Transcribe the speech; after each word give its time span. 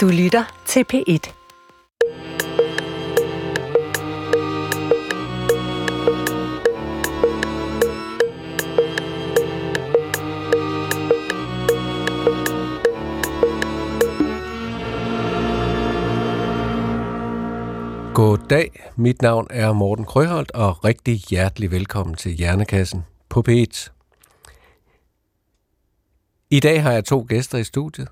Du 0.00 0.08
lytter 0.08 0.62
til 0.66 0.84
P1. 0.92 1.32
Goddag, 18.14 18.90
mit 18.96 19.22
navn 19.22 19.46
er 19.50 19.72
Morten 19.72 20.04
Krøholt, 20.04 20.50
og 20.50 20.84
rigtig 20.84 21.14
hjertelig 21.14 21.70
velkommen 21.70 22.14
til 22.16 22.32
Hjernekassen 22.32 23.04
på 23.28 23.44
P1. 23.48 23.90
I 26.50 26.60
dag 26.60 26.82
har 26.82 26.92
jeg 26.92 27.04
to 27.04 27.26
gæster 27.28 27.58
i 27.58 27.64
studiet, 27.64 28.08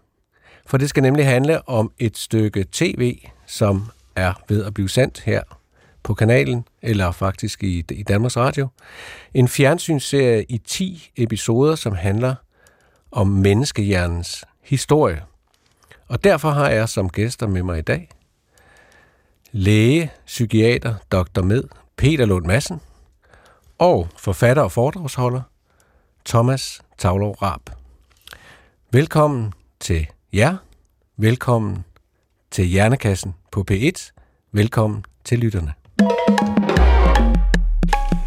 for 0.69 0.77
det 0.77 0.89
skal 0.89 1.03
nemlig 1.03 1.27
handle 1.27 1.69
om 1.69 1.93
et 1.98 2.19
stykke 2.19 2.66
tv, 2.73 3.19
som 3.47 3.91
er 4.16 4.33
ved 4.48 4.65
at 4.65 4.74
blive 4.74 4.88
sendt 4.88 5.20
her 5.20 5.43
på 6.02 6.15
kanalen, 6.15 6.65
eller 6.83 7.12
faktisk 7.12 7.65
i, 7.65 7.84
i 7.91 8.02
Danmarks 8.02 8.37
Radio. 8.37 8.69
En 9.34 9.48
fjernsynsserie 9.48 10.45
i 10.48 10.59
10 10.59 11.10
episoder, 11.16 11.74
som 11.74 11.95
handler 11.95 12.34
om 13.10 13.27
menneskehjernens 13.27 14.45
historie. 14.62 15.23
Og 16.09 16.24
derfor 16.24 16.51
har 16.51 16.69
jeg 16.69 16.88
som 16.88 17.10
gæster 17.10 17.46
med 17.46 17.62
mig 17.62 17.79
i 17.79 17.82
dag 17.82 18.09
læge, 19.52 20.12
psykiater, 20.27 20.95
dr. 21.12 21.43
Med, 21.43 21.65
Peter 21.96 22.27
Lund 22.27 22.46
Madsen, 22.46 22.80
og 23.79 24.09
forfatter 24.16 24.62
og 24.62 24.73
foredragsholder, 24.73 25.43
Thomas 26.27 26.80
Tavlov 26.98 27.37
Raab. 27.43 27.71
Velkommen 28.93 29.52
til 29.80 30.07
jer. 30.34 30.56
Velkommen 31.16 31.84
til 32.50 32.64
Hjernekassen 32.64 33.34
på 33.52 33.64
P1. 33.70 34.12
Velkommen 34.52 35.04
til 35.24 35.38
lytterne. 35.38 35.73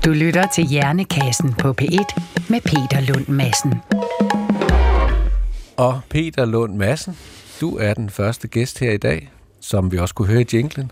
Du 0.06 0.12
lytter 0.12 0.48
til 0.56 0.64
Hjernekassen 0.64 1.54
på 1.54 1.76
P1 1.82 2.22
med 2.50 2.62
Peter 2.62 3.14
Lund 3.14 3.28
Madsen. 3.28 3.74
Og 5.78 6.02
Peter 6.10 6.46
Lund 6.46 6.76
Madsen, 6.76 7.18
du 7.62 7.78
er 7.78 7.94
den 7.94 8.10
første 8.10 8.48
gæst 8.48 8.80
her 8.80 8.92
i 8.92 8.98
dag, 8.98 9.32
som 9.60 9.92
vi 9.92 9.98
også 9.98 10.16
kunne 10.16 10.28
høre 10.28 10.42
i 10.42 10.46
jinglen. 10.54 10.92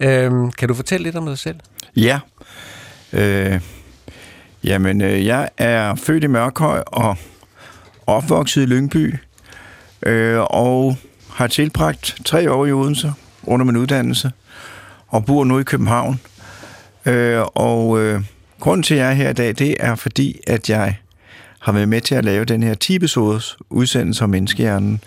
Øhm, 0.00 0.50
kan 0.50 0.68
du 0.68 0.74
fortælle 0.74 1.04
lidt 1.04 1.16
om 1.16 1.26
dig 1.26 1.38
selv? 1.38 1.60
Ja. 1.96 2.20
Øh, 3.12 3.60
jamen, 4.64 5.00
øh, 5.00 5.26
jeg 5.26 5.50
er 5.58 5.94
født 5.94 6.24
i 6.24 6.26
Mørkhøj 6.26 6.82
og 6.86 7.16
opvokset 8.06 8.62
i 8.62 8.66
Lyngby, 8.66 9.14
øh, 10.02 10.38
og 10.40 10.96
har 11.32 11.46
tilbragt 11.46 12.16
tre 12.24 12.50
år 12.50 12.66
i 12.66 12.72
Odense 12.72 13.12
under 13.42 13.66
min 13.66 13.76
uddannelse, 13.76 14.32
og 15.08 15.24
bor 15.24 15.44
nu 15.44 15.58
i 15.58 15.62
København. 15.62 16.20
Øh, 17.06 17.42
og 17.54 18.00
øh, 18.00 18.20
grunden 18.60 18.82
til, 18.82 18.94
at 18.94 19.00
jeg 19.00 19.10
er 19.10 19.14
her 19.14 19.30
i 19.30 19.32
dag, 19.32 19.58
det 19.58 19.76
er 19.80 19.94
fordi, 19.94 20.40
at 20.46 20.70
jeg 20.70 20.96
har 21.60 21.72
været 21.72 21.88
med 21.88 22.00
til 22.00 22.14
at 22.14 22.24
lave 22.24 22.44
den 22.44 22.62
her 22.62 22.74
10-episodes 22.84 23.56
udsendelse 23.70 24.24
om 24.24 24.30
menneskehjernen. 24.30 25.00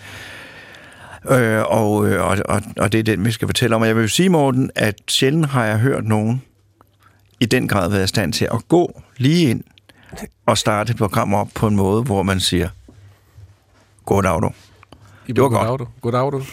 Øh, 1.29 1.61
og, 1.61 2.07
øh, 2.07 2.25
og, 2.25 2.37
og, 2.45 2.61
og 2.77 2.91
det 2.91 2.99
er 2.99 3.03
den, 3.03 3.25
vi 3.25 3.31
skal 3.31 3.47
fortælle 3.47 3.75
om. 3.75 3.81
Og 3.81 3.87
jeg 3.87 3.95
vil 3.95 4.09
sige, 4.09 4.29
Morten, 4.29 4.71
at 4.75 4.95
sjældent 5.07 5.45
har 5.45 5.65
jeg 5.65 5.77
hørt 5.77 6.05
nogen 6.05 6.41
i 7.39 7.45
den 7.45 7.67
grad 7.67 7.89
været 7.89 8.03
i 8.03 8.07
stand 8.07 8.33
til 8.33 8.47
at 8.51 8.67
gå 8.67 9.01
lige 9.17 9.49
ind 9.49 9.63
og 10.45 10.57
starte 10.57 10.91
et 10.91 10.97
program 10.97 11.33
op 11.33 11.49
på 11.55 11.67
en 11.67 11.75
måde, 11.75 12.03
hvor 12.03 12.23
man 12.23 12.39
siger, 12.39 12.69
goddag 14.05 14.41
du. 14.41 14.51
Det 15.35 15.43
var 15.43 15.49
godt. 15.49 15.89
Goddag 16.01 16.31
du. 16.31 16.43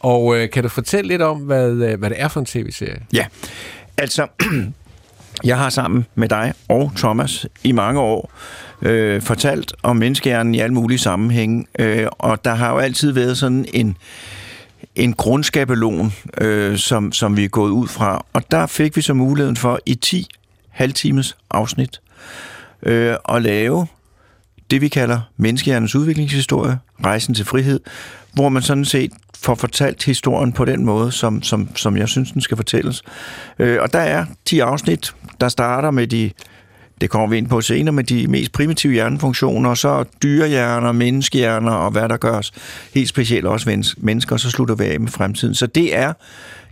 Og 0.00 0.36
øh, 0.36 0.50
kan 0.50 0.62
du 0.62 0.68
fortælle 0.68 1.08
lidt 1.08 1.22
om, 1.22 1.38
hvad, 1.38 1.70
øh, 1.70 1.98
hvad 1.98 2.10
det 2.10 2.20
er 2.20 2.28
for 2.28 2.40
en 2.40 2.46
tv-serie? 2.46 3.00
Ja, 3.12 3.26
altså, 3.96 4.26
jeg 5.44 5.58
har 5.58 5.70
sammen 5.70 6.06
med 6.14 6.28
dig 6.28 6.52
og 6.68 6.92
Thomas 6.96 7.46
i 7.64 7.72
mange 7.72 8.00
år 8.00 8.32
øh, 8.82 9.22
fortalt 9.22 9.72
om 9.82 9.96
menneskehjernen 9.96 10.54
i 10.54 10.60
alle 10.60 10.74
mulige 10.74 10.98
sammenhænge, 10.98 11.66
øh, 11.78 12.06
og 12.10 12.44
der 12.44 12.54
har 12.54 12.72
jo 12.72 12.78
altid 12.78 13.12
været 13.12 13.38
sådan 13.38 13.66
en, 13.72 13.96
en 14.94 15.12
grundskabelon, 15.12 16.12
øh, 16.40 16.78
som, 16.78 17.12
som 17.12 17.36
vi 17.36 17.44
er 17.44 17.48
gået 17.48 17.70
ud 17.70 17.88
fra, 17.88 18.24
og 18.32 18.42
der 18.50 18.66
fik 18.66 18.96
vi 18.96 19.02
så 19.02 19.14
muligheden 19.14 19.56
for 19.56 19.78
i 19.86 19.94
10 19.94 20.26
halvtimes 20.70 21.36
afsnit 21.50 22.00
øh, 22.82 23.16
at 23.28 23.42
lave 23.42 23.86
det, 24.70 24.80
vi 24.80 24.88
kalder 24.88 25.20
menneskehjernens 25.36 25.94
udviklingshistorie, 25.94 26.78
rejsen 27.04 27.34
til 27.34 27.44
frihed, 27.44 27.80
hvor 28.32 28.48
man 28.48 28.62
sådan 28.62 28.84
set 28.84 29.12
får 29.34 29.54
fortalt 29.54 30.04
historien 30.04 30.52
på 30.52 30.64
den 30.64 30.84
måde, 30.84 31.12
som, 31.12 31.42
som, 31.42 31.76
som 31.76 31.96
jeg 31.96 32.08
synes, 32.08 32.32
den 32.32 32.40
skal 32.40 32.56
fortælles. 32.56 33.02
Øh, 33.58 33.78
og 33.82 33.92
der 33.92 33.98
er 33.98 34.24
10 34.44 34.58
afsnit, 34.58 35.14
der 35.40 35.48
starter 35.48 35.90
med 35.90 36.06
de, 36.06 36.30
det 37.00 37.10
kommer 37.10 37.28
vi 37.28 37.38
ind 37.38 37.48
på 37.48 37.60
senere, 37.60 37.92
med 37.92 38.04
de 38.04 38.26
mest 38.28 38.52
primitive 38.52 38.92
hjernefunktioner, 38.92 39.70
og 39.70 39.78
så 39.78 40.04
dyrehjerner, 40.22 40.92
menneskehjerner 40.92 41.72
og 41.72 41.90
hvad 41.90 42.08
der 42.08 42.16
gørs. 42.16 42.52
Helt 42.94 43.08
specielt 43.08 43.46
også 43.46 43.84
mennesker, 43.96 44.32
og 44.32 44.40
så 44.40 44.50
slutter 44.50 44.74
vi 44.74 44.84
af 44.84 45.00
med 45.00 45.08
fremtiden. 45.08 45.54
Så 45.54 45.66
det 45.66 45.96
er, 45.96 46.12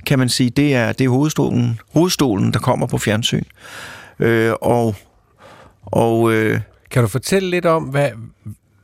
kan 0.06 0.18
man 0.18 0.28
sige, 0.28 0.50
det 0.50 0.74
er, 0.74 0.92
det 0.92 1.04
er 1.04 1.08
hovedstolen, 1.08 1.80
hovedstolen, 1.92 2.52
der 2.52 2.58
kommer 2.58 2.86
på 2.86 2.98
fjernsyn. 2.98 3.44
Øh, 4.18 4.52
og 4.60 4.94
og 5.86 6.32
øh, 6.32 6.60
kan 6.92 7.02
du 7.02 7.08
fortælle 7.08 7.50
lidt 7.50 7.66
om, 7.66 7.82
hvad, 7.82 8.10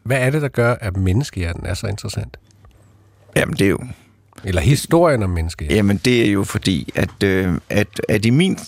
hvad 0.03 0.19
er 0.19 0.31
det, 0.31 0.43
der 0.43 0.49
gør, 0.49 0.75
at 0.81 0.97
menneskehjernen 0.97 1.67
er 1.67 1.75
så 1.75 1.87
interessant? 1.87 2.37
Jamen, 3.37 3.57
det 3.57 3.65
er 3.65 3.71
jo... 3.71 3.79
Eller 4.45 4.61
historien 4.61 5.23
om 5.23 5.31
menneskehjernen? 5.31 5.77
Jamen, 5.77 5.97
det 6.05 6.27
er 6.27 6.31
jo 6.31 6.45
fordi, 6.45 6.93
at, 6.95 7.23
øh, 7.23 7.55
at, 7.71 8.01
at 8.09 8.25
i 8.25 8.31
min 8.31 8.59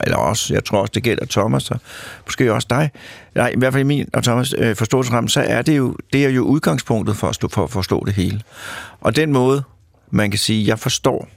eller 0.00 0.16
også, 0.16 0.54
jeg 0.54 0.64
tror 0.64 0.80
også, 0.80 0.92
det 0.94 1.02
gælder 1.02 1.26
Thomas, 1.30 1.70
og 1.70 1.80
måske 2.26 2.52
også 2.52 2.66
dig, 2.70 2.90
nej, 3.34 3.48
i 3.48 3.58
hvert 3.58 3.72
fald 3.72 3.80
i 3.80 3.86
min 3.86 4.08
og 4.12 4.24
Thomas 4.24 4.54
øh, 4.58 4.76
forståelsesramme, 4.76 5.28
så 5.28 5.40
er 5.40 5.62
det 5.62 5.76
jo, 5.76 5.96
det 6.12 6.24
er 6.24 6.28
jo 6.28 6.42
udgangspunktet 6.42 7.16
for 7.16 7.28
at, 7.28 7.34
stå, 7.34 7.48
for 7.48 7.64
at 7.64 7.70
forstå 7.70 8.04
det 8.04 8.14
hele. 8.14 8.40
Og 9.00 9.16
den 9.16 9.32
måde, 9.32 9.62
man 10.10 10.30
kan 10.30 10.38
sige, 10.38 10.66
jeg 10.66 10.78
forstår 10.78 11.28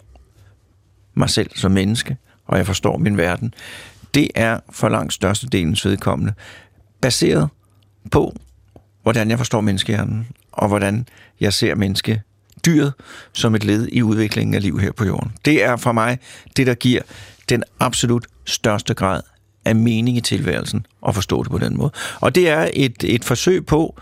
mig 1.14 1.30
selv 1.30 1.50
som 1.56 1.72
menneske, 1.72 2.18
og 2.48 2.58
jeg 2.58 2.66
forstår 2.66 2.98
min 2.98 3.18
verden, 3.18 3.54
det 4.14 4.28
er 4.36 4.60
for 4.70 4.90
langt 4.90 5.14
størstedelens 5.14 5.86
vedkommende 5.86 6.34
baseret 7.02 7.50
på, 8.12 8.36
hvordan 9.04 9.30
jeg 9.30 9.38
forstår 9.38 9.62
menneskehjernen, 9.62 10.28
og 10.52 10.68
hvordan 10.68 11.08
jeg 11.40 11.54
ser 11.54 11.76
menneske 11.76 12.22
dyret 12.66 12.94
som 13.34 13.56
et 13.56 13.64
led 13.64 13.88
i 13.92 14.02
udviklingen 14.02 14.54
af 14.54 14.62
liv 14.62 14.80
her 14.80 14.92
på 14.92 15.06
jorden. 15.06 15.32
Det 15.46 15.64
er 15.64 15.76
for 15.76 15.92
mig 15.92 16.20
det, 16.58 16.68
der 16.68 16.74
giver 16.74 17.02
den 17.50 17.64
absolut 17.80 18.28
største 18.46 18.94
grad 18.94 19.22
af 19.66 19.76
mening 19.76 20.18
i 20.18 20.22
tilværelsen 20.22 20.86
at 21.08 21.16
forstå 21.16 21.44
det 21.44 21.52
på 21.52 21.58
den 21.58 21.78
måde. 21.78 21.92
Og 22.20 22.36
det 22.36 22.50
er 22.50 22.70
et, 22.74 23.04
et 23.04 23.26
forsøg 23.26 23.66
på, 23.66 24.00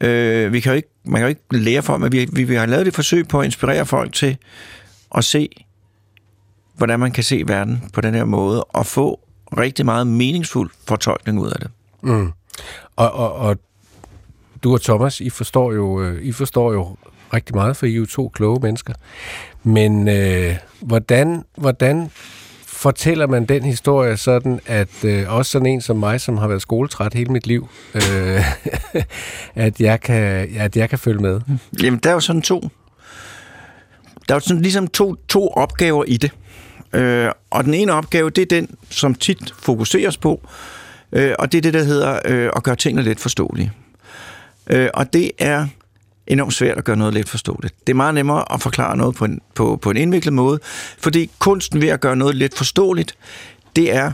øh, 0.00 0.52
vi 0.52 0.60
kan 0.60 0.72
jo 0.72 0.76
ikke, 0.76 0.88
man 1.04 1.20
kan 1.20 1.22
jo 1.22 1.28
ikke 1.28 1.42
lære 1.50 1.82
for, 1.82 1.96
men 1.96 2.12
vi, 2.12 2.28
vi, 2.32 2.44
vi 2.44 2.54
har 2.54 2.66
lavet 2.66 2.86
et 2.86 2.94
forsøg 2.94 3.28
på 3.28 3.40
at 3.40 3.44
inspirere 3.44 3.86
folk 3.86 4.12
til 4.12 4.36
at 5.14 5.24
se, 5.24 5.48
hvordan 6.76 7.00
man 7.00 7.12
kan 7.12 7.24
se 7.24 7.42
verden 7.46 7.82
på 7.92 8.00
den 8.00 8.14
her 8.14 8.24
måde, 8.24 8.64
og 8.64 8.86
få 8.86 9.20
rigtig 9.58 9.84
meget 9.84 10.06
meningsfuld 10.06 10.70
fortolkning 10.88 11.40
ud 11.40 11.50
af 11.50 11.58
det. 11.60 11.70
Mm. 12.04 12.32
Og, 12.96 13.12
og, 13.12 13.32
og 13.32 13.56
du 14.64 14.72
og 14.72 14.82
Thomas, 14.82 15.20
I 15.20 15.30
forstår 15.30 15.72
jo, 15.72 16.02
øh, 16.02 16.22
I 16.22 16.32
forstår 16.32 16.72
jo 16.72 16.96
rigtig 17.34 17.54
meget, 17.54 17.76
for 17.76 17.86
I 17.86 17.92
er 17.92 17.96
jo 17.96 18.06
to 18.06 18.28
kloge 18.28 18.60
mennesker. 18.62 18.92
Men 19.62 20.08
øh, 20.08 20.56
hvordan, 20.80 21.44
hvordan 21.56 22.10
fortæller 22.66 23.26
man 23.26 23.44
den 23.44 23.62
historie 23.62 24.16
sådan, 24.16 24.60
at 24.66 25.04
øh, 25.04 25.34
også 25.34 25.50
sådan 25.50 25.66
en 25.66 25.80
som 25.80 25.96
mig, 25.96 26.20
som 26.20 26.36
har 26.36 26.48
været 26.48 26.62
skoletræt 26.62 27.14
hele 27.14 27.32
mit 27.32 27.46
liv, 27.46 27.68
øh, 27.94 28.02
at, 29.66 29.80
jeg 29.80 30.00
kan, 30.00 30.48
at 30.56 30.76
jeg 30.76 30.90
kan 30.90 30.98
følge 30.98 31.22
med? 31.22 31.40
Jamen, 31.82 32.00
der 32.02 32.10
er 32.10 32.14
jo 32.14 32.20
sådan 32.20 32.42
to. 32.42 32.60
Der 34.28 34.34
er 34.34 34.36
jo 34.36 34.40
sådan 34.40 34.62
ligesom 34.62 34.88
to, 34.88 35.14
to 35.14 35.48
opgaver 35.48 36.04
i 36.04 36.16
det. 36.16 36.30
Øh, 36.92 37.30
og 37.50 37.64
den 37.64 37.74
ene 37.74 37.92
opgave, 37.92 38.30
det 38.30 38.42
er 38.42 38.60
den, 38.60 38.76
som 38.90 39.14
tit 39.14 39.54
fokuseres 39.58 40.16
på, 40.16 40.40
øh, 40.44 40.48
Øh, 41.14 41.34
og 41.38 41.52
det 41.52 41.58
er 41.58 41.62
det, 41.62 41.74
der 41.74 41.82
hedder 41.82 42.18
øh, 42.24 42.50
at 42.56 42.62
gøre 42.62 42.76
tingene 42.76 43.02
lidt 43.02 43.20
forståelige. 43.20 43.72
Øh, 44.70 44.88
og 44.94 45.12
det 45.12 45.30
er 45.38 45.66
enormt 46.26 46.54
svært 46.54 46.78
at 46.78 46.84
gøre 46.84 46.96
noget 46.96 47.14
let 47.14 47.28
forståeligt. 47.28 47.74
Det 47.86 47.92
er 47.92 47.96
meget 47.96 48.14
nemmere 48.14 48.52
at 48.52 48.60
forklare 48.60 48.96
noget 48.96 49.14
på 49.14 49.24
en, 49.24 49.40
på, 49.54 49.78
på 49.82 49.90
en 49.90 49.96
indviklet 49.96 50.32
måde, 50.32 50.60
fordi 50.98 51.30
kunsten 51.38 51.80
ved 51.80 51.88
at 51.88 52.00
gøre 52.00 52.16
noget 52.16 52.36
let 52.36 52.54
forståeligt, 52.54 53.14
det 53.76 53.94
er, 53.94 54.12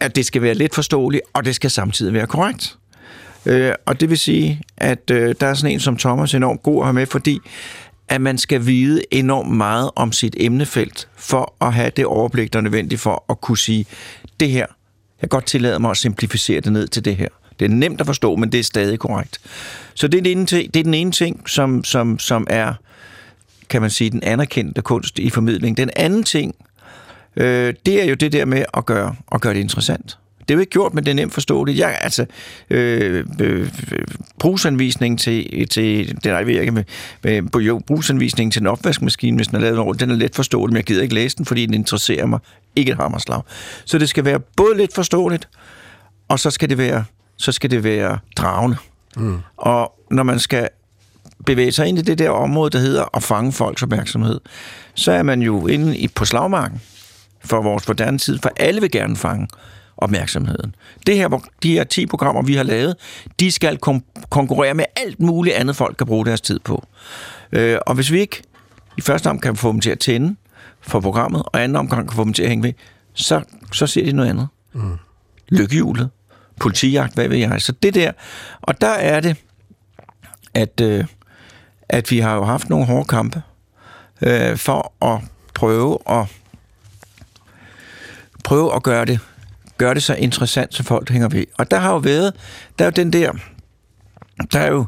at 0.00 0.16
det 0.16 0.26
skal 0.26 0.42
være 0.42 0.54
let 0.54 0.74
forståeligt, 0.74 1.22
og 1.32 1.44
det 1.44 1.54
skal 1.54 1.70
samtidig 1.70 2.12
være 2.14 2.26
korrekt. 2.26 2.76
Øh, 3.46 3.72
og 3.86 4.00
det 4.00 4.10
vil 4.10 4.18
sige, 4.18 4.62
at 4.76 5.10
øh, 5.10 5.34
der 5.40 5.46
er 5.46 5.54
sådan 5.54 5.74
en 5.74 5.80
som 5.80 5.96
Thomas 5.96 6.34
enormt 6.34 6.62
god 6.62 6.80
at 6.80 6.86
have 6.86 6.94
med, 6.94 7.06
fordi 7.06 7.40
at 8.08 8.20
man 8.20 8.38
skal 8.38 8.66
vide 8.66 9.02
enormt 9.10 9.50
meget 9.50 9.90
om 9.96 10.12
sit 10.12 10.36
emnefelt, 10.38 11.08
for 11.16 11.54
at 11.60 11.74
have 11.74 11.90
det 11.96 12.06
overblik, 12.06 12.52
der 12.52 12.58
er 12.58 12.62
nødvendigt 12.62 13.00
for 13.00 13.24
at 13.30 13.40
kunne 13.40 13.58
sige, 13.58 13.86
det 14.40 14.50
her, 14.50 14.66
jeg 15.22 15.30
kan 15.30 15.36
godt 15.36 15.46
tillade 15.46 15.78
mig 15.78 15.90
at 15.90 15.96
simplificere 15.96 16.60
det 16.60 16.72
ned 16.72 16.88
til 16.88 17.04
det 17.04 17.16
her. 17.16 17.28
Det 17.60 17.64
er 17.64 17.74
nemt 17.74 18.00
at 18.00 18.06
forstå, 18.06 18.36
men 18.36 18.52
det 18.52 18.60
er 18.60 18.64
stadig 18.64 18.98
korrekt. 18.98 19.40
Så 19.94 20.08
det 20.08 20.18
er 20.18 20.22
den 20.22 20.38
ene 20.38 20.46
ting, 20.46 20.74
det 20.74 20.80
er 20.80 20.84
den 20.84 20.94
ene 20.94 21.12
ting 21.12 21.48
som, 21.48 21.84
som, 21.84 22.18
som 22.18 22.46
er 22.50 22.74
kan 23.70 23.80
man 23.80 23.90
sige, 23.90 24.10
den 24.10 24.22
anerkendte 24.22 24.82
kunst 24.82 25.18
i 25.18 25.30
formidling. 25.30 25.76
Den 25.76 25.90
anden 25.96 26.24
ting, 26.24 26.54
øh, 27.36 27.74
det 27.86 28.02
er 28.02 28.04
jo 28.04 28.14
det 28.14 28.32
der 28.32 28.44
med 28.44 28.64
at 28.74 28.86
gøre, 28.86 29.16
at 29.32 29.40
gøre 29.40 29.54
det 29.54 29.60
interessant. 29.60 30.18
Det 30.50 30.54
er 30.54 30.56
jo 30.56 30.60
ikke 30.60 30.70
gjort, 30.70 30.94
men 30.94 31.04
det 31.04 31.10
er 31.10 31.14
nemt 31.14 31.34
forståeligt. 31.34 31.78
Jeg, 31.78 31.98
altså, 32.00 32.26
øh, 32.70 33.24
øh, 33.40 33.68
brugsanvisning 34.38 35.18
til, 35.18 35.68
til 35.68 36.18
det 36.24 36.32
er 36.32 36.38
ikke 36.38 36.72
med, 36.72 36.84
med 37.22 37.60
jo, 37.60 37.80
brugsanvisning 37.86 38.52
til 38.52 38.60
en 38.60 38.66
opvaskemaskine, 38.66 39.36
hvis 39.36 39.48
den 39.48 39.56
er 39.56 39.60
lavet 39.60 39.78
over, 39.78 39.92
den 39.92 40.10
er 40.10 40.14
let 40.14 40.34
forståelig, 40.34 40.72
men 40.72 40.76
jeg 40.76 40.84
gider 40.84 41.02
ikke 41.02 41.14
læse 41.14 41.36
den, 41.36 41.46
fordi 41.46 41.66
den 41.66 41.74
interesserer 41.74 42.26
mig. 42.26 42.38
Ikke 42.76 42.92
et 42.92 42.98
hammerslag. 42.98 43.42
Så 43.84 43.98
det 43.98 44.08
skal 44.08 44.24
være 44.24 44.40
både 44.40 44.76
let 44.76 44.92
forståeligt, 44.94 45.48
og 46.28 46.38
så 46.38 46.50
skal 46.50 46.70
det 46.70 46.78
være, 46.78 47.04
så 47.36 47.52
skal 47.52 47.70
det 47.70 47.84
være 47.84 48.18
dragende. 48.36 48.76
Mm. 49.16 49.38
Og 49.56 49.92
når 50.10 50.22
man 50.22 50.38
skal 50.38 50.68
bevæge 51.46 51.72
sig 51.72 51.86
ind 51.86 51.98
i 51.98 52.02
det 52.02 52.18
der 52.18 52.30
område, 52.30 52.70
der 52.70 52.78
hedder 52.78 53.16
at 53.16 53.22
fange 53.22 53.52
folks 53.52 53.82
opmærksomhed, 53.82 54.40
så 54.94 55.12
er 55.12 55.22
man 55.22 55.42
jo 55.42 55.66
inde 55.66 55.98
i, 55.98 56.08
på 56.08 56.24
slagmarken 56.24 56.80
for 57.44 57.62
vores 57.62 57.88
moderne 57.88 58.18
tid, 58.18 58.38
for 58.42 58.50
alle 58.56 58.80
vil 58.80 58.90
gerne 58.90 59.16
fange 59.16 59.48
opmærksomheden. 60.00 60.74
Det 61.06 61.16
her, 61.16 61.40
de 61.62 61.72
her 61.72 61.84
10 61.84 62.06
programmer, 62.06 62.42
vi 62.42 62.54
har 62.54 62.62
lavet, 62.62 62.96
de 63.40 63.50
skal 63.50 63.78
kon- 63.86 64.26
konkurrere 64.30 64.74
med 64.74 64.84
alt 64.96 65.20
muligt 65.20 65.56
andet, 65.56 65.76
folk 65.76 65.96
kan 65.96 66.06
bruge 66.06 66.26
deres 66.26 66.40
tid 66.40 66.58
på. 66.58 66.86
Øh, 67.52 67.78
og 67.86 67.94
hvis 67.94 68.12
vi 68.12 68.20
ikke 68.20 68.42
i 68.98 69.00
første 69.00 69.26
omgang 69.26 69.42
kan 69.42 69.56
få 69.56 69.72
dem 69.72 69.80
til 69.80 69.90
at 69.90 69.98
tænde 69.98 70.36
for 70.80 71.00
programmet, 71.00 71.42
og 71.46 71.62
anden 71.62 71.76
omgang 71.76 72.08
kan 72.08 72.16
få 72.16 72.24
dem 72.24 72.32
til 72.32 72.42
at 72.42 72.48
hænge 72.48 72.62
ved, 72.62 72.72
så, 73.14 73.42
så 73.72 73.86
ser 73.86 74.04
de 74.04 74.12
noget 74.12 74.30
andet. 74.30 74.48
Mm. 74.72 74.96
Lykkehjulet, 75.48 76.10
politijagt, 76.60 77.14
hvad 77.14 77.28
ved 77.28 77.38
jeg. 77.38 77.62
Så 77.62 77.72
det 77.72 77.94
der, 77.94 78.12
og 78.60 78.80
der 78.80 78.88
er 78.88 79.20
det, 79.20 79.36
at, 80.54 80.80
øh, 80.80 81.04
at 81.88 82.10
vi 82.10 82.18
har 82.18 82.34
jo 82.34 82.44
haft 82.44 82.68
nogle 82.68 82.86
hårde 82.86 83.04
kampe 83.04 83.42
øh, 84.22 84.56
for 84.56 84.92
at 85.14 85.20
prøve 85.54 85.98
at 86.08 86.26
prøve 88.44 88.74
at 88.74 88.82
gøre 88.82 89.04
det 89.04 89.18
gør 89.80 89.94
det 89.94 90.02
så 90.02 90.14
interessant, 90.14 90.74
så 90.74 90.82
folk 90.82 91.10
hænger 91.10 91.28
ved. 91.28 91.44
Og 91.58 91.70
der 91.70 91.78
har 91.78 91.92
jo 91.92 91.98
været, 91.98 92.32
der 92.78 92.84
er 92.84 92.86
jo 92.86 92.92
den 92.96 93.12
der, 93.12 93.32
der 94.52 94.58
er 94.58 94.70
jo 94.70 94.84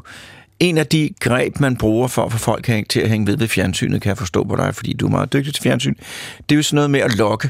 en 0.59 0.77
af 0.77 0.87
de 0.87 1.09
greb, 1.19 1.59
man 1.59 1.75
bruger 1.77 2.07
for 2.07 2.25
at 2.25 2.31
få 2.31 2.37
folk 2.37 2.65
til 2.89 2.99
at 2.99 3.09
hænge 3.09 3.27
ved 3.27 3.37
ved 3.37 3.47
fjernsynet, 3.47 4.01
kan 4.01 4.09
jeg 4.09 4.17
forstå 4.17 4.43
på 4.43 4.55
dig, 4.55 4.75
fordi 4.75 4.93
du 4.93 5.05
er 5.05 5.09
meget 5.09 5.33
dygtig 5.33 5.53
til 5.53 5.63
fjernsyn. 5.63 5.93
Det 6.49 6.55
er 6.55 6.55
jo 6.55 6.63
sådan 6.63 6.75
noget 6.75 6.89
med 6.89 6.99
at 6.99 7.15
lokke. 7.15 7.49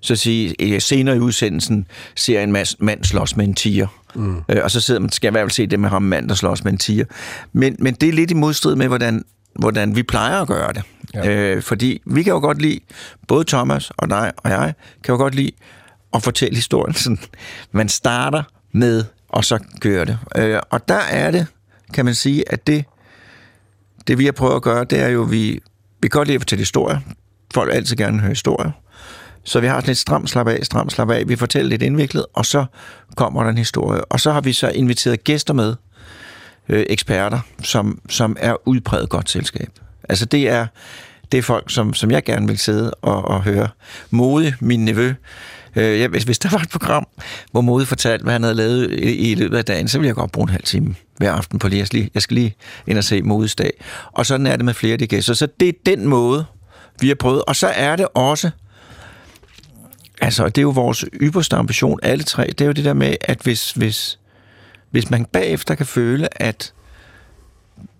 Så 0.00 0.12
at 0.12 0.18
sige, 0.18 0.80
senere 0.80 1.16
i 1.16 1.18
udsendelsen 1.18 1.86
ser 2.16 2.42
en 2.42 2.52
mand 2.78 3.04
slås 3.04 3.36
med 3.36 3.44
en 3.44 3.54
tiger. 3.54 3.86
Mm. 4.14 4.36
Øh, 4.48 4.60
og 4.62 4.70
så 4.70 4.80
sidder 4.80 5.00
man, 5.00 5.10
skal 5.10 5.26
jeg 5.26 5.30
i 5.30 5.34
hvert 5.34 5.42
fald 5.42 5.50
se 5.50 5.66
det 5.66 5.80
med 5.80 5.88
ham 5.88 6.02
mand, 6.02 6.28
der 6.28 6.34
slås 6.34 6.64
med 6.64 6.72
en 6.72 6.78
tiger. 6.78 7.04
Men, 7.52 7.76
men 7.78 7.94
det 7.94 8.08
er 8.08 8.12
lidt 8.12 8.30
i 8.30 8.34
modstrid 8.34 8.76
med, 8.76 8.88
hvordan, 8.88 9.24
hvordan 9.54 9.96
vi 9.96 10.02
plejer 10.02 10.40
at 10.40 10.48
gøre 10.48 10.72
det. 10.72 10.82
Ja. 11.14 11.30
Øh, 11.30 11.62
fordi 11.62 12.02
vi 12.06 12.22
kan 12.22 12.32
jo 12.32 12.38
godt 12.38 12.62
lide, 12.62 12.80
både 13.28 13.44
Thomas 13.44 13.92
og 13.96 14.10
dig 14.10 14.32
og 14.36 14.50
jeg, 14.50 14.74
kan 15.04 15.12
jo 15.12 15.16
godt 15.16 15.34
lide 15.34 15.52
at 16.14 16.22
fortælle 16.22 16.56
historien. 16.56 16.94
Sådan, 16.94 17.18
man 17.72 17.88
starter 17.88 18.42
med, 18.72 19.04
og 19.28 19.44
så 19.44 19.58
kører 19.80 20.04
det. 20.04 20.18
Øh, 20.36 20.60
og 20.70 20.88
der 20.88 21.00
er 21.10 21.30
det, 21.30 21.46
kan 21.94 22.04
man 22.04 22.14
sige, 22.14 22.52
at 22.52 22.66
det, 22.66 22.84
det 24.06 24.18
vi 24.18 24.24
har 24.24 24.32
prøvet 24.32 24.56
at 24.56 24.62
gøre, 24.62 24.84
det 24.84 25.00
er 25.00 25.08
jo, 25.08 25.22
vi, 25.22 25.60
vi 26.00 26.08
kan 26.08 26.18
godt 26.18 26.28
lide 26.28 26.34
at 26.34 26.40
fortælle 26.40 26.60
historier. 26.60 26.98
Folk 27.54 27.68
vil 27.68 27.74
altid 27.74 27.96
gerne 27.96 28.20
høre 28.20 28.28
historier. 28.28 28.70
Så 29.44 29.60
vi 29.60 29.66
har 29.66 29.80
sådan 29.80 29.90
et 29.90 29.98
stram 29.98 30.26
slap 30.26 30.48
af, 30.48 30.58
stram 30.62 30.90
slap 30.90 31.10
af. 31.10 31.28
Vi 31.28 31.36
fortæller 31.36 31.68
lidt 31.68 31.82
indviklet, 31.82 32.26
og 32.34 32.46
så 32.46 32.64
kommer 33.16 33.42
der 33.42 33.50
en 33.50 33.58
historie. 33.58 34.04
Og 34.04 34.20
så 34.20 34.32
har 34.32 34.40
vi 34.40 34.52
så 34.52 34.68
inviteret 34.68 35.24
gæster 35.24 35.54
med, 35.54 35.74
øh, 36.68 36.84
eksperter, 36.88 37.40
som, 37.62 38.00
som 38.08 38.36
er 38.40 38.68
udpræget 38.68 39.08
godt 39.08 39.30
selskab. 39.30 39.70
Altså 40.08 40.26
det 40.26 40.48
er, 40.48 40.66
det 41.32 41.38
er 41.38 41.42
folk, 41.42 41.70
som, 41.70 41.94
som 41.94 42.10
jeg 42.10 42.24
gerne 42.24 42.46
vil 42.46 42.58
sidde 42.58 42.94
og, 42.94 43.24
og 43.24 43.42
høre. 43.42 43.68
Mode, 44.10 44.54
min 44.60 44.84
nevø, 44.84 45.14
Øh, 45.76 46.00
ja, 46.00 46.08
hvis, 46.08 46.22
hvis 46.22 46.38
der 46.38 46.48
var 46.50 46.58
et 46.58 46.68
program, 46.68 47.06
hvor 47.52 47.60
Mode 47.60 47.86
fortalte, 47.86 48.22
hvad 48.22 48.32
han 48.32 48.42
havde 48.42 48.54
lavet 48.54 48.90
i, 48.90 49.30
i 49.30 49.34
løbet 49.34 49.56
af 49.58 49.64
dagen, 49.64 49.88
så 49.88 49.98
ville 49.98 50.08
jeg 50.08 50.14
godt 50.14 50.32
bruge 50.32 50.44
en 50.44 50.48
halv 50.48 50.62
time 50.62 50.94
hver 51.16 51.32
aften 51.32 51.58
på 51.58 51.68
lige. 51.68 51.78
Jeg 51.78 51.86
skal 51.86 51.98
lige, 51.98 52.10
jeg 52.14 52.22
skal 52.22 52.34
lige 52.34 52.54
ind 52.86 52.98
og 52.98 53.04
se 53.04 53.22
Modes 53.22 53.54
dag. 53.54 53.70
Og 54.12 54.26
sådan 54.26 54.46
er 54.46 54.56
det 54.56 54.64
med 54.64 54.74
flere 54.74 54.92
af 54.92 54.98
de 54.98 55.06
gæster. 55.06 55.34
Så 55.34 55.48
det 55.60 55.68
er 55.68 55.72
den 55.86 56.06
måde, 56.06 56.44
vi 57.00 57.08
har 57.08 57.14
prøvet. 57.14 57.42
Og 57.46 57.56
så 57.56 57.66
er 57.66 57.96
det 57.96 58.06
også, 58.14 58.50
altså 60.20 60.46
det 60.46 60.58
er 60.58 60.62
jo 60.62 60.70
vores 60.70 61.04
ypperste 61.14 61.56
ambition, 61.56 61.98
alle 62.02 62.24
tre, 62.24 62.46
det 62.46 62.60
er 62.60 62.66
jo 62.66 62.72
det 62.72 62.84
der 62.84 62.94
med, 62.94 63.16
at 63.20 63.38
hvis, 63.42 63.72
hvis, 63.72 64.18
hvis 64.90 65.10
man 65.10 65.24
bagefter 65.24 65.74
kan 65.74 65.86
føle, 65.86 66.42
at 66.42 66.72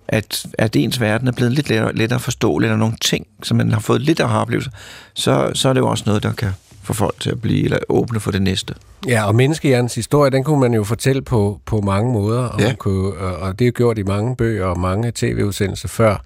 at, 0.08 0.46
at 0.58 0.76
ens 0.76 1.00
verden 1.00 1.28
er 1.28 1.32
blevet 1.32 1.52
lidt 1.52 1.68
lettere, 1.68 1.94
lettere 1.94 2.20
forståelig, 2.20 2.66
eller 2.66 2.76
nogle 2.76 2.96
ting, 3.00 3.26
som 3.42 3.56
man 3.56 3.72
har 3.72 3.80
fået 3.80 4.02
lidt 4.02 4.20
af 4.20 4.40
oplevelser, 4.40 4.70
så, 5.14 5.50
så 5.54 5.68
er 5.68 5.72
det 5.72 5.80
jo 5.80 5.88
også 5.88 6.04
noget, 6.06 6.22
der 6.22 6.32
kan 6.32 6.52
få 6.82 6.92
folk 6.92 7.20
til 7.20 7.30
at 7.30 7.40
blive 7.40 7.64
eller 7.64 7.78
åbne 7.88 8.20
for 8.20 8.30
det 8.30 8.42
næste. 8.42 8.74
Ja, 9.06 9.26
og 9.26 9.34
menneskehjernens 9.34 9.94
historie, 9.94 10.30
den 10.30 10.44
kunne 10.44 10.60
man 10.60 10.74
jo 10.74 10.84
fortælle 10.84 11.22
på, 11.22 11.60
på 11.66 11.80
mange 11.80 12.12
måder, 12.12 12.42
og, 12.42 12.60
ja. 12.60 12.66
man 12.66 12.76
kunne, 12.76 13.18
og 13.18 13.58
det 13.58 13.66
er 13.66 13.70
gjort 13.70 13.98
i 13.98 14.02
mange 14.02 14.36
bøger 14.36 14.64
og 14.66 14.80
mange 14.80 15.12
tv-udsendelser 15.14 15.88
før. 15.88 16.24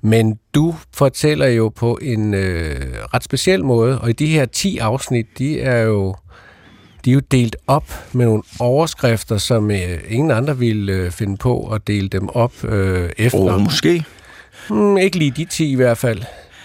Men 0.00 0.38
du 0.54 0.74
fortæller 0.94 1.46
jo 1.46 1.68
på 1.68 1.98
en 2.02 2.34
øh, 2.34 2.80
ret 3.14 3.24
speciel 3.24 3.64
måde, 3.64 4.00
og 4.00 4.10
i 4.10 4.12
de 4.12 4.26
her 4.26 4.44
10 4.44 4.78
afsnit, 4.78 5.26
de 5.38 5.60
er 5.60 5.82
jo 5.82 6.14
de 7.04 7.10
er 7.10 7.14
jo 7.14 7.20
delt 7.20 7.56
op 7.66 7.84
med 8.12 8.26
nogle 8.26 8.42
overskrifter, 8.60 9.38
som 9.38 9.70
øh, 9.70 9.98
ingen 10.08 10.30
andre 10.30 10.58
ville 10.58 10.92
øh, 10.92 11.10
finde 11.10 11.36
på 11.36 11.72
at 11.74 11.86
dele 11.86 12.08
dem 12.08 12.28
op 12.28 12.64
øh, 12.64 13.10
efter. 13.18 13.38
Oh, 13.38 13.60
måske. 13.60 14.04
Hmm, 14.68 14.98
ikke 14.98 15.18
lige 15.18 15.30
de 15.30 15.44
10 15.44 15.72
i 15.72 15.74
hvert 15.74 15.98
fald 15.98 16.22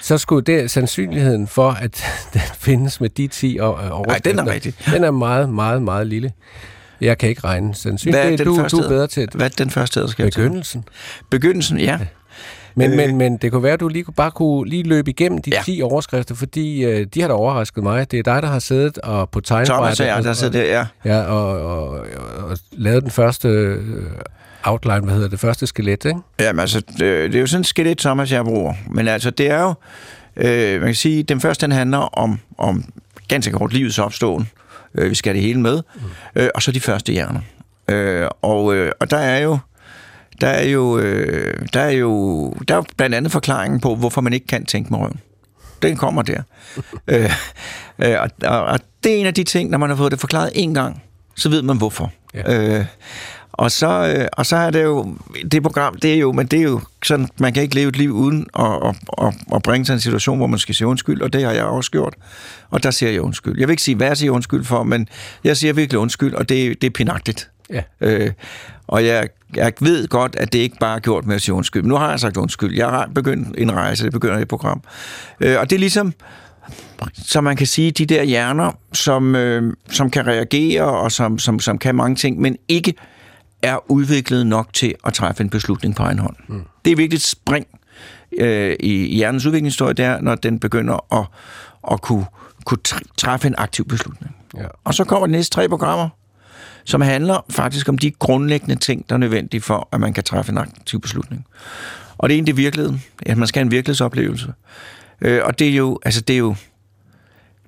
så 0.08 0.18
skulle 0.18 0.42
det 0.42 0.72
sandsynligheden 0.72 1.48
for, 1.48 1.70
at 1.70 2.04
den 2.34 2.42
findes 2.56 3.02
med 3.02 3.10
de 3.10 3.28
10 3.28 3.60
overskrifter. 3.60 4.06
Nej, 4.08 4.18
den 4.18 4.40
er 4.40 4.54
rigtig. 4.54 4.74
Den 4.94 5.04
er 5.04 5.12
meget, 5.12 5.50
meget, 5.50 5.82
meget 5.82 6.08
lille. 6.08 6.32
Jeg 7.02 7.18
kan 7.18 7.30
ikke 7.30 7.42
regne 7.44 7.76
sandsynligheden. 7.76 8.36
Hvad 8.36 8.40
er 8.40 8.50
du, 8.50 8.56
første, 8.56 8.78
du 8.78 8.84
er 8.84 8.88
bedre 8.90 9.08
til. 9.08 9.30
Hvad 9.34 9.46
er 9.46 9.50
den 9.58 9.70
første, 9.70 10.00
der 10.00 10.08
skal 10.08 10.26
Begyndelsen. 10.26 10.84
Begyndelsen, 11.30 11.80
ja. 11.80 12.00
Men, 12.76 12.92
øh. 12.92 12.98
men, 12.98 13.18
men 13.18 13.38
det 13.38 13.52
kunne 13.52 13.64
være, 13.64 13.74
at 13.74 13.80
du 13.80 13.88
lige, 13.88 14.06
bare 14.16 14.32
kunne 14.32 14.70
lige 14.70 14.84
løbe 14.84 15.10
igennem 15.10 15.42
de 15.42 15.52
ja. 15.54 15.62
10 15.66 15.82
overskrifter, 15.82 16.36
fordi 16.36 16.86
øh, 16.86 17.08
de 17.14 17.22
har 17.22 17.28
da 17.28 17.34
overrasket 17.34 17.84
mig. 17.84 18.12
Det 18.12 18.20
er 18.20 18.24
dig, 18.24 18.42
der 18.42 18.48
har 18.48 18.60
siddet 18.60 18.98
og 18.98 19.30
på 19.30 19.42
tegnebrættet. 19.42 19.98
Thomas 19.98 20.00
og 20.00 20.06
jeg, 20.06 20.24
der 20.24 20.34
sidder 20.34 20.60
der, 20.60 20.66
ja. 20.66 20.86
Ja, 21.06 21.22
og, 21.22 21.62
og, 21.62 21.90
og, 21.90 22.00
og 22.38 22.58
lavet 22.72 23.04
den 23.04 23.12
første 23.12 23.48
øh, 23.48 24.04
outline, 24.68 25.00
hvad 25.00 25.14
hedder 25.14 25.30
det, 25.30 25.40
første 25.40 25.68
skelet, 25.68 26.06
ikke? 26.06 26.20
Jamen 26.40 26.60
altså, 26.60 26.80
det, 26.80 27.00
det 27.00 27.36
er 27.36 27.40
jo 27.40 27.48
sådan 27.48 27.62
et 27.62 27.68
skelet, 27.68 27.98
Thomas, 27.98 28.32
jeg 28.32 28.44
bruger. 28.44 28.74
Men 28.90 29.08
altså, 29.08 29.30
det 29.30 29.50
er 29.50 29.62
jo, 29.62 29.74
øh, 30.36 30.80
man 30.80 30.88
kan 30.88 30.96
sige, 30.96 31.24
den 31.24 31.42
første, 31.42 31.66
den 31.66 31.72
handler 31.72 31.98
om, 31.98 32.40
om 32.58 32.84
ganske 33.28 33.52
kort 33.52 33.74
livets 33.74 34.00
opståen. 34.00 34.50
Øh, 34.96 35.10
vi 35.10 35.16
skal 35.16 35.36
det 35.36 35.42
hele 35.42 35.60
med. 35.60 35.82
Mm. 35.96 36.02
Øh, 36.42 36.50
og 36.56 36.62
så 36.62 36.72
de 36.72 36.80
første 36.80 37.14
hjerner. 37.14 37.40
Øh, 37.90 38.28
og, 38.42 38.76
øh, 38.76 38.92
og 39.00 39.12
der 39.12 39.18
er 39.18 39.38
jo, 39.38 39.58
der 40.42 40.48
er 40.48 40.64
jo, 40.64 41.00
øh, 41.00 41.68
der 41.74 41.82
er 41.82 41.92
jo, 41.92 42.50
der 42.68 42.74
er 42.74 42.78
jo 42.78 42.86
blandt 42.98 43.16
andet 43.16 43.32
forklaringen 43.32 43.80
på, 43.80 43.96
hvorfor 43.96 44.22
man 44.22 44.34
ikke 44.34 44.48
kan 44.48 44.66
tænke 44.66 44.90
med 44.90 45.00
røven. 45.00 45.20
Den 45.82 45.98
kommer 45.98 46.22
der. 46.22 46.42
øh, 47.08 47.32
øh, 48.00 48.16
og, 48.22 48.30
og, 48.44 48.66
og 48.66 48.80
det 49.04 49.16
er 49.16 49.20
en 49.20 49.26
af 49.26 49.34
de 49.34 49.44
ting, 49.44 49.70
når 49.70 49.78
man 49.78 49.90
har 49.90 49.98
fået 49.98 50.12
det 50.12 50.20
forklaret 50.20 50.52
en 50.56 50.74
gang, 50.74 51.04
så 51.36 51.50
ved 51.50 51.62
man 51.62 51.78
hvorfor. 51.78 52.12
Ja. 52.34 52.78
Øh, 52.80 52.86
og 53.58 53.72
så, 53.72 54.16
øh, 54.18 54.28
og 54.34 54.46
så 54.46 54.56
er 54.56 54.70
det 54.70 54.84
jo, 54.84 55.16
det 55.52 55.64
program, 55.64 55.96
det 55.96 56.14
er 56.14 56.18
jo, 56.18 56.32
men 56.32 56.48
det 56.48 56.60
er 56.60 56.64
jo 56.64 56.82
sådan, 57.04 57.28
man 57.40 57.54
kan 57.54 57.64
ikke 57.64 57.76
leve 57.76 57.90
et 57.90 57.98
liv 57.98 58.12
uden 58.12 58.48
at, 58.60 58.66
at, 58.66 58.96
at, 59.22 59.34
at 59.56 59.64
bringe 59.64 59.86
sig 59.86 59.94
en 59.94 60.00
situation, 60.00 60.38
hvor 60.38 60.48
man 60.48 60.60
skal 60.60 60.76
sige 60.76 60.88
undskyld, 60.88 61.22
og 61.22 61.34
det 61.34 61.44
har 61.44 61.52
jeg 61.52 61.64
også 61.64 61.92
gjort. 61.92 62.14
Og 62.70 62.84
der 62.84 62.92
siger 62.92 63.12
jeg 63.12 63.22
undskyld. 63.22 63.60
Jeg 63.60 63.68
vil 63.68 63.74
ikke 63.74 63.84
sige, 63.84 63.96
hvad 63.96 64.08
jeg 64.08 64.18
siger 64.18 64.32
undskyld 64.32 64.64
for, 64.64 64.84
men 64.84 65.08
jeg 65.44 65.58
siger 65.58 65.74
virkelig 65.74 66.00
undskyld, 66.00 66.34
og 66.34 66.50
det, 66.50 66.82
det 66.82 66.88
er 66.88 66.92
pinagtigt. 66.92 67.50
Ja. 67.70 67.82
Øh, 68.02 68.32
og 68.88 69.06
jeg, 69.06 69.30
jeg 69.56 69.74
ved 69.80 70.08
godt, 70.08 70.36
at 70.36 70.54
det 70.54 70.60
ikke 70.60 70.78
bare 70.80 70.96
er 70.96 71.00
gjort 71.00 71.26
med 71.26 71.36
at 71.36 71.42
sige 71.42 71.56
undskyld. 71.56 71.84
Nu 71.84 71.96
har 71.96 72.10
jeg 72.10 72.20
sagt 72.20 72.38
undskyld. 72.38 72.76
Jeg 72.76 72.88
har 72.88 73.10
begyndt 73.16 73.48
en 73.58 73.72
rejse, 73.72 74.04
det 74.04 74.12
begynder 74.12 74.38
et 74.38 74.48
program. 74.48 74.82
Øh, 75.40 75.60
og 75.60 75.70
det 75.70 75.76
er 75.76 75.80
ligesom, 75.80 76.14
så 77.14 77.42
man 77.42 77.56
kan 77.56 77.68
sige, 77.68 77.92
de 77.92 78.06
der 78.06 78.24
hjerner, 78.24 78.72
som, 78.94 79.36
øh, 79.36 79.74
som 79.90 80.10
kan 80.10 80.28
reagere, 80.28 80.84
og 80.84 81.12
som, 81.12 81.40
som, 81.40 81.60
som 81.60 81.78
kan 81.78 81.96
mange 81.96 82.16
ting, 82.16 82.40
men 82.40 82.58
ikke 82.68 82.94
er 83.62 83.92
udviklet 83.92 84.48
nok 84.48 84.74
til 84.74 84.96
at 85.06 85.14
træffe 85.14 85.44
en 85.44 85.50
beslutning 85.50 85.96
på 85.96 86.04
egen 86.04 86.20
hånd. 86.20 86.36
Mm. 86.48 86.64
Det 86.86 86.92
er 86.92 86.96
virkelig 86.96 87.18
et 87.18 87.22
spring 87.22 87.68
øh, 88.38 88.76
i 88.80 89.16
hjernens 89.16 89.46
udviklingshistorie, 89.46 89.94
der, 89.94 90.22
når 90.22 90.36
den 90.36 90.60
begynder 90.60 91.14
at, 91.20 91.26
at 91.92 92.02
kunne, 92.02 92.26
kunne 92.66 92.80
træffe 93.18 93.48
en 93.48 93.56
aktiv 93.58 93.88
beslutning. 93.88 94.36
Ja. 94.58 94.66
Og 94.84 94.94
så 94.94 95.04
kommer 95.04 95.28
de 95.28 95.32
næste 95.32 95.56
tre 95.56 95.70
programmer, 95.70 96.10
som 96.86 97.02
handler 97.02 97.46
faktisk 97.50 97.90
om 97.90 97.98
de 97.98 98.12
grundlæggende 98.12 98.76
ting, 98.76 99.10
der 99.10 99.16
er 99.16 99.20
nødvendige 99.20 99.62
for, 99.62 99.90
at 99.92 100.00
man 100.00 100.14
kan 100.14 100.24
træffe 100.24 100.52
en 100.52 100.58
aktiv 100.58 101.02
beslutning. 101.02 101.46
Og 102.18 102.30
det 102.30 102.34
er 102.34 102.38
egentlig 102.38 102.58
virkeligheden. 102.58 103.04
At 103.26 103.38
man 103.38 103.48
skal 103.48 103.60
have 103.60 103.66
en 103.66 103.72
virkelighedsoplevelse. 103.72 104.54
Øh, 105.22 105.42
og 105.44 105.60
det 105.60 105.68
er 105.68 105.76
jo, 105.76 106.00
altså 106.06 106.22
det 106.22 106.34
er 106.34 106.38
jo, 106.38 106.56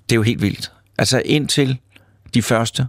det 0.10 0.12
er 0.12 0.16
jo 0.16 0.22
helt 0.22 0.42
vildt. 0.42 0.72
Altså 0.98 1.22
indtil 1.25 1.78
de 2.34 2.42
første 2.42 2.88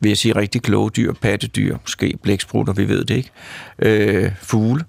vil 0.00 0.08
jeg 0.08 0.18
sige, 0.18 0.36
rigtig 0.36 0.62
kloge 0.62 0.90
dyr, 0.90 1.12
pattedyr, 1.12 1.76
måske 1.82 2.18
blæksprutter, 2.22 2.72
vi 2.72 2.88
ved 2.88 3.04
det 3.04 3.16
ikke, 3.16 3.30
øh, 3.78 4.32
fugle, 4.42 4.84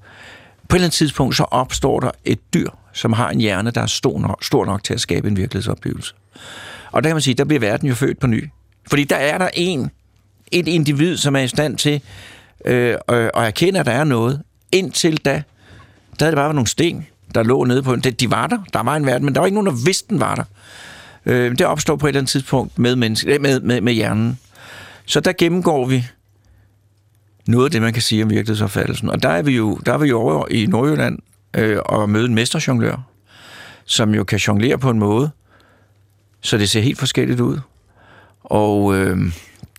på 0.70 0.76
et 0.76 0.78
eller 0.78 0.86
andet 0.86 0.94
tidspunkt, 0.94 1.36
så 1.36 1.44
opstår 1.44 2.00
der 2.00 2.12
et 2.26 2.54
dyr, 2.54 2.70
som 2.94 3.14
har 3.14 3.30
en 3.30 3.40
hjerne, 3.40 3.72
der 3.72 3.82
er 3.82 3.86
stor 3.86 4.20
nok, 4.20 4.44
stor 4.44 4.66
nok 4.66 4.84
til 4.84 4.94
at 4.94 5.02
skabe 5.02 5.28
en 5.28 5.38
virkelighedsoplevelse. 5.38 6.14
Og 6.92 7.04
der 7.04 7.10
kan 7.10 7.16
man 7.16 7.22
sige, 7.22 7.34
der 7.34 7.44
bliver 7.44 7.60
verden 7.60 7.88
jo 7.88 7.96
født 7.96 8.20
på 8.20 8.28
ny. 8.28 8.50
Fordi 8.90 9.04
der 9.04 9.16
er 9.16 9.38
der 9.38 9.50
en, 9.54 9.92
et 10.52 10.68
individ, 10.68 11.18
som 11.18 11.36
er 11.36 11.40
i 11.40 11.48
stand 11.48 11.78
til 11.78 12.02
øh, 12.66 12.96
at 13.08 13.30
erkende, 13.34 13.80
at 13.80 13.86
der 13.86 13.92
er 13.92 14.04
noget. 14.04 14.42
Indtil 14.72 15.18
da, 15.18 15.44
der 16.20 16.26
havde 16.26 16.32
det 16.32 16.38
bare 16.38 16.46
været 16.46 16.56
nogle 16.56 16.68
sten, 16.68 17.08
der 17.36 17.44
lå 17.44 17.64
nede 17.64 17.84
på 17.84 17.94
en. 17.94 18.02
De 18.02 18.32
var 18.32 18.48
der, 18.48 18.58
der 18.74 18.84
var 18.84 18.96
en 18.96 19.06
verden, 19.06 19.26
men 19.26 19.36
der 19.36 19.42
var 19.42 19.46
ikke 19.46 19.56
nogen, 19.62 19.78
der 19.78 19.86
vidste, 19.86 20.10
den 20.10 20.20
var 20.20 20.36
der. 20.36 20.44
Øh, 21.28 21.52
det 21.52 21.62
opstår 21.62 21.96
på 21.96 22.06
et 22.06 22.10
eller 22.10 22.20
andet 22.20 22.32
tidspunkt 22.32 22.80
med, 22.80 22.96
menneske, 22.96 23.40
med, 23.40 23.60
med, 23.60 23.82
med 23.82 23.94
hjernen. 23.94 24.40
Så 25.06 25.20
der 25.20 25.34
gennemgår 25.38 25.86
vi 25.86 26.06
noget 27.48 27.66
af 27.66 27.72
det, 27.72 27.82
man 27.82 27.94
kan 27.94 28.02
sige 28.02 28.24
om 28.24 28.30
virkelighedsopfattelsen. 28.30 29.10
Og 29.10 29.24
der 29.24 29.30
er 29.30 29.42
vi 29.42 29.56
jo, 29.56 29.80
der 29.86 29.94
er 29.94 29.98
vi 29.98 30.08
jo 30.08 30.20
over 30.20 30.48
i 30.52 30.66
Nordjylland 30.66 31.20
øh, 31.54 31.78
og 31.86 32.10
møde 32.10 32.26
en 32.26 32.36
mesterjonglør, 32.36 33.02
som 33.86 34.14
jo 34.14 34.24
kan 34.24 34.40
jonglere 34.40 34.78
på 34.78 34.90
en 34.90 35.00
måde, 35.00 35.30
så 36.42 36.58
det 36.58 36.70
ser 36.70 36.82
helt 36.82 37.00
forskelligt 37.00 37.40
ud. 37.40 37.60
Og 38.44 38.96
øh, 38.96 39.18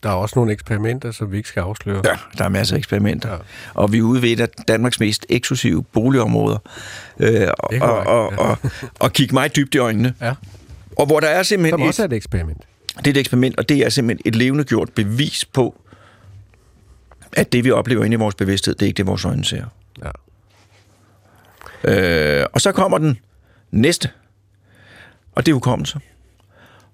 der 0.03 0.09
er 0.09 0.15
også 0.15 0.33
nogle 0.37 0.53
eksperimenter, 0.53 1.11
som 1.11 1.33
vi 1.33 1.37
ikke 1.37 1.49
skal 1.49 1.61
afsløre. 1.61 2.03
Ja, 2.05 2.17
der 2.39 2.45
er 2.45 2.49
masser 2.49 2.75
af 2.75 2.79
eksperimenter. 2.79 3.33
Ja. 3.33 3.39
Og 3.75 3.93
vi 3.93 3.99
er 3.99 4.03
ude 4.03 4.23
ved 4.23 4.31
et 4.31 4.41
af 4.41 4.49
Danmarks 4.49 5.01
mest 5.01 5.27
eksklusive 5.29 5.83
boligområder. 5.83 6.59
Øh, 7.21 7.49
og, 7.59 7.71
og, 7.81 7.99
og, 8.07 8.33
og, 8.39 8.59
og 9.01 9.13
kigge 9.13 9.35
meget 9.35 9.57
dybt 9.57 9.75
i 9.75 9.79
øjnene. 9.79 10.15
Ja. 10.21 10.35
Og 10.99 11.07
hvor 11.07 11.21
der 11.21 11.29
er 11.29 11.43
simpelthen... 11.43 11.79
Som 11.79 11.83
også 11.89 12.03
er 12.03 12.07
et 12.07 12.13
eksperiment. 12.13 12.63
Det 12.99 13.07
er 13.07 13.11
et 13.11 13.17
eksperiment, 13.17 13.59
og 13.59 13.69
det 13.69 13.77
er 13.77 13.89
simpelthen 13.89 14.23
et 14.25 14.37
levende 14.37 14.65
gjort 14.65 14.93
bevis 14.93 15.45
på, 15.45 15.81
at 17.33 17.53
det, 17.53 17.65
vi 17.65 17.71
oplever 17.71 18.05
inde 18.05 18.15
i 18.15 18.19
vores 18.19 18.35
bevidsthed, 18.35 18.75
det 18.75 18.83
er 18.83 18.87
ikke 18.87 18.97
det, 18.97 19.07
vores 19.07 19.25
øjne 19.25 19.45
ser. 19.45 19.65
Ja. 20.05 20.11
Øh, 21.85 22.47
og 22.53 22.61
så 22.61 22.73
kommer 22.73 22.99
den 22.99 23.19
næste, 23.71 24.11
og 25.33 25.47
det 25.47 25.53
er 25.53 25.55
hukommelse. 25.55 26.01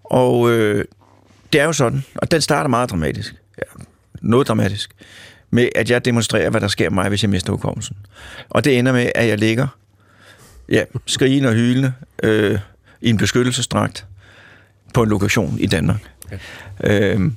Og 0.05 0.51
øh, 0.51 0.85
det 1.53 1.61
er 1.61 1.65
jo 1.65 1.73
sådan, 1.73 2.05
og 2.15 2.31
den 2.31 2.41
starter 2.41 2.69
meget 2.69 2.91
dramatisk. 2.91 3.35
Ja, 3.59 3.85
noget 4.21 4.49
dramatisk. 4.49 4.91
Med 5.51 5.69
at 5.75 5.91
jeg 5.91 6.05
demonstrerer, 6.05 6.51
hvad 6.51 6.61
der 6.61 6.69
sker 6.69 6.91
med 6.91 6.95
mig, 6.95 7.09
hvis 7.09 7.23
jeg 7.23 7.31
mister 7.31 7.53
hukommelsen. 7.53 7.97
Og 8.49 8.65
det 8.65 8.79
ender 8.79 8.93
med, 8.93 9.13
at 9.15 9.29
jeg 9.29 9.39
ligger 9.39 9.67
ja, 10.69 10.85
skrigende 11.07 11.49
og 11.49 11.55
hylende 11.55 11.93
øh, 12.23 12.59
i 13.05 13.11
en 13.11 13.17
beskyttelsesdragt 13.17 14.07
på 14.95 15.03
en 15.03 15.09
lokation 15.09 15.59
i 15.59 15.67
Danmark. 15.67 16.01
Ja. 16.31 17.13
Øhm, 17.13 17.37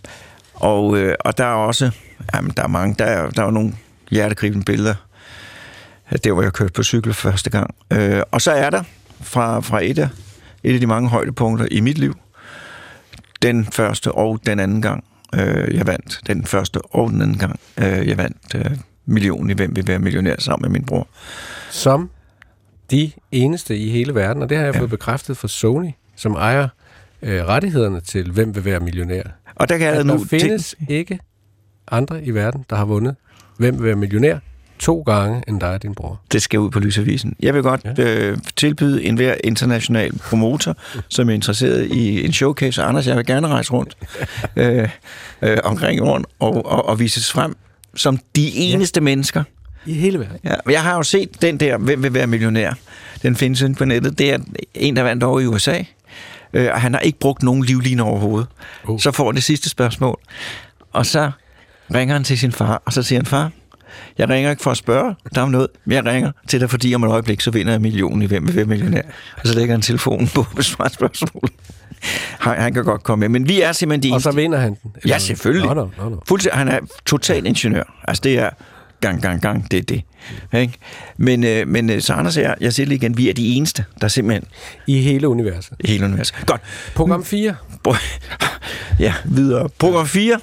og, 0.53 0.97
øh, 0.97 1.15
og 1.19 1.37
der 1.37 1.43
er 1.43 1.53
også, 1.53 1.91
jamen 2.33 2.51
der 2.57 2.63
er 2.63 2.67
mange, 2.67 2.95
der 2.99 3.05
er, 3.05 3.29
der 3.29 3.43
er 3.43 3.51
nogle 3.51 3.73
hjertegribende 4.11 4.65
billeder, 4.65 4.95
der 6.23 6.31
hvor 6.31 6.41
jeg 6.41 6.53
kørte 6.53 6.73
på 6.73 6.83
cykel 6.83 7.13
første 7.13 7.49
gang. 7.49 7.75
Øh, 7.93 8.21
og 8.31 8.41
så 8.41 8.51
er 8.51 8.69
der 8.69 8.83
fra, 9.21 9.59
fra 9.59 9.83
et, 9.83 9.99
af, 9.99 10.09
et 10.63 10.73
af 10.73 10.79
de 10.79 10.87
mange 10.87 11.09
højdepunkter 11.09 11.67
i 11.71 11.79
mit 11.79 11.97
liv, 11.97 12.17
den 13.41 13.65
første 13.65 14.11
og 14.11 14.39
den 14.45 14.59
anden 14.59 14.81
gang, 14.81 15.03
øh, 15.33 15.75
jeg 15.75 15.87
vandt. 15.87 16.21
Den 16.27 16.45
første 16.45 16.81
og 16.81 17.09
den 17.09 17.21
anden 17.21 17.37
gang, 17.37 17.59
øh, 17.77 18.07
jeg 18.07 18.17
vandt 18.17 18.55
øh, 18.55 18.77
million 19.05 19.49
i 19.49 19.53
Hvem 19.53 19.75
vil 19.75 19.87
være 19.87 19.99
millionær 19.99 20.35
sammen 20.39 20.71
med 20.71 20.79
min 20.79 20.85
bror. 20.85 21.07
Som 21.69 22.09
de 22.91 23.11
eneste 23.31 23.77
i 23.77 23.89
hele 23.89 24.15
verden, 24.15 24.43
og 24.43 24.49
det 24.49 24.57
har 24.57 24.65
jeg 24.65 24.73
ja. 24.73 24.79
fået 24.79 24.89
bekræftet 24.89 25.37
fra 25.37 25.47
Sony, 25.47 25.89
som 26.15 26.33
ejer 26.33 26.67
øh, 27.21 27.45
rettighederne 27.45 27.99
til 27.99 28.31
Hvem 28.31 28.55
vil 28.55 28.65
være 28.65 28.79
millionær. 28.79 29.23
Og 29.55 29.69
der 29.69 29.77
kan 29.77 29.87
jeg 29.87 30.03
nu... 30.03 30.13
Der 30.13 30.25
findes 30.25 30.75
ting... 30.77 30.91
ikke 30.91 31.19
andre 31.91 32.23
i 32.23 32.31
verden, 32.31 32.65
der 32.69 32.75
har 32.75 32.85
vundet 32.85 33.15
Hvem 33.57 33.77
vil 33.77 33.85
være 33.85 33.95
millionær 33.95 34.39
to 34.79 35.01
gange 35.01 35.43
end 35.47 35.59
dig 35.59 35.69
og 35.69 35.83
din 35.83 35.95
bror. 35.95 36.21
Det 36.31 36.41
skal 36.41 36.59
ud 36.59 36.71
på 36.71 36.79
lysavisen. 36.79 37.35
Jeg 37.39 37.53
vil 37.53 37.63
godt 37.63 37.81
ja. 37.97 38.03
øh, 38.03 38.37
tilbyde 38.55 39.03
en 39.03 39.15
hver 39.15 39.35
international 39.43 40.17
promotor, 40.17 40.75
som 41.07 41.29
er 41.29 41.33
interesseret 41.33 41.85
i 41.85 42.25
en 42.25 42.33
showcase. 42.33 42.83
Anders, 42.83 43.07
jeg 43.07 43.17
vil 43.17 43.25
gerne 43.25 43.47
rejse 43.47 43.71
rundt 43.73 43.97
øh, 44.55 44.89
øh, 45.41 45.57
omkring 45.63 45.99
jorden 45.99 46.25
og, 46.39 46.65
og, 46.65 46.85
og 46.85 46.99
vises 46.99 47.31
frem 47.31 47.55
som 47.95 48.19
de 48.35 48.55
eneste 48.55 48.99
ja. 48.99 49.03
mennesker. 49.03 49.43
I 49.87 49.93
hele 49.93 50.19
verden. 50.19 50.37
Ja, 50.43 50.53
jeg 50.69 50.83
har 50.83 50.95
jo 50.95 51.03
set 51.03 51.41
den 51.41 51.57
der, 51.57 51.77
hvem 51.77 52.03
vil 52.03 52.13
være 52.13 52.27
millionær. 52.27 52.73
Den 53.21 53.35
findes 53.35 53.63
på 53.77 53.85
nettet. 53.85 54.19
Det 54.19 54.33
er 54.33 54.37
en, 54.73 54.95
der 54.95 55.03
vandt 55.03 55.23
over 55.23 55.39
i 55.39 55.45
USA. 55.45 55.83
Øh, 56.53 56.69
og 56.73 56.81
han 56.81 56.93
har 56.93 56.99
ikke 56.99 57.19
brugt 57.19 57.43
nogen 57.43 57.63
livline 57.63 58.03
overhovedet. 58.03 58.47
Uh. 58.87 58.99
Så 58.99 59.11
får 59.11 59.31
det 59.31 59.43
sidste 59.43 59.69
spørgsmål. 59.69 60.19
Og 60.93 61.05
så 61.05 61.31
ringer 61.93 62.15
han 62.15 62.23
til 62.23 62.37
sin 62.37 62.51
far, 62.51 62.81
og 62.85 62.93
så 62.93 63.03
siger 63.03 63.19
han, 63.19 63.25
far, 63.25 63.51
jeg 64.17 64.29
ringer 64.29 64.49
ikke 64.49 64.63
for 64.63 64.71
at 64.71 64.77
spørge 64.77 65.15
dig 65.35 65.43
om 65.43 65.49
noget, 65.49 65.67
men 65.85 65.95
jeg 65.95 66.05
ringer 66.05 66.31
til 66.47 66.59
dig, 66.59 66.69
fordi 66.69 66.95
om 66.95 67.03
et 67.03 67.09
øjeblik, 67.09 67.41
så 67.41 67.51
vinder 67.51 67.71
jeg 67.71 67.81
millionen 67.81 68.21
i 68.21 68.25
Hvem 68.25 68.55
vil 68.55 68.67
millionær. 68.67 69.01
Og 69.41 69.47
så 69.47 69.53
lægger 69.53 69.73
han 69.73 69.81
telefonen 69.81 70.27
på 70.27 70.39
og 70.49 70.55
besvarer 70.55 70.89
spørgsmål. 70.89 71.49
Han, 72.39 72.61
han 72.61 72.73
kan 72.73 72.83
godt 72.83 73.03
komme 73.03 73.23
med, 73.23 73.29
men 73.29 73.49
vi 73.49 73.61
er 73.61 73.71
simpelthen 73.71 74.11
de 74.11 74.15
Og 74.15 74.21
så 74.21 74.31
vinder 74.31 74.57
han 74.57 74.77
den? 74.83 74.91
Ja, 75.07 75.17
selvfølgelig. 75.17 75.65
No, 75.65 75.73
no, 75.73 75.87
no, 75.97 76.09
no. 76.09 76.37
Han 76.53 76.67
er 76.67 76.79
total 77.05 77.45
ingeniør. 77.45 77.83
Altså, 78.07 78.21
det 78.23 78.39
er 78.39 78.49
gang, 79.01 79.21
gang, 79.21 79.41
gang, 79.41 79.71
det 79.71 79.79
er 79.79 79.83
det. 79.83 80.01
Ikke? 80.53 80.73
Men, 81.17 81.43
øh, 81.43 81.67
men 81.67 81.89
øh, 81.89 82.01
så 82.01 82.13
Anders 82.13 82.37
og 82.37 82.43
jeg, 82.43 82.55
jeg 82.61 82.73
siger 82.73 82.87
lige 82.87 82.95
igen, 82.95 83.17
vi 83.17 83.29
er 83.29 83.33
de 83.33 83.53
eneste, 83.53 83.85
der 84.01 84.07
simpelthen... 84.07 84.43
I 84.87 85.01
hele 85.01 85.27
universet. 85.27 85.73
I 85.79 85.87
hele 85.87 86.05
universet. 86.05 86.35
Godt. 86.45 86.61
Program 86.95 87.25
4. 87.25 87.55
Ja, 88.99 89.13
videre. 89.25 89.69
Program 89.79 90.07
4, 90.07 90.39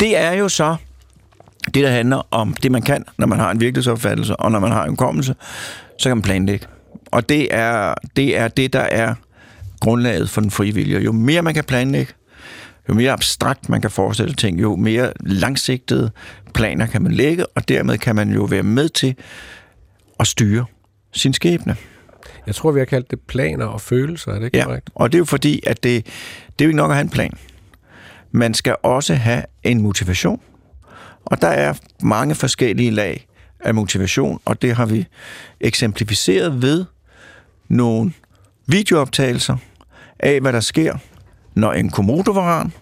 det 0.00 0.18
er 0.18 0.32
jo 0.32 0.48
så 0.48 0.76
det, 1.64 1.84
der 1.84 1.90
handler 1.90 2.26
om 2.30 2.54
det, 2.62 2.72
man 2.72 2.82
kan, 2.82 3.04
når 3.18 3.26
man 3.26 3.38
har 3.38 3.50
en 3.50 3.60
virkelighedsopfattelse, 3.60 4.36
og 4.36 4.52
når 4.52 4.58
man 4.58 4.72
har 4.72 4.84
en 4.84 4.96
kommelse, 4.96 5.34
så 5.98 6.08
kan 6.08 6.16
man 6.16 6.22
planlægge. 6.22 6.66
Og 7.12 7.28
det 7.28 7.54
er 7.54 7.94
det, 8.16 8.38
er 8.38 8.48
det 8.48 8.72
der 8.72 8.80
er 8.80 9.14
grundlaget 9.80 10.30
for 10.30 10.40
den 10.40 10.50
frivillige. 10.50 11.00
Jo 11.00 11.12
mere 11.12 11.42
man 11.42 11.54
kan 11.54 11.64
planlægge, 11.64 12.12
jo 12.88 12.94
mere 12.94 13.12
abstrakt 13.12 13.68
man 13.68 13.80
kan 13.80 13.90
forestille 13.90 14.34
ting, 14.34 14.62
jo 14.62 14.76
mere 14.76 15.12
langsigtede 15.20 16.10
planer 16.54 16.86
kan 16.86 17.02
man 17.02 17.12
lægge, 17.12 17.46
og 17.46 17.68
dermed 17.68 17.98
kan 17.98 18.16
man 18.16 18.30
jo 18.30 18.44
være 18.44 18.62
med 18.62 18.88
til 18.88 19.14
at 20.20 20.26
styre 20.26 20.64
sin 21.12 21.32
skæbne. 21.32 21.76
Jeg 22.46 22.54
tror, 22.54 22.72
vi 22.72 22.80
har 22.80 22.84
kaldt 22.84 23.10
det 23.10 23.20
planer 23.20 23.66
og 23.66 23.80
følelser, 23.80 24.32
er 24.32 24.38
det 24.38 24.44
ikke 24.44 24.58
ja, 24.58 24.64
korrekt? 24.64 24.90
og 24.94 25.12
det 25.12 25.16
er 25.16 25.20
jo 25.20 25.24
fordi, 25.24 25.62
at 25.66 25.82
det, 25.82 26.06
det 26.58 26.64
er 26.64 26.64
jo 26.64 26.68
ikke 26.68 26.76
nok 26.76 26.90
at 26.90 26.96
have 26.96 27.02
en 27.02 27.10
plan. 27.10 27.32
Man 28.32 28.54
skal 28.54 28.76
også 28.82 29.14
have 29.14 29.42
en 29.62 29.82
motivation, 29.82 30.40
og 31.24 31.42
der 31.42 31.48
er 31.48 31.74
mange 32.02 32.34
forskellige 32.34 32.90
lag 32.90 33.26
af 33.60 33.74
motivation, 33.74 34.40
og 34.44 34.62
det 34.62 34.76
har 34.76 34.86
vi 34.86 35.06
eksemplificeret 35.60 36.62
ved 36.62 36.84
nogle 37.68 38.12
videooptagelser 38.66 39.56
af, 40.18 40.40
hvad 40.40 40.52
der 40.52 40.60
sker, 40.60 40.96
når 41.54 41.72
en 41.72 41.90
komodovaran 41.90 42.72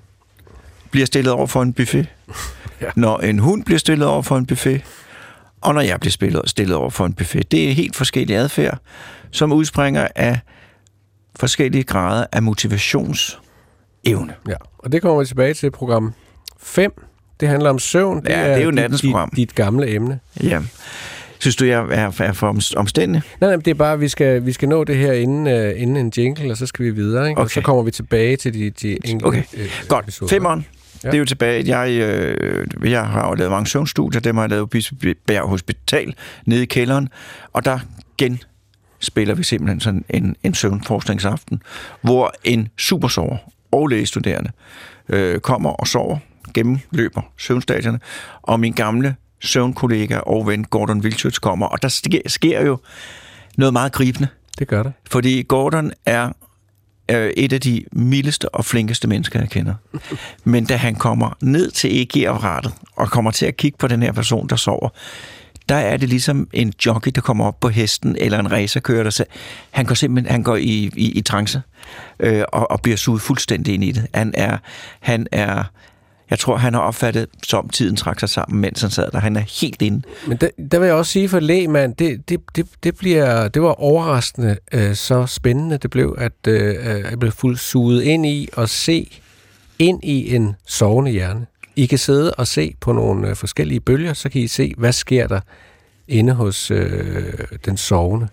bliver 0.91 1.07
stillet 1.07 1.33
over 1.33 1.47
for 1.47 1.63
en 1.63 1.73
buffet, 1.73 2.07
ja. 2.83 2.91
når 2.97 3.19
en 3.19 3.39
hund 3.39 3.65
bliver 3.65 3.79
stillet 3.79 4.09
over 4.09 4.23
for 4.23 4.37
en 4.37 4.47
buffet, 4.47 4.83
og 5.61 5.75
når 5.75 5.81
jeg 5.81 6.01
bliver 6.01 6.13
stillet, 6.13 6.43
stillet 6.47 6.77
over 6.77 6.91
for 6.91 7.07
en 7.07 7.13
buffet. 7.13 7.53
Det 7.53 7.69
er 7.69 7.73
helt 7.73 7.97
forskellige 7.97 8.39
adfærd, 8.39 8.79
som 9.31 9.53
udspringer 9.53 10.09
af 10.17 10.41
forskellige 11.37 11.85
grader 11.85 12.27
af 12.33 12.43
motivationsevne. 12.43 14.35
Ja, 14.49 14.57
og 14.79 14.93
det 14.93 15.03
kommer 15.03 15.21
vi 15.21 15.27
tilbage 15.27 15.55
til 15.55 15.71
program 15.71 16.15
5, 16.61 16.93
det 17.41 17.49
handler 17.49 17.71
om 17.71 17.79
søvn. 17.79 18.23
Det, 18.23 18.29
ja, 18.29 18.39
er, 18.39 18.49
det 18.49 18.61
er 18.61 18.65
jo 18.65 18.71
nattens 18.71 19.01
dit, 19.01 19.11
program. 19.11 19.31
Dit 19.37 19.55
gamle 19.55 19.95
emne. 19.95 20.21
Ja. 20.43 20.61
Synes 21.39 21.57
du, 21.57 21.65
jeg 21.65 21.87
er, 21.91 22.13
er 22.21 22.33
for 22.33 22.77
omstændig? 22.77 23.23
Nej, 23.41 23.51
nej, 23.51 23.57
det 23.57 23.69
er 23.69 23.75
bare, 23.75 23.93
at 23.93 24.01
vi 24.01 24.09
skal, 24.09 24.47
vi 24.47 24.53
skal 24.53 24.69
nå 24.69 24.85
det 24.85 24.97
her 24.97 25.13
inden, 25.13 25.47
uh, 25.47 25.81
inden 25.83 25.97
en 25.97 26.13
jingle, 26.17 26.51
og 26.51 26.57
så 26.57 26.67
skal 26.67 26.85
vi 26.85 26.91
videre. 26.91 27.29
Ikke? 27.29 27.41
Okay. 27.41 27.45
Og 27.45 27.51
så 27.51 27.61
kommer 27.61 27.83
vi 27.83 27.91
tilbage 27.91 28.37
til 28.37 28.55
de, 28.55 28.71
de 28.71 28.93
enkelte 28.93 29.25
okay. 29.25 29.43
øh, 29.55 29.69
Godt. 29.89 30.05
Episoder. 30.05 30.31
Femeren. 30.31 30.67
Ja. 31.05 31.09
Det 31.09 31.15
er 31.15 31.19
jo 31.19 31.25
tilbage. 31.25 31.79
Jeg, 31.79 31.91
øh, 31.91 32.91
jeg 32.91 33.07
har 33.07 33.29
jo 33.29 33.35
lavet 33.35 33.51
mange 33.51 33.67
søvnstudier. 33.67 34.21
Dem 34.21 34.37
har 34.37 34.43
jeg 34.43 34.51
lavet 34.51 34.63
på 34.63 34.67
Bispebjerg 34.67 35.49
Hospital 35.49 36.15
nede 36.47 36.63
i 36.63 36.67
kælderen. 36.67 37.09
Og 37.53 37.65
der 37.65 37.79
gen 38.19 38.41
spiller 39.01 39.35
vi 39.35 39.43
simpelthen 39.43 39.81
sådan 39.81 40.05
en, 40.11 40.37
en 40.43 40.55
søvnforskningsaften, 40.55 41.63
hvor 42.01 42.33
en 42.45 42.69
supersover 42.79 43.37
og 43.73 43.89
lægestuderende 43.89 44.51
øh, 45.09 45.41
kommer 45.41 45.71
og 45.71 45.87
sover 45.87 46.19
gennemløber 46.55 47.23
søvnstadierne, 47.39 48.01
og 48.43 48.61
min 48.61 48.73
gamle 48.73 49.17
søvnkollega 49.41 50.19
og 50.19 50.47
ven 50.47 50.65
Gordon 50.65 51.01
Wilchutz 51.01 51.39
kommer, 51.39 51.67
og 51.67 51.83
der 51.83 51.89
sker, 51.89 52.21
sker 52.27 52.67
jo 52.67 52.79
noget 53.57 53.73
meget 53.73 53.93
gribende. 53.93 54.29
Det 54.59 54.69
gør 54.69 54.83
det. 54.83 54.93
Fordi 55.11 55.43
Gordon 55.43 55.93
er 56.07 56.33
øh, 57.11 57.31
et 57.37 57.53
af 57.53 57.61
de 57.61 57.85
mildeste 57.93 58.55
og 58.55 58.65
flinkeste 58.65 59.09
mennesker, 59.09 59.41
jeg 59.41 59.51
kender. 59.51 59.75
Men 60.45 60.65
da 60.65 60.77
han 60.77 60.95
kommer 60.95 61.37
ned 61.41 61.71
til 61.71 62.01
EG-apparatet 62.01 62.73
og 62.97 63.11
kommer 63.11 63.31
til 63.31 63.47
at 63.47 63.57
kigge 63.57 63.79
på 63.79 63.87
den 63.87 64.03
her 64.03 64.13
person, 64.13 64.47
der 64.47 64.57
sover, 64.57 64.89
der 65.69 65.75
er 65.75 65.97
det 65.97 66.09
ligesom 66.09 66.49
en 66.53 66.73
jockey, 66.87 67.13
der 67.15 67.21
kommer 67.21 67.47
op 67.47 67.61
på 67.61 67.69
hesten, 67.69 68.17
eller 68.21 68.39
en 68.39 68.53
racerkører, 68.53 69.03
der 69.03 69.11
siger, 69.11 69.27
han 69.71 69.87
går 69.87 69.95
simpelthen 69.95 70.33
han 70.33 70.43
går 70.43 70.57
i, 70.57 70.91
i, 70.97 71.13
i 71.13 71.21
trance 71.21 71.63
øh, 72.21 72.43
og, 72.53 72.71
og 72.71 72.81
bliver 72.81 72.97
suget 72.97 73.23
fuldstændig 73.23 73.75
ind 73.75 73.85
i 73.85 73.93
det. 73.93 74.07
Han 74.15 74.35
er, 74.37 74.59
han 75.01 75.27
er 75.33 75.65
jeg 76.33 76.39
tror, 76.39 76.57
han 76.57 76.75
har 76.75 76.81
opfattet, 76.81 77.27
som 77.43 77.69
tiden 77.69 77.97
trak 77.97 78.21
sig 78.21 78.29
sammen, 78.29 78.61
mens 78.61 78.81
han 78.81 78.91
sad 78.91 79.11
der. 79.11 79.19
Han 79.19 79.37
er 79.37 79.61
helt 79.61 79.83
inde. 79.83 80.03
Men 80.27 80.37
der, 80.37 80.49
der 80.73 80.79
vil 80.79 80.87
jeg 80.87 80.95
også 80.95 81.13
sige 81.13 81.29
for 81.29 81.41
lægmand, 81.41 81.95
det, 81.95 82.29
det, 82.29 82.41
det, 82.57 82.67
det, 82.83 82.97
bliver, 82.97 83.49
det 83.49 83.63
var 83.63 83.73
overraskende 83.81 84.57
øh, 84.73 84.95
så 84.95 85.27
spændende 85.27 85.79
det 85.79 85.91
blev, 85.91 86.15
at 86.19 86.33
øh, 86.49 86.75
jeg 87.11 87.19
blev 87.19 87.33
fuldt 87.33 87.61
suget 87.61 88.03
ind 88.03 88.27
i 88.27 88.49
og 88.53 88.69
se 88.69 89.21
ind 89.79 90.05
i 90.05 90.35
en 90.35 90.57
sovende 90.67 91.11
hjerne. 91.11 91.47
I 91.77 91.87
kan 91.87 91.99
sidde 91.99 92.35
og 92.35 92.47
se 92.47 92.75
på 92.81 92.93
nogle 92.93 93.29
øh, 93.29 93.37
forskellige 93.37 93.81
bølger, 93.81 94.13
så 94.13 94.29
kan 94.29 94.41
I 94.41 94.47
se, 94.47 94.75
hvad 94.79 94.93
sker 94.93 95.27
der 95.27 95.41
inde 96.09 96.33
hos 96.33 96.71
øh, 96.71 97.33
den 97.65 97.77
sovende. 97.77 98.29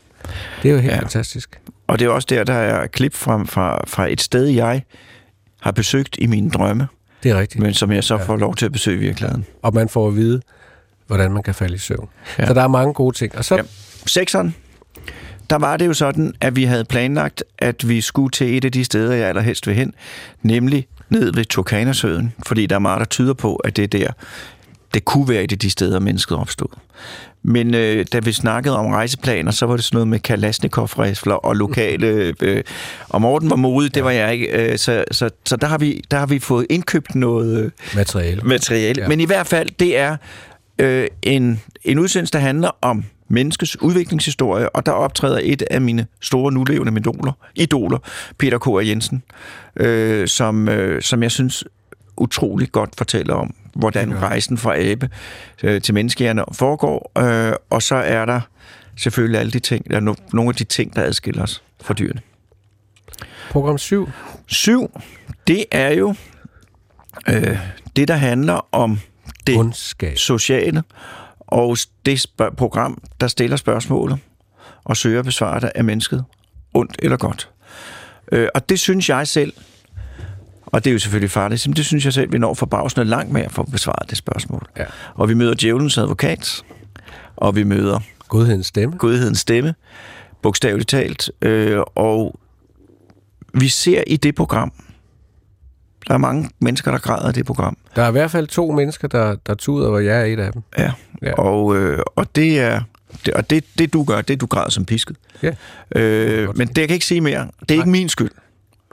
Det 0.63 0.69
er 0.69 0.73
jo 0.73 0.79
helt 0.79 0.93
ja. 0.93 0.99
fantastisk. 0.99 1.59
Og 1.87 1.99
det 1.99 2.05
er 2.05 2.09
også 2.09 2.27
der, 2.29 2.43
der 2.43 2.53
er 2.53 2.87
klip 2.87 3.13
fra, 3.13 3.43
fra, 3.43 3.83
fra 3.87 4.11
et 4.11 4.21
sted, 4.21 4.45
jeg 4.45 4.83
har 5.61 5.71
besøgt 5.71 6.17
i 6.19 6.25
mine 6.25 6.49
drømme. 6.49 6.87
Det 7.23 7.31
er 7.31 7.39
rigtigt. 7.39 7.61
Men 7.61 7.73
som 7.73 7.91
jeg 7.91 8.03
så 8.03 8.15
ja. 8.15 8.23
får 8.23 8.35
lov 8.37 8.55
til 8.55 8.65
at 8.65 8.71
besøge 8.71 8.97
i 8.97 8.99
virkeligheden. 8.99 9.45
Og 9.61 9.73
man 9.73 9.89
får 9.89 10.07
at 10.07 10.15
vide, 10.15 10.41
hvordan 11.07 11.31
man 11.31 11.43
kan 11.43 11.55
falde 11.55 11.75
i 11.75 11.77
søvn. 11.77 12.09
Ja. 12.39 12.47
Så 12.47 12.53
der 12.53 12.61
er 12.61 12.67
mange 12.67 12.93
gode 12.93 13.15
ting. 13.17 13.35
Og 13.35 13.45
så... 13.45 13.55
Ja. 13.55 13.61
Sekseren, 14.05 14.55
der 15.49 15.55
var 15.55 15.77
det 15.77 15.87
jo 15.87 15.93
sådan, 15.93 16.33
at 16.41 16.55
vi 16.55 16.63
havde 16.63 16.85
planlagt, 16.85 17.43
at 17.57 17.89
vi 17.89 18.01
skulle 18.01 18.31
til 18.31 18.57
et 18.57 18.65
af 18.65 18.71
de 18.71 18.83
steder, 18.83 19.15
jeg 19.15 19.27
allerhelst 19.27 19.67
vil 19.67 19.75
hen, 19.75 19.93
nemlig 20.41 20.87
ned 21.09 21.33
ved 21.33 21.45
Turkanasøen, 21.45 22.33
fordi 22.47 22.65
der 22.65 22.75
er 22.75 22.79
meget, 22.79 22.99
der 22.99 23.05
tyder 23.05 23.33
på, 23.33 23.55
at 23.55 23.75
det 23.75 23.83
er 23.83 23.87
der, 23.87 24.11
det 24.93 25.05
kunne 25.05 25.29
være 25.29 25.43
et 25.43 25.51
af 25.51 25.59
de 25.59 25.69
steder, 25.69 25.99
mennesket 25.99 26.37
opstod. 26.37 26.67
Men 27.43 27.75
øh, 27.75 28.05
da 28.13 28.19
vi 28.19 28.31
snakkede 28.31 28.77
om 28.77 28.85
rejseplaner, 28.85 29.51
så 29.51 29.65
var 29.65 29.75
det 29.75 29.85
sådan 29.85 29.95
noget 29.95 30.07
med 30.07 30.19
kalasnikov 30.19 30.89
og 31.27 31.55
lokale... 31.55 32.09
Øh, 32.41 32.63
og 33.09 33.21
Morten 33.21 33.49
var 33.49 33.55
modig, 33.55 33.95
det 33.95 34.03
var 34.03 34.11
jeg 34.11 34.33
ikke. 34.33 34.47
Øh, 34.47 34.77
så 34.77 35.03
så, 35.11 35.29
så 35.45 35.55
der, 35.55 35.67
har 35.67 35.77
vi, 35.77 36.01
der 36.11 36.17
har 36.17 36.25
vi 36.25 36.39
fået 36.39 36.65
indkøbt 36.69 37.15
noget... 37.15 37.63
Øh, 37.63 37.71
materiale. 37.95 38.41
materiale. 38.41 39.01
Ja. 39.01 39.07
Men 39.07 39.19
i 39.19 39.25
hvert 39.25 39.47
fald, 39.47 39.69
det 39.79 39.97
er 39.97 40.17
øh, 40.79 41.07
en, 41.21 41.61
en 41.83 41.99
udsendelse, 41.99 42.33
der 42.33 42.39
handler 42.39 42.69
om 42.81 43.05
menneskets 43.29 43.81
udviklingshistorie, 43.81 44.69
og 44.69 44.85
der 44.85 44.91
optræder 44.91 45.39
et 45.43 45.61
af 45.61 45.81
mine 45.81 46.07
store 46.21 46.51
nulevende 46.51 46.99
idoler, 46.99 47.31
idoler 47.55 47.97
Peter 48.37 48.57
K. 48.57 48.87
Jensen, 48.87 49.23
øh, 49.75 50.27
som, 50.27 50.69
øh, 50.69 51.01
som 51.01 51.23
jeg 51.23 51.31
synes 51.31 51.63
utrolig 52.17 52.71
godt 52.71 52.89
fortæller 52.97 53.33
om, 53.33 53.53
hvordan 53.79 54.11
ja. 54.11 54.19
rejsen 54.19 54.57
fra 54.57 54.79
abe 54.79 55.09
øh, 55.63 55.81
til 55.81 55.93
menneskehjerne 55.93 56.43
foregår, 56.53 57.11
øh, 57.17 57.53
og 57.69 57.83
så 57.83 57.95
er 57.95 58.25
der 58.25 58.41
selvfølgelig 58.97 59.39
alle 59.39 59.51
de 59.51 59.59
ting, 59.59 59.89
der 59.89 59.95
er 59.95 59.99
no, 59.99 60.13
nogle 60.33 60.49
af 60.49 60.55
de 60.55 60.63
ting, 60.63 60.95
der 60.95 61.03
adskiller 61.03 61.43
os 61.43 61.63
fra 61.81 61.93
dyrene. 61.93 62.21
Program 63.49 63.77
7. 63.77 64.09
7, 64.47 64.99
det 65.47 65.65
er 65.71 65.93
jo 65.93 66.15
øh, 67.29 67.57
det, 67.95 68.07
der 68.07 68.15
handler 68.15 68.67
om 68.71 68.99
det 69.47 69.55
Undskab. 69.55 70.17
sociale, 70.17 70.83
og 71.39 71.77
det 72.05 72.25
program, 72.57 73.01
der 73.21 73.27
stiller 73.27 73.57
spørgsmålet 73.57 74.19
og 74.83 74.97
søger 74.97 75.19
at 75.19 75.25
besvare 75.25 75.59
det 75.59 75.71
af 75.75 75.83
mennesket, 75.83 76.23
ondt 76.73 76.95
eller 76.99 77.17
godt. 77.17 77.49
Øh, 78.31 78.47
og 78.55 78.69
det 78.69 78.79
synes 78.79 79.09
jeg 79.09 79.27
selv 79.27 79.53
og 80.71 80.83
det 80.83 80.89
er 80.89 80.93
jo 80.93 80.99
selvfølgelig 80.99 81.31
farligt. 81.31 81.67
Men 81.67 81.75
det 81.75 81.85
synes 81.85 82.05
jeg 82.05 82.13
selv, 82.13 82.31
vi 82.31 82.37
når 82.37 82.53
forbavsende 82.53 83.05
langt 83.05 83.31
med 83.31 83.41
at 83.41 83.51
få 83.51 83.63
besvaret 83.63 84.09
det 84.09 84.17
spørgsmål. 84.17 84.67
Ja. 84.77 84.85
Og 85.13 85.29
vi 85.29 85.33
møder 85.33 85.53
djævelens 85.53 85.97
advokat, 85.97 86.63
og 87.35 87.55
vi 87.55 87.63
møder... 87.63 87.99
Godhedens 88.27 88.67
stemme. 88.67 88.97
Godhedens 88.97 89.39
stemme, 89.39 89.73
bogstaveligt 90.41 90.89
talt. 90.89 91.31
Øh, 91.41 91.79
og 91.95 92.39
vi 93.53 93.67
ser 93.67 94.03
i 94.07 94.17
det 94.17 94.35
program, 94.35 94.71
der 96.07 96.13
er 96.13 96.17
mange 96.17 96.49
mennesker, 96.59 96.91
der 96.91 96.97
græder 96.97 97.29
i 97.29 97.31
det 97.31 97.45
program. 97.45 97.77
Der 97.95 98.03
er 98.03 98.07
i 98.09 98.11
hvert 98.11 98.31
fald 98.31 98.47
to 98.47 98.71
mennesker, 98.71 99.07
der, 99.07 99.35
der 99.35 99.55
tuder, 99.55 99.87
og 99.87 100.05
jeg 100.05 100.21
er 100.21 100.25
et 100.25 100.39
af 100.39 100.53
dem. 100.53 100.61
Ja, 100.77 100.91
ja. 101.21 101.33
Og, 101.33 101.77
øh, 101.77 101.99
og 102.15 102.35
det 102.35 102.59
er... 102.59 102.81
Det, 103.25 103.33
og 103.33 103.49
det, 103.49 103.63
det 103.77 103.93
du 103.93 104.03
gør, 104.03 104.21
det 104.21 104.41
du 104.41 104.45
græder 104.45 104.69
som 104.69 104.85
pisket. 104.85 105.17
Ja. 105.43 105.51
Øh, 105.95 106.57
men 106.57 106.67
det 106.67 106.77
jeg 106.77 106.87
kan 106.87 106.93
ikke 106.93 107.05
sige 107.05 107.21
mere. 107.21 107.39
Det 107.39 107.71
er 107.71 107.75
Nej. 107.75 107.75
ikke 107.75 107.89
min 107.89 108.09
skyld. 108.09 108.31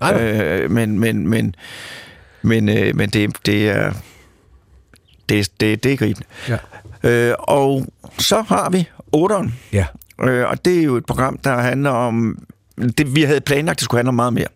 Nej, 0.00 0.22
øh, 0.22 0.70
men 0.70 0.98
men, 0.98 1.28
men, 1.28 1.54
men, 2.42 2.68
øh, 2.68 2.96
men 2.96 3.10
det, 3.10 3.46
det 3.46 3.68
er 3.68 3.92
det, 5.28 5.60
det, 5.60 5.84
det 5.84 5.92
er 5.92 5.96
gribende. 5.96 6.26
Ja. 6.48 6.58
Øh, 7.02 7.34
og 7.38 7.86
så 8.18 8.42
har 8.42 8.70
vi 8.70 8.88
otteren. 9.12 9.54
Ja. 9.72 9.86
Øh, 10.22 10.50
og 10.50 10.64
det 10.64 10.78
er 10.78 10.82
jo 10.82 10.96
et 10.96 11.06
program, 11.06 11.38
der 11.38 11.56
handler 11.56 11.90
om... 11.90 12.38
Det, 12.98 13.14
vi 13.14 13.22
havde 13.22 13.40
planlagt, 13.40 13.76
at 13.76 13.78
det 13.78 13.84
skulle 13.84 13.98
handle 13.98 14.08
om 14.08 14.14
meget 14.14 14.32
mere. 14.32 14.46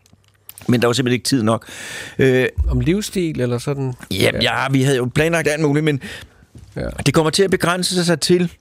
Men 0.69 0.81
der 0.81 0.89
var 0.89 0.93
simpelthen 0.93 1.15
ikke 1.15 1.25
tid 1.25 1.43
nok. 1.43 1.69
Øh, 2.19 2.47
om 2.69 2.81
livsstil 2.81 3.41
eller 3.41 3.59
sådan? 3.59 3.95
Ja, 4.11 4.31
ja, 4.43 4.69
vi 4.71 4.83
havde 4.83 4.97
jo 4.97 5.11
planlagt 5.15 5.49
alt 5.49 5.63
muligt, 5.63 5.85
men 5.85 6.03
ja. 6.77 6.89
det 7.07 7.15
kommer 7.15 7.31
til 7.31 7.43
at 7.43 7.51
begrænse 7.51 8.05
sig 8.05 8.21
til, 8.21 8.53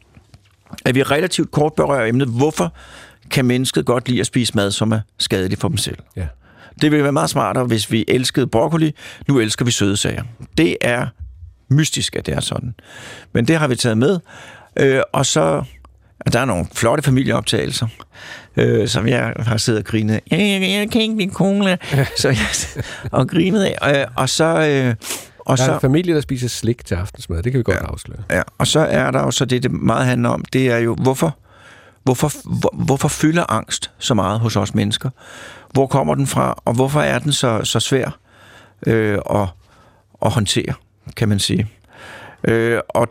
at 0.85 0.95
vi 0.95 1.03
relativt 1.03 1.51
kort 1.51 1.73
berører 1.73 2.05
emnet, 2.05 2.27
hvorfor 2.27 2.73
kan 3.31 3.45
mennesket 3.45 3.85
godt 3.85 4.09
lide 4.09 4.19
at 4.19 4.25
spise 4.25 4.55
mad, 4.55 4.71
som 4.71 4.91
er 4.91 4.99
skadelig 5.17 5.57
for 5.57 5.67
dem 5.67 5.77
selv. 5.77 5.97
Ja. 6.15 6.27
Det 6.81 6.91
ville 6.91 7.03
være 7.03 7.11
meget 7.11 7.29
smartere, 7.29 7.65
hvis 7.65 7.91
vi 7.91 8.05
elskede 8.07 8.47
broccoli. 8.47 8.95
Nu 9.27 9.39
elsker 9.39 9.65
vi 9.65 9.71
søde 9.71 9.97
sager. 9.97 10.23
Det 10.57 10.77
er 10.81 11.07
mystisk, 11.69 12.15
at 12.15 12.25
det 12.25 12.33
er 12.33 12.39
sådan. 12.39 12.75
Men 13.33 13.47
det 13.47 13.57
har 13.57 13.67
vi 13.67 13.75
taget 13.75 13.97
med. 13.97 14.19
Øh, 14.79 15.01
og 15.13 15.25
så 15.25 15.63
der 16.33 16.39
er 16.39 16.45
nogle 16.45 16.65
flotte 16.73 17.03
familieoptagelser, 17.03 17.87
øh, 18.57 18.87
som 18.87 19.07
jeg 19.07 19.33
har 19.39 19.57
siddet 19.57 19.79
og 19.79 19.85
grinet 19.85 20.13
af. 20.13 20.21
Jeg, 20.31 20.39
jeg, 20.39 20.61
jeg 20.61 20.91
kan 20.91 21.01
ikke 21.01 21.17
lide 21.17 21.33
cola. 21.33 21.77
så 22.17 22.27
jeg, 22.29 22.83
og 23.19 23.27
grinet 23.27 23.63
af. 23.63 24.01
Øh, 24.01 24.07
og 24.15 24.29
så... 24.29 24.45
Øh, 24.45 24.95
og 25.39 25.57
der 25.57 25.63
er 25.63 25.67
så, 25.67 25.73
en 25.73 25.79
familie, 25.79 26.15
der 26.15 26.21
spiser 26.21 26.47
slik 26.47 26.85
til 26.85 26.95
aftensmad. 26.95 27.43
Det 27.43 27.51
kan 27.51 27.59
vi 27.59 27.63
godt 27.63 27.77
ja, 27.81 27.85
afsløre. 27.85 28.19
Ja, 28.29 28.41
og 28.57 28.67
så 28.67 28.79
er 28.79 29.11
der 29.11 29.19
jo 29.19 29.31
så 29.31 29.45
det, 29.45 29.63
det 29.63 29.71
meget 29.71 30.05
handler 30.05 30.29
om, 30.29 30.45
det 30.53 30.67
er 30.67 30.77
jo, 30.77 30.95
hvorfor, 30.95 31.37
hvorfor, 32.03 32.31
hvor, 32.59 32.73
hvorfor 32.85 33.07
fylder 33.07 33.51
angst 33.51 33.91
så 33.97 34.13
meget 34.13 34.39
hos 34.39 34.55
os 34.55 34.75
mennesker? 34.75 35.09
Hvor 35.73 35.87
kommer 35.87 36.15
den 36.15 36.27
fra, 36.27 36.61
og 36.65 36.73
hvorfor 36.73 37.01
er 37.01 37.19
den 37.19 37.31
så, 37.31 37.61
så 37.63 37.79
svær 37.79 38.19
øh, 38.87 39.19
at, 39.29 39.47
at 40.25 40.31
håndtere, 40.31 40.73
kan 41.15 41.29
man 41.29 41.39
sige. 41.39 41.67
Øh, 42.43 42.79
og 42.89 43.07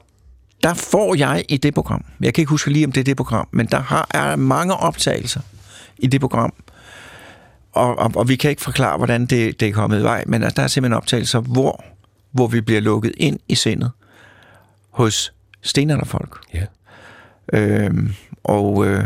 der 0.63 0.75
får 0.75 1.15
jeg 1.15 1.45
i 1.49 1.57
det 1.57 1.75
program, 1.75 2.05
jeg 2.21 2.35
kan 2.35 2.43
ikke 2.43 2.51
huske 2.51 2.71
lige, 2.71 2.85
om 2.85 2.93
det 2.93 3.01
er 3.01 3.05
det 3.05 3.17
program, 3.17 3.49
men 3.51 3.67
der 3.67 3.81
har, 3.81 4.07
er 4.11 4.37
mange 4.37 4.77
optagelser 4.77 5.41
i 5.99 6.07
det 6.07 6.21
program, 6.21 6.53
og, 7.73 7.99
og, 7.99 8.13
og 8.15 8.29
vi 8.29 8.37
kan 8.37 8.51
ikke 8.51 8.63
forklare, 8.63 8.97
hvordan 8.97 9.27
det, 9.27 9.61
det 9.61 9.69
er 9.69 9.73
kommet 9.73 10.01
i 10.01 10.03
vej, 10.03 10.25
men 10.27 10.43
der 10.43 10.63
er 10.63 10.67
simpelthen 10.67 10.97
optagelser, 10.97 11.41
hvor, 11.41 11.85
hvor 12.31 12.47
vi 12.47 12.61
bliver 12.61 12.81
lukket 12.81 13.13
ind 13.17 13.39
i 13.49 13.55
sindet 13.55 13.91
hos 14.91 15.33
stenalderfolk. 15.63 16.39
Ja. 16.55 16.65
Øhm, 17.53 18.15
og, 18.45 18.87
øh, 18.87 19.05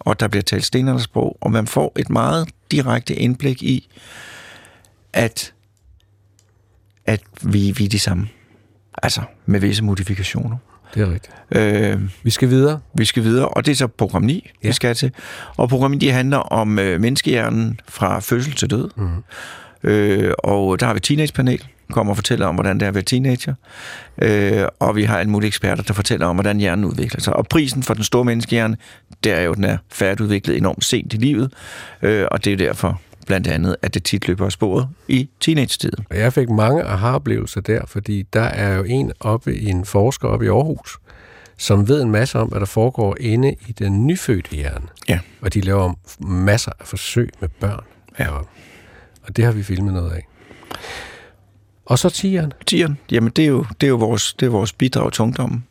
og 0.00 0.20
der 0.20 0.28
bliver 0.28 0.42
talt 0.42 0.64
stenaldersprog, 0.64 1.36
og 1.40 1.52
man 1.52 1.66
får 1.66 1.92
et 1.96 2.10
meget 2.10 2.48
direkte 2.70 3.14
indblik 3.14 3.62
i, 3.62 3.88
at, 5.12 5.52
at 7.06 7.20
vi, 7.42 7.70
vi 7.70 7.84
er 7.84 7.88
de 7.88 7.98
samme. 7.98 8.28
Altså, 9.02 9.22
med 9.46 9.60
visse 9.60 9.84
modifikationer. 9.84 10.56
Det 10.94 11.02
er 11.02 11.12
rigtigt. 11.12 11.34
Øh, 11.50 12.00
vi 12.22 12.30
skal 12.30 12.50
videre. 12.50 12.80
Vi 12.94 13.04
skal 13.04 13.22
videre, 13.22 13.48
og 13.48 13.66
det 13.66 13.72
er 13.72 13.76
så 13.76 13.86
program 13.86 14.22
9, 14.22 14.50
ja. 14.62 14.68
vi 14.68 14.72
skal 14.72 14.94
til. 14.94 15.12
Og 15.56 15.68
program 15.68 15.90
9 15.90 16.06
handler 16.06 16.38
om 16.38 16.78
øh, 16.78 17.00
menneskehjernen 17.00 17.80
fra 17.88 18.20
fødsel 18.20 18.52
til 18.52 18.70
død. 18.70 18.90
Mm. 18.96 19.08
Øh, 19.82 20.34
og 20.38 20.80
der 20.80 20.86
har 20.86 20.94
vi 20.94 21.00
teenagepanel, 21.00 21.68
kommer 21.92 22.12
og 22.12 22.16
fortæller 22.16 22.46
om, 22.46 22.54
hvordan 22.54 22.76
det 22.76 22.82
er 22.82 22.88
at 22.88 22.94
være 22.94 23.04
teenager. 23.04 23.54
Øh, 24.22 24.64
og 24.78 24.96
vi 24.96 25.02
har 25.02 25.18
alle 25.18 25.30
mulige 25.30 25.48
eksperter, 25.48 25.82
der 25.82 25.94
fortæller 25.94 26.26
om, 26.26 26.36
hvordan 26.36 26.58
hjernen 26.58 26.84
udvikler 26.84 27.20
sig. 27.20 27.36
Og 27.36 27.46
prisen 27.46 27.82
for 27.82 27.94
den 27.94 28.04
store 28.04 28.24
menneskehjerne, 28.24 28.76
det 29.24 29.32
er 29.32 29.40
jo, 29.40 29.50
at 29.50 29.56
den 29.56 29.64
er 29.64 29.78
færdigudviklet 29.92 30.56
enormt 30.56 30.84
sent 30.84 31.12
i 31.12 31.16
livet. 31.16 31.52
Øh, 32.02 32.26
og 32.30 32.44
det 32.44 32.52
er 32.52 32.56
derfor 32.56 33.00
blandt 33.26 33.46
andet, 33.46 33.76
at 33.82 33.94
det 33.94 34.04
tit 34.04 34.28
løber 34.28 34.44
af 34.44 34.52
sporet 34.52 34.88
i 35.08 35.28
teenage-tiden. 35.40 36.06
Jeg 36.10 36.32
fik 36.32 36.50
mange 36.50 36.82
aha-oplevelser 36.82 37.60
der, 37.60 37.86
fordi 37.86 38.22
der 38.22 38.42
er 38.42 38.76
jo 38.76 38.84
en 38.84 39.12
oppe 39.20 39.56
i 39.56 39.66
en 39.66 39.84
forsker 39.84 40.28
oppe 40.28 40.44
i 40.44 40.48
Aarhus, 40.48 40.98
som 41.56 41.88
ved 41.88 42.02
en 42.02 42.10
masse 42.10 42.38
om, 42.38 42.48
hvad 42.48 42.60
der 42.60 42.66
foregår 42.66 43.16
inde 43.20 43.54
i 43.68 43.72
den 43.72 44.06
nyfødte 44.06 44.50
hjerne. 44.50 44.86
Ja. 45.08 45.18
Og 45.40 45.54
de 45.54 45.60
laver 45.60 45.92
masser 46.20 46.72
af 46.80 46.86
forsøg 46.86 47.30
med 47.40 47.48
børn. 47.48 47.84
Ja. 48.18 48.28
Og, 48.28 48.48
og 49.22 49.36
det 49.36 49.44
har 49.44 49.52
vi 49.52 49.62
filmet 49.62 49.92
noget 49.92 50.10
af. 50.10 50.26
Og 51.88 51.98
så 51.98 52.10
tieren? 52.10 52.52
Tieren, 52.66 52.98
jamen 53.10 53.32
det 53.36 53.44
er 53.44 53.48
jo, 53.48 53.64
det 53.80 53.86
er 53.86 53.90
jo 53.90 53.96
vores, 53.96 54.34
det 54.34 54.46
er 54.46 54.50
vores 54.50 54.72
bidrag 54.72 55.12
til 55.12 55.22
ungdommen. 55.22 55.64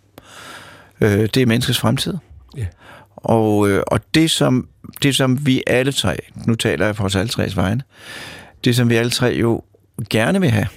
Øh, 1.01 1.19
det 1.19 1.37
er 1.37 1.45
menneskets 1.45 1.79
fremtid. 1.79 2.13
Ja. 2.57 2.65
Og, 3.15 3.69
øh, 3.69 3.83
og 3.87 3.99
det, 4.15 4.31
som, 4.31 4.67
det, 5.03 5.15
som 5.15 5.45
vi 5.45 5.63
alle 5.67 5.91
tre, 5.91 6.17
nu 6.45 6.55
taler 6.55 6.85
jeg 6.85 6.95
for 6.95 7.03
os 7.03 7.15
alle 7.15 7.29
tres 7.29 7.57
vegne, 7.57 7.81
det, 8.63 8.75
som 8.75 8.89
vi 8.89 8.95
alle 8.95 9.11
tre 9.11 9.27
jo 9.27 9.61
gerne 10.09 10.41
vil 10.41 10.49
have, 10.49 10.67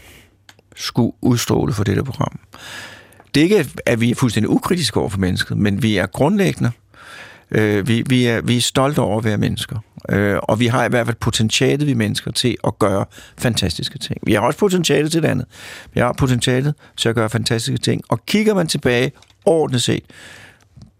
skulle 0.76 1.12
udstråle 1.20 1.72
for 1.72 1.84
dette 1.84 2.04
program. 2.04 2.40
Det 3.34 3.40
er 3.40 3.44
ikke, 3.44 3.66
at 3.86 4.00
vi 4.00 4.10
er 4.10 4.14
fuldstændig 4.14 4.50
ukritiske 4.50 5.00
over 5.00 5.08
for 5.08 5.18
mennesket, 5.18 5.56
men 5.56 5.82
vi 5.82 5.96
er 5.96 6.06
grundlæggende. 6.06 6.70
Øh, 7.52 7.88
vi, 7.88 8.02
vi, 8.06 8.26
er, 8.26 8.40
vi 8.40 8.56
er 8.56 8.60
stolte 8.60 8.98
over 8.98 9.18
at 9.18 9.24
være 9.24 9.38
mennesker. 9.38 9.78
Øh, 10.08 10.38
og 10.42 10.60
vi 10.60 10.66
har 10.66 10.84
i 10.84 10.88
hvert 10.88 11.06
fald 11.06 11.16
potentialet, 11.16 11.86
vi 11.86 11.94
mennesker, 11.94 12.30
til 12.30 12.56
at 12.64 12.78
gøre 12.78 13.04
fantastiske 13.38 13.98
ting. 13.98 14.18
Vi 14.22 14.32
har 14.32 14.40
også 14.40 14.58
potentialet 14.58 15.12
til 15.12 15.22
det 15.22 15.28
andet. 15.28 15.46
Vi 15.94 16.00
har 16.00 16.12
potentialet 16.12 16.74
til 16.96 17.08
at 17.08 17.14
gøre 17.14 17.30
fantastiske 17.30 17.78
ting. 17.78 18.02
Og 18.08 18.26
kigger 18.26 18.54
man 18.54 18.66
tilbage 18.66 19.12
ordentligt 19.44 19.82
set 19.82 20.04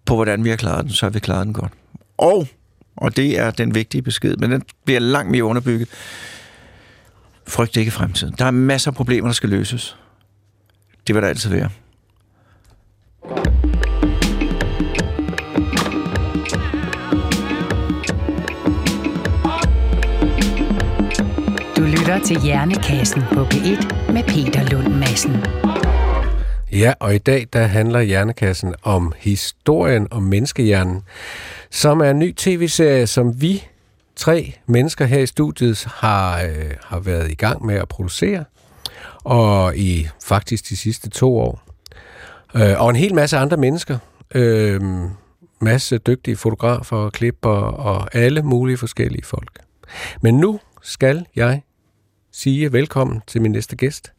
på, 0.05 0.15
hvordan 0.15 0.45
vi 0.45 0.49
har 0.49 0.57
klaret 0.57 0.85
den, 0.85 0.93
så 0.93 1.07
har 1.07 1.11
vi 1.11 1.19
klaret 1.19 1.47
den 1.47 1.55
godt. 1.55 1.73
Og, 2.19 2.47
og 2.97 3.17
det 3.17 3.39
er 3.39 3.51
den 3.51 3.75
vigtige 3.75 4.03
besked, 4.03 4.37
men 4.37 4.51
den 4.51 4.63
bliver 4.85 5.01
langt 5.01 5.31
mere 5.31 5.45
underbygget. 5.45 5.89
Frygt 7.49 7.77
ikke 7.77 7.91
fremtiden. 7.91 8.35
Der 8.39 8.45
er 8.45 8.51
masser 8.51 8.91
af 8.91 8.95
problemer, 8.95 9.29
der 9.29 9.33
skal 9.35 9.49
løses. 9.49 9.97
Det 11.07 11.15
vil 11.15 11.23
der 11.23 11.29
altid 11.29 11.51
være. 11.51 11.71
Lytter 22.11 22.27
til 22.27 22.40
Hjernekassen 22.40 23.23
på 23.33 23.44
P1 23.44 24.12
med 24.12 24.23
Peter 24.23 24.70
Lund 24.70 24.94
Madsen. 24.94 25.37
Ja, 26.73 26.92
og 27.01 27.14
i 27.14 27.18
dag 27.18 27.46
der 27.53 27.66
handler 27.66 28.01
Hjernekassen 28.01 28.75
om 28.83 29.12
historien 29.18 30.09
om 30.11 30.23
menneskehjernen, 30.23 31.03
som 31.70 32.01
er 32.01 32.11
en 32.11 32.18
ny 32.18 32.35
tv-serie, 32.35 33.07
som 33.07 33.42
vi 33.42 33.64
tre 34.16 34.55
mennesker 34.66 35.05
her 35.05 35.18
i 35.18 35.27
studiet 35.27 35.85
har, 35.94 36.42
øh, 36.42 36.70
har 36.85 37.01
været 37.01 37.31
i 37.31 37.35
gang 37.35 37.66
med 37.66 37.75
at 37.75 37.88
producere, 37.88 38.44
og 39.25 39.77
i 39.77 40.09
faktisk 40.25 40.68
de 40.68 40.77
sidste 40.77 41.11
to 41.11 41.38
år. 41.38 41.62
Øh, 42.55 42.81
og 42.81 42.90
en 42.90 42.96
hel 42.96 43.14
masse 43.14 43.37
andre 43.37 43.57
mennesker, 43.57 43.99
øh, 44.35 44.81
masse 45.61 45.99
dygtige 45.99 46.37
fotografer, 46.37 47.11
klipper 47.11 47.51
og 47.61 48.14
alle 48.14 48.42
mulige 48.42 48.77
forskellige 48.77 49.25
folk. 49.25 49.59
Men 50.23 50.35
nu 50.35 50.61
skal 50.83 51.27
jeg 51.37 51.62
sige 52.33 52.73
velkommen 52.73 53.23
til 53.27 53.43
min 53.43 53.53
næste 53.53 53.77
gæst. 53.77 54.12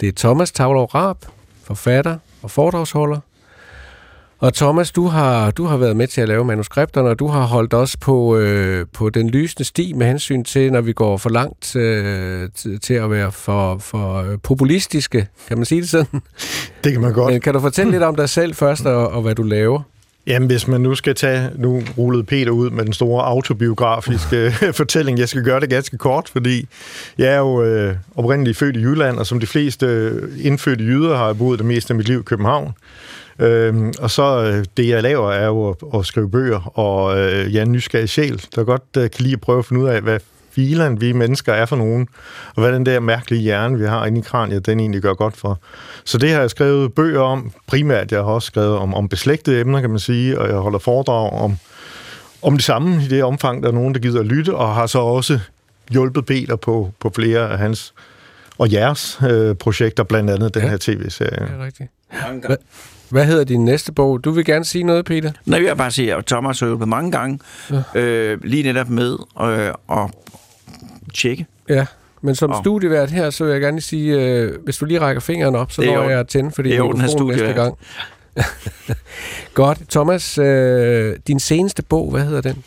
Det 0.00 0.08
er 0.08 0.12
Thomas 0.16 0.52
Tavlov 0.52 0.84
Raab, 0.84 1.16
forfatter 1.64 2.18
og 2.42 2.50
foredragsholder. 2.50 3.20
Og 4.38 4.54
Thomas, 4.54 4.92
du 4.92 5.06
har, 5.06 5.50
du 5.50 5.64
har 5.64 5.76
været 5.76 5.96
med 5.96 6.06
til 6.06 6.20
at 6.20 6.28
lave 6.28 6.44
manuskripterne, 6.44 7.08
og 7.08 7.18
du 7.18 7.26
har 7.26 7.42
holdt 7.42 7.74
os 7.74 7.96
på, 7.96 8.36
øh, 8.36 8.86
på 8.92 9.10
den 9.10 9.30
lysende 9.30 9.64
sti 9.64 9.92
med 9.92 10.06
hensyn 10.06 10.44
til, 10.44 10.72
når 10.72 10.80
vi 10.80 10.92
går 10.92 11.16
for 11.16 11.30
langt 11.30 11.76
øh, 11.76 12.48
til, 12.82 12.94
at 12.94 13.10
være 13.10 13.32
for, 13.32 13.78
for 13.78 14.14
øh, 14.14 14.38
populistiske. 14.42 15.28
Kan 15.48 15.58
man 15.58 15.64
sige 15.64 15.80
det 15.80 15.88
sådan? 15.88 16.20
Det 16.84 16.92
kan 16.92 17.00
man 17.00 17.12
godt. 17.12 17.32
Men 17.32 17.40
kan 17.40 17.54
du 17.54 17.60
fortælle 17.60 17.92
lidt 17.92 18.02
om 18.02 18.16
dig 18.16 18.28
selv 18.28 18.54
først, 18.54 18.86
og, 18.86 19.08
og 19.08 19.22
hvad 19.22 19.34
du 19.34 19.42
laver? 19.42 19.82
Jamen, 20.26 20.46
hvis 20.46 20.68
man 20.68 20.80
nu 20.80 20.94
skal 20.94 21.14
tage... 21.14 21.50
Nu 21.56 21.82
rullede 21.98 22.24
Peter 22.24 22.50
ud 22.50 22.70
med 22.70 22.84
den 22.84 22.92
store 22.92 23.24
autobiografiske 23.24 24.52
fortælling. 24.80 25.18
Jeg 25.18 25.28
skal 25.28 25.42
gøre 25.44 25.60
det 25.60 25.70
ganske 25.70 25.98
kort, 25.98 26.28
fordi 26.32 26.68
jeg 27.18 27.28
er 27.28 27.38
jo 27.38 27.62
øh, 27.62 27.94
oprindeligt 28.14 28.58
født 28.58 28.76
i 28.76 28.80
Jylland, 28.80 29.18
og 29.18 29.26
som 29.26 29.40
de 29.40 29.46
fleste 29.46 29.86
øh, 29.86 30.28
indfødte 30.40 30.84
jyder 30.84 31.16
har 31.16 31.26
jeg 31.26 31.38
boet 31.38 31.58
det 31.58 31.66
meste 31.66 31.90
af 31.90 31.96
mit 31.96 32.08
liv 32.08 32.20
i 32.20 32.22
København. 32.22 32.72
Øhm, 33.38 33.92
og 33.98 34.10
så 34.10 34.44
øh, 34.44 34.64
det, 34.76 34.88
jeg 34.88 35.02
laver, 35.02 35.32
er 35.32 35.46
jo 35.46 35.68
at, 35.68 35.76
at 35.94 36.06
skrive 36.06 36.30
bøger, 36.30 36.78
og 36.78 37.18
øh, 37.18 37.54
jeg 37.54 37.58
er 37.60 37.64
en 37.64 37.72
nysgerrig 37.72 38.08
sjæl, 38.08 38.42
der 38.54 38.64
godt 38.64 38.82
øh, 38.96 39.10
kan 39.10 39.22
lide 39.22 39.32
at 39.32 39.40
prøve 39.40 39.58
at 39.58 39.64
finde 39.64 39.82
ud 39.82 39.88
af, 39.88 40.00
hvad 40.02 40.20
filen 40.56 41.00
vi 41.00 41.12
mennesker 41.12 41.52
er 41.52 41.66
for 41.66 41.76
nogen, 41.76 42.08
og 42.54 42.62
hvad 42.62 42.72
den 42.72 42.86
der 42.86 43.00
mærkelige 43.00 43.42
hjerne, 43.42 43.78
vi 43.78 43.84
har 43.86 44.06
inde 44.06 44.18
i 44.18 44.22
kraniet, 44.22 44.66
den 44.66 44.80
egentlig 44.80 45.02
gør 45.02 45.14
godt 45.14 45.36
for. 45.36 45.58
Så 46.04 46.18
det 46.18 46.30
har 46.30 46.40
jeg 46.40 46.50
skrevet 46.50 46.92
bøger 46.94 47.20
om, 47.20 47.52
primært. 47.66 48.12
Jeg 48.12 48.18
har 48.20 48.26
også 48.26 48.46
skrevet 48.46 48.76
om, 48.76 48.94
om 48.94 49.08
beslægtede 49.08 49.60
emner, 49.60 49.80
kan 49.80 49.90
man 49.90 49.98
sige, 49.98 50.38
og 50.40 50.48
jeg 50.48 50.56
holder 50.56 50.78
foredrag 50.78 51.32
om, 51.32 51.56
om 52.42 52.54
det 52.54 52.64
samme 52.64 53.02
i 53.04 53.08
det 53.08 53.24
omfang, 53.24 53.62
der 53.62 53.68
er 53.68 53.72
nogen, 53.72 53.94
der 53.94 54.00
gider 54.00 54.20
at 54.20 54.26
lytte, 54.26 54.54
og 54.54 54.74
har 54.74 54.86
så 54.86 54.98
også 54.98 55.38
hjulpet 55.90 56.26
Peter 56.26 56.56
på, 56.56 56.90
på 57.00 57.10
flere 57.14 57.50
af 57.50 57.58
hans 57.58 57.94
og 58.58 58.72
jeres 58.72 59.18
øh, 59.30 59.54
projekter, 59.54 60.02
blandt 60.02 60.30
andet 60.30 60.54
den 60.54 60.62
Ja. 60.62 60.68
her 60.68 60.76
tv-serie. 60.80 61.30
Det 61.46 61.52
er 61.60 61.64
rigtigt. 61.64 61.90
Hvad, 62.46 62.56
hvad 63.10 63.24
hedder 63.24 63.44
din 63.44 63.64
næste 63.64 63.92
bog? 63.92 64.24
Du 64.24 64.30
vil 64.30 64.44
gerne 64.44 64.64
sige 64.64 64.84
noget, 64.84 65.04
Peter? 65.04 65.32
Nej, 65.46 65.58
jeg 65.62 65.70
vil 65.70 65.76
bare 65.76 65.90
sige, 65.90 66.14
at 66.14 66.26
Thomas 66.26 66.60
har 66.60 66.66
hjulpet 66.66 66.88
mange 66.88 67.10
gange, 67.10 67.38
ja. 67.94 68.00
øh, 68.00 68.38
lige 68.44 68.62
netop 68.62 68.88
med 68.88 69.16
øh, 69.42 69.68
at 69.90 70.10
tjekke. 71.16 71.46
Ja, 71.68 71.86
men 72.22 72.34
som 72.34 72.50
Åh. 72.50 72.62
studievært 72.62 73.10
her, 73.10 73.30
så 73.30 73.44
vil 73.44 73.52
jeg 73.52 73.60
gerne 73.60 73.80
sige, 73.80 74.14
øh, 74.20 74.52
hvis 74.64 74.76
du 74.76 74.84
lige 74.84 75.00
rækker 75.00 75.20
fingeren 75.20 75.54
op, 75.54 75.72
så 75.72 75.82
når 75.82 76.08
jeg 76.08 76.20
at 76.20 76.28
tænde 76.28 76.50
for 76.50 76.62
Det 76.62 76.76
er 76.76 76.82
din 76.82 77.02
mikrofon 77.02 77.28
næste 77.28 77.52
gang. 77.52 77.78
Godt. 79.54 79.78
Thomas, 79.90 80.38
øh, 80.38 81.16
din 81.26 81.40
seneste 81.40 81.82
bog, 81.82 82.10
hvad 82.10 82.24
hedder 82.24 82.40
den? 82.40 82.64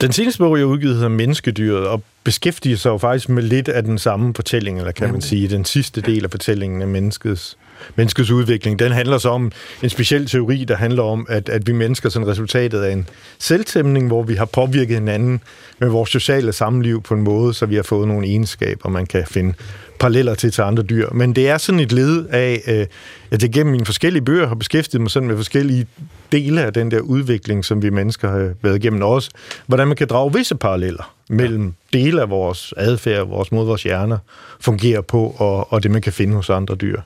Den 0.00 0.12
seneste 0.12 0.38
bog, 0.38 0.58
jeg 0.58 0.66
udgivet, 0.66 0.94
hedder 0.94 1.08
Menneskedyret, 1.08 1.86
og 1.86 2.02
beskæftiger 2.24 2.76
sig 2.76 2.90
jo 2.90 2.98
faktisk 2.98 3.28
med 3.28 3.42
lidt 3.42 3.68
af 3.68 3.82
den 3.82 3.98
samme 3.98 4.34
fortælling, 4.34 4.78
eller 4.78 4.92
kan 4.92 5.12
man 5.12 5.20
sige, 5.20 5.48
den 5.48 5.64
sidste 5.64 6.00
del 6.00 6.24
af 6.24 6.30
fortællingen 6.30 6.82
af 6.82 6.88
menneskets, 6.88 7.58
menneskets 7.96 8.30
udvikling. 8.30 8.78
Den 8.78 8.92
handler 8.92 9.18
så 9.18 9.28
om 9.28 9.52
en 9.82 9.90
speciel 9.90 10.26
teori, 10.26 10.64
der 10.64 10.76
handler 10.76 11.02
om, 11.02 11.26
at, 11.28 11.48
at 11.48 11.66
vi 11.66 11.72
mennesker 11.72 12.08
som 12.08 12.22
resultatet 12.22 12.80
af 12.82 12.92
en 12.92 13.08
selvtæmning, 13.38 14.06
hvor 14.06 14.22
vi 14.22 14.34
har 14.34 14.44
påvirket 14.44 14.96
hinanden 14.96 15.40
med 15.78 15.88
vores 15.88 16.10
sociale 16.10 16.52
samliv 16.52 17.02
på 17.02 17.14
en 17.14 17.22
måde, 17.22 17.54
så 17.54 17.66
vi 17.66 17.74
har 17.74 17.82
fået 17.82 18.08
nogle 18.08 18.26
egenskaber, 18.26 18.88
man 18.88 19.06
kan 19.06 19.24
finde 19.26 19.54
paralleller 20.00 20.34
til 20.34 20.52
til 20.52 20.62
andre 20.62 20.82
dyr. 20.82 21.10
Men 21.10 21.32
det 21.32 21.48
er 21.48 21.58
sådan 21.58 21.80
et 21.80 21.92
led 21.92 22.26
af, 22.26 22.62
øh, 22.66 22.86
at 23.30 23.42
jeg 23.42 23.50
gennem 23.50 23.72
mine 23.72 23.86
forskellige 23.86 24.22
bøger 24.22 24.46
har 24.46 24.54
beskæftiget 24.54 25.00
mig 25.00 25.10
sådan 25.10 25.28
med 25.28 25.36
forskellige 25.36 25.86
dele 26.32 26.62
af 26.62 26.72
den 26.72 26.90
der 26.90 27.00
udvikling, 27.00 27.64
som 27.64 27.82
vi 27.82 27.90
mennesker 27.90 28.30
har 28.30 28.52
været 28.62 28.76
igennem 28.76 29.02
også. 29.02 29.30
Hvordan 29.66 29.88
man 29.88 29.96
kan 29.96 30.06
drage 30.08 30.32
visse 30.32 30.54
paralleller 30.54 31.14
mellem 31.28 31.74
dele 31.92 32.22
af 32.22 32.30
vores 32.30 32.74
adfærd, 32.76 33.28
vores 33.28 33.52
måde, 33.52 33.66
vores 33.66 33.82
hjerner 33.82 34.18
fungerer 34.60 35.00
på, 35.00 35.34
og, 35.38 35.72
og 35.72 35.82
det, 35.82 35.90
man 35.90 36.02
kan 36.02 36.12
finde 36.12 36.34
hos 36.34 36.50
andre 36.50 36.74
dyr. 36.74 37.00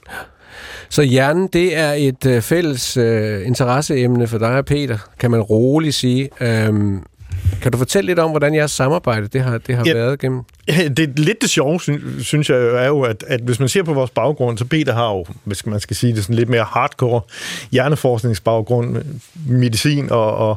Så 0.88 1.02
hjernen, 1.02 1.48
det 1.52 1.76
er 1.76 1.92
et 1.92 2.26
øh, 2.26 2.42
fælles 2.42 2.96
øh, 2.96 3.46
interesseemne 3.46 4.26
for 4.26 4.38
dig 4.38 4.56
og 4.56 4.64
Peter, 4.64 4.98
kan 5.18 5.30
man 5.30 5.40
roligt 5.40 5.94
sige. 5.94 6.28
Øhm, 6.40 7.02
kan 7.62 7.72
du 7.72 7.78
fortælle 7.78 8.06
lidt 8.06 8.18
om, 8.18 8.30
hvordan 8.30 8.54
jeres 8.54 8.70
samarbejde 8.70 9.28
det 9.28 9.40
har, 9.40 9.58
det 9.58 9.76
har 9.76 9.84
Ja. 9.86 9.94
været 9.94 10.18
gennem? 10.20 10.42
Ja, 10.68 10.88
det 10.88 10.98
er 10.98 11.08
lidt 11.16 11.42
det 11.42 11.50
sjove, 11.50 11.80
sy- 11.80 11.90
synes 12.20 12.50
jeg, 12.50 12.58
er 12.58 12.86
jo, 12.86 13.00
at, 13.00 13.24
at 13.26 13.40
hvis 13.40 13.60
man 13.60 13.68
ser 13.68 13.82
på 13.82 13.92
vores 13.94 14.10
baggrund, 14.10 14.58
så 14.58 14.64
Peter 14.64 14.94
har 14.94 15.08
jo, 15.10 15.24
hvis 15.44 15.66
man 15.66 15.80
skal 15.80 15.96
sige 15.96 16.14
det 16.14 16.22
sådan 16.22 16.36
lidt 16.36 16.48
mere 16.48 16.64
hardcore, 16.64 17.20
hjerneforskningsbaggrund, 17.72 18.90
med 18.90 19.02
medicin 19.46 20.10
og, 20.10 20.36
og 20.36 20.56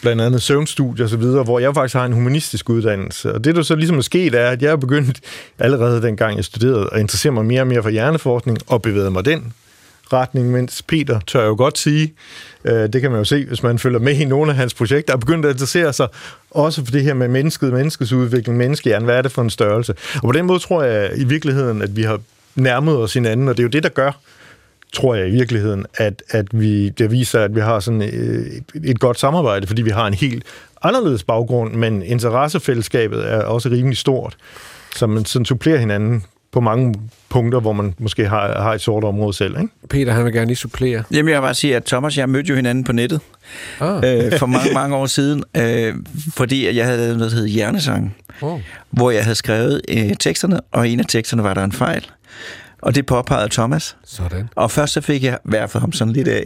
blandt 0.00 0.22
andet 0.22 0.42
søvnstudier 0.42 1.06
osv., 1.06 1.22
hvor 1.22 1.58
jeg 1.58 1.74
faktisk 1.74 1.94
har 1.94 2.04
en 2.04 2.12
humanistisk 2.12 2.70
uddannelse. 2.70 3.34
Og 3.34 3.44
det, 3.44 3.56
der 3.56 3.62
så 3.62 3.74
ligesom 3.74 3.98
er 3.98 4.02
sket, 4.02 4.34
er, 4.34 4.46
at 4.48 4.62
jeg 4.62 4.72
er 4.72 4.76
begyndt 4.76 5.20
allerede 5.58 6.02
dengang 6.02 6.36
jeg 6.36 6.44
studerede 6.44 6.88
at 6.92 7.00
interessere 7.00 7.32
mig 7.32 7.44
mere 7.44 7.60
og 7.60 7.66
mere 7.66 7.82
for 7.82 7.90
hjerneforskning 7.90 8.58
og 8.66 8.82
bevægede 8.82 9.10
mig 9.10 9.24
den 9.24 9.52
retning, 10.12 10.50
mens 10.50 10.82
Peter, 10.82 11.20
tør 11.26 11.46
jo 11.46 11.54
godt 11.54 11.78
sige, 11.78 12.14
øh, 12.64 12.92
det 12.92 13.00
kan 13.00 13.10
man 13.10 13.18
jo 13.18 13.24
se, 13.24 13.44
hvis 13.46 13.62
man 13.62 13.78
følger 13.78 13.98
med 13.98 14.16
i 14.16 14.24
nogle 14.24 14.50
af 14.50 14.56
hans 14.56 14.74
projekter, 14.74 15.12
er 15.12 15.16
begyndt 15.16 15.46
at 15.46 15.52
interessere 15.52 15.92
sig 15.92 16.08
også 16.50 16.84
for 16.84 16.92
det 16.92 17.02
her 17.02 17.14
med 17.14 17.28
mennesket, 17.28 17.72
menneskets 17.72 18.12
udvikling, 18.12 18.58
menneskehjernen, 18.58 19.04
hvad 19.04 19.16
er 19.16 19.22
det 19.22 19.32
for 19.32 19.42
en 19.42 19.50
størrelse? 19.50 19.94
Og 20.14 20.22
på 20.22 20.32
den 20.32 20.46
måde 20.46 20.58
tror 20.58 20.82
jeg 20.82 21.10
i 21.16 21.24
virkeligheden, 21.24 21.82
at 21.82 21.96
vi 21.96 22.02
har 22.02 22.20
nærmet 22.54 22.96
os 22.96 23.14
hinanden, 23.14 23.48
og 23.48 23.56
det 23.56 23.62
er 23.62 23.64
jo 23.64 23.70
det, 23.70 23.82
der 23.82 23.88
gør, 23.88 24.12
tror 24.92 25.14
jeg 25.14 25.28
i 25.28 25.30
virkeligheden, 25.30 25.86
at, 25.94 26.22
at 26.30 26.46
vi, 26.52 26.88
det 26.88 27.10
viser, 27.10 27.40
at 27.40 27.54
vi 27.54 27.60
har 27.60 27.80
sådan 27.80 28.02
et, 28.02 28.64
et 28.84 29.00
godt 29.00 29.18
samarbejde, 29.18 29.66
fordi 29.66 29.82
vi 29.82 29.90
har 29.90 30.06
en 30.06 30.14
helt 30.14 30.44
anderledes 30.82 31.24
baggrund, 31.24 31.74
men 31.74 32.02
interessefællesskabet 32.02 33.32
er 33.32 33.42
også 33.42 33.68
rimelig 33.68 33.98
stort, 33.98 34.36
så 34.96 35.06
man 35.06 35.24
sådan 35.24 35.46
supplerer 35.46 35.78
hinanden 35.78 36.24
på 36.52 36.60
mange 36.60 36.94
punkter, 37.28 37.60
hvor 37.60 37.72
man 37.72 37.94
måske 37.98 38.28
har, 38.28 38.62
har 38.62 38.74
et 38.74 38.80
sort 38.80 39.04
område 39.04 39.32
selv. 39.32 39.60
Ikke? 39.60 39.72
Peter, 39.90 40.12
han 40.12 40.24
vil 40.24 40.32
gerne 40.32 40.46
lige 40.46 40.56
supplere. 40.56 41.02
Jamen, 41.10 41.28
jeg 41.28 41.40
vil 41.40 41.46
bare 41.46 41.54
sige, 41.54 41.76
at 41.76 41.84
Thomas 41.84 42.14
og 42.14 42.18
jeg 42.20 42.28
mødte 42.28 42.48
jo 42.48 42.54
hinanden 42.54 42.84
på 42.84 42.92
nettet 42.92 43.20
Ah, 43.80 43.96
øh, 43.96 44.38
for 44.38 44.46
mange, 44.46 44.72
mange 44.80 44.96
år 44.96 45.06
siden, 45.06 45.44
øh, 45.56 45.94
fordi 46.34 46.66
at 46.66 46.76
jeg 46.76 46.86
havde 46.86 46.98
lavet 46.98 47.16
noget, 47.16 47.32
der 47.32 47.38
hed 47.38 47.46
Hjernesang, 47.46 48.16
oh. 48.40 48.60
hvor 48.90 49.10
jeg 49.10 49.22
havde 49.22 49.34
skrevet 49.34 49.80
øh, 49.88 50.12
teksterne, 50.20 50.60
og 50.72 50.88
i 50.88 50.92
en 50.92 51.00
af 51.00 51.06
teksterne 51.08 51.42
var 51.42 51.54
der 51.54 51.64
en 51.64 51.72
fejl. 51.72 52.06
Og 52.82 52.94
det 52.94 53.06
påpegede 53.06 53.48
Thomas. 53.48 53.96
Sådan. 54.04 54.48
Og 54.56 54.70
først 54.70 54.92
så 54.92 55.00
fik 55.00 55.24
jeg 55.24 55.38
værfet 55.44 55.80
ham 55.80 55.92
sådan 55.92 56.12
lidt 56.12 56.28
af, 56.28 56.44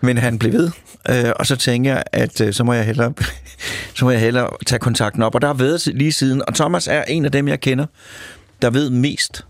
men 0.00 0.18
han 0.18 0.38
blev 0.38 0.52
ved. 0.52 0.70
Øh, 1.10 1.32
og 1.36 1.46
så 1.46 1.56
tænkte 1.56 1.90
jeg, 1.90 2.02
at 2.12 2.40
øh, 2.40 2.52
så 2.52 2.64
må 2.64 2.72
jeg 2.72 2.84
hellere, 2.84 3.12
så 3.96 4.04
må 4.04 4.10
jeg 4.10 4.20
hellere 4.20 4.50
tage 4.66 4.78
kontakten 4.78 5.22
op. 5.22 5.34
Og 5.34 5.40
der 5.40 5.46
har 5.46 5.54
været 5.54 5.86
lige 5.86 6.12
siden, 6.12 6.42
og 6.48 6.54
Thomas 6.54 6.88
er 6.88 7.02
en 7.02 7.24
af 7.24 7.32
dem, 7.32 7.48
jeg 7.48 7.60
kender, 7.60 7.86
der 8.62 8.70
ved 8.70 8.90
mest 8.90 9.46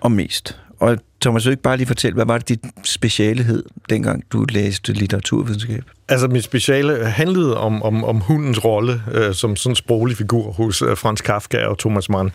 om 0.00 0.12
mest. 0.12 0.58
Og 0.80 0.98
Thomas, 1.20 1.44
vil 1.46 1.50
ikke 1.50 1.62
bare 1.62 1.76
lige 1.76 1.86
fortælle, 1.86 2.14
hvad 2.14 2.26
var 2.26 2.38
det 2.38 2.48
dit 2.48 2.60
speciale 2.84 3.42
hed, 3.42 3.64
dengang 3.90 4.22
du 4.30 4.44
læste 4.48 4.92
litteraturvidenskab? 4.92 5.82
Altså, 6.08 6.28
mit 6.28 6.44
speciale 6.44 7.06
handlede 7.06 7.56
om, 7.56 7.82
om, 7.82 8.04
om 8.04 8.20
hundens 8.20 8.64
rolle 8.64 9.02
øh, 9.12 9.34
som 9.34 9.56
sådan 9.56 9.72
en 9.72 9.76
sproglig 9.76 10.16
figur 10.16 10.52
hos 10.52 10.82
øh, 10.82 10.96
Frans 10.96 11.20
Kafka 11.20 11.64
og 11.64 11.78
Thomas 11.78 12.08
Mann. 12.08 12.30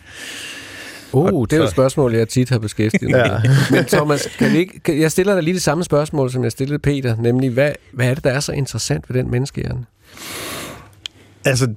Uh, 1.12 1.46
det 1.46 1.52
er 1.52 1.56
jo 1.56 1.64
et 1.64 1.70
spørgsmål, 1.70 2.14
jeg 2.14 2.28
tit 2.28 2.50
har 2.50 2.58
beskæftiget 2.58 3.10
mig 3.10 3.26
Ja. 3.26 3.48
med. 3.48 3.50
Men 3.70 3.84
Thomas, 3.84 4.28
kan 4.38 4.52
vi 4.52 4.58
ikke, 4.58 4.80
kan, 4.80 5.00
jeg 5.00 5.10
stiller 5.12 5.34
dig 5.34 5.42
lige 5.42 5.54
det 5.54 5.62
samme 5.62 5.84
spørgsmål, 5.84 6.30
som 6.30 6.44
jeg 6.44 6.52
stillede 6.52 6.78
Peter, 6.78 7.16
nemlig, 7.16 7.50
hvad, 7.50 7.72
hvad 7.92 8.06
er 8.10 8.14
det, 8.14 8.24
der 8.24 8.30
er 8.30 8.40
så 8.40 8.52
interessant 8.52 9.04
ved 9.08 9.22
den 9.22 9.30
menneskehjerne? 9.30 9.84
Altså, 11.44 11.74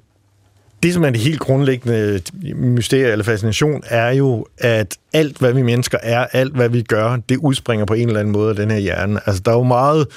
det, 0.83 0.93
som 0.93 1.03
er 1.03 1.09
det 1.09 1.19
helt 1.19 1.39
grundlæggende 1.39 2.21
øh, 2.45 2.57
mysterie 2.57 3.11
eller 3.11 3.25
fascination, 3.25 3.83
er 3.85 4.09
jo, 4.09 4.45
at 4.57 4.97
alt, 5.13 5.37
hvad 5.37 5.53
vi 5.53 5.61
mennesker 5.61 5.97
er, 6.03 6.27
alt, 6.31 6.53
hvad 6.53 6.69
vi 6.69 6.81
gør, 6.81 7.17
det 7.29 7.37
udspringer 7.37 7.85
på 7.85 7.93
en 7.93 8.07
eller 8.07 8.19
anden 8.19 8.31
måde 8.31 8.49
af 8.49 8.55
den 8.55 8.71
her 8.71 8.77
hjerne. 8.77 9.19
Altså, 9.25 9.41
der 9.45 9.51
er 9.51 9.55
jo 9.55 9.63
meget 9.63 10.07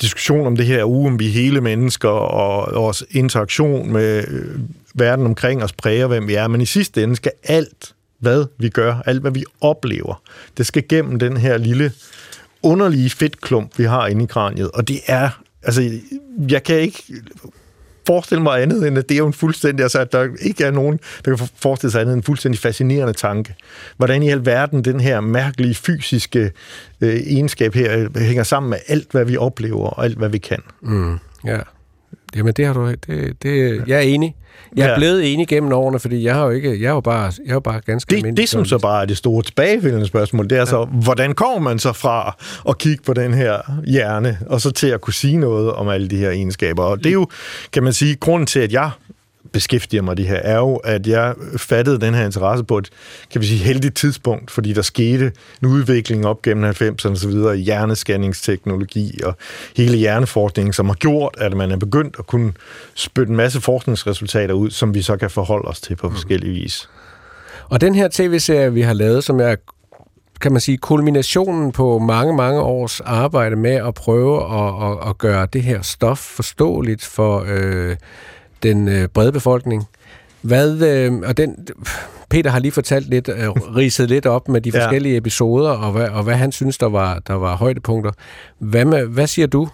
diskussion 0.00 0.46
om 0.46 0.56
det 0.56 0.66
her 0.66 0.88
uge, 0.88 1.06
om 1.06 1.18
vi 1.18 1.28
hele 1.28 1.60
mennesker 1.60 2.08
og 2.08 2.74
vores 2.74 3.04
interaktion 3.10 3.92
med 3.92 4.24
øh, 4.28 4.60
verden 4.94 5.26
omkring 5.26 5.62
os 5.64 5.72
præger, 5.72 6.06
hvem 6.06 6.28
vi 6.28 6.34
er. 6.34 6.48
Men 6.48 6.60
i 6.60 6.66
sidste 6.66 7.02
ende 7.02 7.16
skal 7.16 7.32
alt, 7.44 7.94
hvad 8.18 8.44
vi 8.58 8.68
gør, 8.68 9.02
alt, 9.06 9.20
hvad 9.20 9.30
vi 9.30 9.44
oplever, 9.60 10.22
det 10.56 10.66
skal 10.66 10.82
gennem 10.88 11.18
den 11.18 11.36
her 11.36 11.56
lille 11.56 11.92
underlige 12.62 13.10
fedtklump, 13.10 13.78
vi 13.78 13.84
har 13.84 14.06
inde 14.06 14.24
i 14.24 14.26
kraniet. 14.26 14.70
Og 14.70 14.88
det 14.88 15.00
er, 15.06 15.40
altså, 15.62 15.90
jeg 16.50 16.62
kan 16.62 16.76
ikke 16.76 17.02
forestille 18.08 18.42
mig 18.42 18.62
andet, 18.62 18.88
end 18.88 18.98
at 18.98 19.08
det 19.08 19.14
er 19.14 19.18
jo 19.18 19.26
en 19.26 19.32
fuldstændig, 19.32 19.82
altså 19.82 19.98
at 19.98 20.12
der 20.12 20.28
ikke 20.40 20.64
er 20.64 20.70
nogen, 20.70 21.00
der 21.24 21.36
kan 21.36 21.48
forestille 21.56 21.92
sig 21.92 22.00
andet 22.00 22.12
end 22.12 22.18
en 22.18 22.24
fuldstændig 22.24 22.60
fascinerende 22.60 23.12
tanke. 23.12 23.54
Hvordan 23.96 24.22
i 24.22 24.30
alverden 24.30 24.84
den 24.84 25.00
her 25.00 25.20
mærkelige 25.20 25.74
fysiske 25.74 26.52
øh, 27.00 27.14
egenskab 27.14 27.74
her 27.74 27.98
øh, 27.98 28.16
hænger 28.16 28.42
sammen 28.42 28.70
med 28.70 28.78
alt, 28.88 29.10
hvad 29.10 29.24
vi 29.24 29.36
oplever 29.36 29.88
og 29.88 30.04
alt, 30.04 30.18
hvad 30.18 30.28
vi 30.28 30.38
kan. 30.38 30.62
Mm, 30.80 31.18
ja. 31.44 31.58
Jamen, 32.36 32.52
det 32.52 32.66
har 32.66 32.72
du... 32.72 32.90
Det, 33.06 33.42
det, 33.42 33.82
jeg 33.86 33.96
er 33.96 34.00
enig. 34.00 34.34
Jeg 34.76 34.86
er 34.86 34.90
ja. 34.90 34.96
blevet 34.96 35.32
enig 35.32 35.48
gennem 35.48 35.72
årene, 35.72 35.98
fordi 35.98 36.24
jeg 36.24 36.34
har 36.34 36.44
jo 36.44 36.50
ikke, 36.50 36.82
jeg 36.82 36.90
jo 36.90 37.00
bare, 37.00 37.32
jeg 37.46 37.54
jo 37.54 37.60
bare 37.60 37.80
ganske 37.86 38.22
det, 38.22 38.36
det, 38.36 38.48
som 38.48 38.64
så 38.64 38.78
bare 38.78 39.02
er 39.02 39.06
det 39.06 39.16
store 39.16 39.42
tilbagefældende 39.42 40.06
spørgsmål, 40.06 40.44
det 40.50 40.56
er 40.56 40.60
ja. 40.60 40.66
så, 40.66 40.84
hvordan 40.84 41.34
kommer 41.34 41.58
man 41.58 41.78
så 41.78 41.92
fra 41.92 42.36
at 42.68 42.78
kigge 42.78 43.02
på 43.02 43.14
den 43.14 43.34
her 43.34 43.80
hjerne, 43.86 44.38
og 44.46 44.60
så 44.60 44.70
til 44.70 44.86
at 44.86 45.00
kunne 45.00 45.14
sige 45.14 45.36
noget 45.36 45.72
om 45.72 45.88
alle 45.88 46.08
de 46.08 46.16
her 46.16 46.30
egenskaber? 46.30 46.82
Og 46.82 46.98
det 46.98 47.06
er 47.06 47.12
jo, 47.12 47.26
kan 47.72 47.82
man 47.82 47.92
sige, 47.92 48.16
grunden 48.16 48.46
til, 48.46 48.60
at 48.60 48.72
jeg 48.72 48.90
beskæftiger 49.52 50.02
mig 50.02 50.16
det 50.16 50.26
her, 50.26 50.36
er 50.36 50.58
jo, 50.58 50.76
at 50.76 51.06
jeg 51.06 51.34
fattede 51.56 52.00
den 52.00 52.14
her 52.14 52.24
interesse 52.24 52.64
på 52.64 52.78
et, 52.78 52.90
kan 53.32 53.40
vi 53.40 53.46
sige, 53.46 53.64
heldigt 53.64 53.96
tidspunkt, 53.96 54.50
fordi 54.50 54.72
der 54.72 54.82
skete 54.82 55.32
en 55.62 55.68
udvikling 55.68 56.26
op 56.26 56.42
gennem 56.42 56.70
90'erne 56.70 57.10
og 57.10 57.16
så 57.16 57.28
videre 57.28 57.58
i 57.58 57.62
hjernescanningsteknologi 57.62 59.20
og 59.24 59.36
hele 59.76 59.96
hjerneforskningen, 59.96 60.72
som 60.72 60.86
har 60.86 60.94
gjort, 60.94 61.34
at 61.38 61.56
man 61.56 61.70
er 61.70 61.76
begyndt 61.76 62.16
at 62.18 62.26
kunne 62.26 62.52
spytte 62.94 63.30
en 63.30 63.36
masse 63.36 63.60
forskningsresultater 63.60 64.54
ud, 64.54 64.70
som 64.70 64.94
vi 64.94 65.02
så 65.02 65.16
kan 65.16 65.30
forholde 65.30 65.68
os 65.68 65.80
til 65.80 65.96
på 65.96 66.08
mm. 66.08 66.14
forskellige 66.14 66.52
vis. 66.52 66.88
Og 67.68 67.80
den 67.80 67.94
her 67.94 68.08
tv-serie, 68.12 68.72
vi 68.72 68.80
har 68.80 68.92
lavet, 68.92 69.24
som 69.24 69.40
er 69.40 69.54
kan 70.40 70.52
man 70.52 70.60
sige, 70.60 70.78
kulminationen 70.78 71.72
på 71.72 71.98
mange, 71.98 72.36
mange 72.36 72.60
års 72.60 73.00
arbejde 73.00 73.56
med 73.56 73.74
at 73.74 73.94
prøve 73.94 74.42
at, 74.42 74.90
at, 74.90 75.08
at 75.08 75.18
gøre 75.18 75.46
det 75.52 75.62
her 75.62 75.82
stof 75.82 76.18
forståeligt 76.18 77.04
for 77.04 77.44
øh, 77.48 77.96
den 78.62 78.88
øh, 78.88 79.08
brede 79.08 79.32
befolkning. 79.32 79.88
Hvad, 80.42 80.82
øh, 80.82 81.12
og 81.12 81.36
den, 81.36 81.68
Peter 82.30 82.50
har 82.50 82.58
lige 82.58 82.72
fortalt 82.72 83.08
lidt, 83.08 83.28
øh, 83.28 83.50
ridset 83.50 84.08
lidt 84.08 84.26
op 84.26 84.48
med 84.48 84.60
de 84.60 84.72
forskellige 84.72 85.12
ja. 85.12 85.18
episoder, 85.18 85.70
og 85.70 85.92
hvad, 85.92 86.08
og 86.08 86.22
hvad 86.22 86.34
han 86.34 86.52
synes, 86.52 86.78
der 86.78 86.88
var, 86.88 87.18
der 87.26 87.34
var 87.34 87.56
højdepunkter. 87.56 88.12
Hvad, 88.58 88.84
med, 88.84 89.06
hvad 89.06 89.26
siger 89.26 89.46
du? 89.46 89.68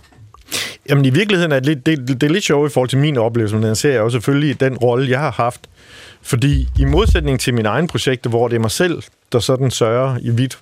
Jamen 0.89 1.05
i 1.05 1.11
virkeligheden 1.11 1.53
er 1.53 1.61
det, 1.61 1.67
lidt, 1.67 1.87
det, 1.87 2.09
det 2.09 2.23
er 2.23 2.33
lidt 2.33 2.45
sjovt 2.45 2.71
i 2.71 2.73
forhold 2.73 2.89
til 2.89 2.99
min 2.99 3.17
oplevelse, 3.17 3.57
men 3.57 3.65
den 3.65 3.77
ser 3.77 3.93
jeg 3.93 3.99
jo 3.99 4.11
selvfølgelig 4.11 4.61
den 4.61 4.77
rolle, 4.77 5.11
jeg 5.11 5.21
har 5.21 5.31
haft. 5.31 5.61
Fordi 6.23 6.69
i 6.79 6.85
modsætning 6.85 7.41
til 7.41 7.55
min 7.55 7.67
egen 7.67 7.87
projekt, 7.87 8.27
hvor 8.27 8.49
det 8.49 8.57
er 8.57 8.61
mig 8.61 8.71
selv, 8.71 9.03
der 9.33 9.39
sådan 9.39 9.71
sørger 9.71 10.19
i 10.21 10.31
vidt 10.31 10.59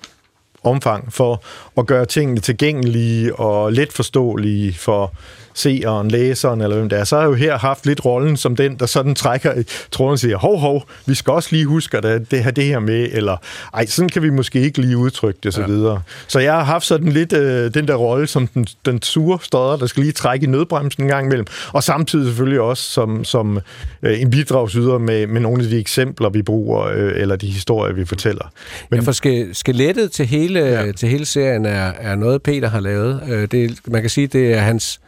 omfang 0.63 1.13
for 1.13 1.43
at 1.77 1.87
gøre 1.87 2.05
tingene 2.05 2.39
tilgængelige 2.39 3.35
og 3.35 3.73
let 3.73 3.93
forståelige 3.93 4.73
for 4.73 5.13
seeren, 5.53 6.11
læseren, 6.11 6.61
eller 6.61 6.75
hvem 6.75 6.89
det 6.89 6.99
er, 6.99 7.03
så 7.03 7.15
har 7.15 7.23
jeg 7.23 7.29
jo 7.29 7.33
her 7.35 7.57
haft 7.57 7.85
lidt 7.85 8.05
rollen 8.05 8.37
som 8.37 8.55
den, 8.55 8.75
der 8.75 8.85
sådan 8.85 9.15
trækker 9.15 9.53
i 9.59 9.63
tråden 9.91 10.11
og 10.11 10.19
siger, 10.19 10.37
hov, 10.37 10.59
hov, 10.59 10.83
vi 11.05 11.13
skal 11.13 11.33
også 11.33 11.49
lige 11.51 11.65
huske 11.65 11.97
at 11.97 12.03
det, 12.31 12.43
have 12.43 12.51
det 12.51 12.63
her 12.63 12.79
med, 12.79 13.07
eller 13.11 13.37
ej, 13.73 13.85
sådan 13.85 14.09
kan 14.09 14.21
vi 14.21 14.29
måske 14.29 14.59
ikke 14.59 14.81
lige 14.81 14.97
udtrykke 14.97 15.39
det, 15.43 15.53
så 15.53 15.61
ja. 15.61 15.67
videre. 15.67 16.01
Så 16.27 16.39
jeg 16.39 16.53
har 16.53 16.63
haft 16.63 16.85
sådan 16.85 17.07
lidt 17.07 17.33
øh, 17.33 17.73
den 17.73 17.87
der 17.87 17.95
rolle 17.95 18.27
som 18.27 18.47
den, 18.47 18.67
den 18.85 19.01
sure 19.01 19.39
støder, 19.41 19.77
der 19.77 19.85
skal 19.85 20.03
lige 20.03 20.13
trække 20.13 20.43
i 20.43 20.49
nødbremsen 20.49 21.03
en 21.03 21.09
gang 21.09 21.25
imellem, 21.25 21.45
og 21.71 21.83
samtidig 21.83 22.25
selvfølgelig 22.25 22.61
også 22.61 22.83
som, 22.83 23.23
som 23.23 23.59
øh, 24.03 24.21
en 24.21 24.29
bidragsyder 24.29 24.97
med, 24.97 25.27
med 25.27 25.41
nogle 25.41 25.63
af 25.63 25.69
de 25.69 25.79
eksempler, 25.79 26.29
vi 26.29 26.41
bruger, 26.41 26.83
øh, 26.85 27.11
eller 27.15 27.35
de 27.35 27.47
historier, 27.47 27.93
vi 27.93 28.05
fortæller. 28.05 28.51
Men, 28.89 28.99
ja, 28.99 29.05
for 29.05 29.53
skelettet 29.53 30.11
til 30.11 30.25
hele, 30.25 30.59
ja. 30.59 30.91
til 30.91 31.09
hele 31.09 31.25
serien 31.25 31.65
er, 31.65 31.91
er 31.99 32.15
noget, 32.15 32.43
Peter 32.43 32.69
har 32.69 32.79
lavet. 32.79 33.21
Øh, 33.29 33.47
det, 33.51 33.79
man 33.87 34.01
kan 34.01 34.09
sige, 34.09 34.27
det 34.27 34.53
er 34.53 34.59
hans 34.59 34.99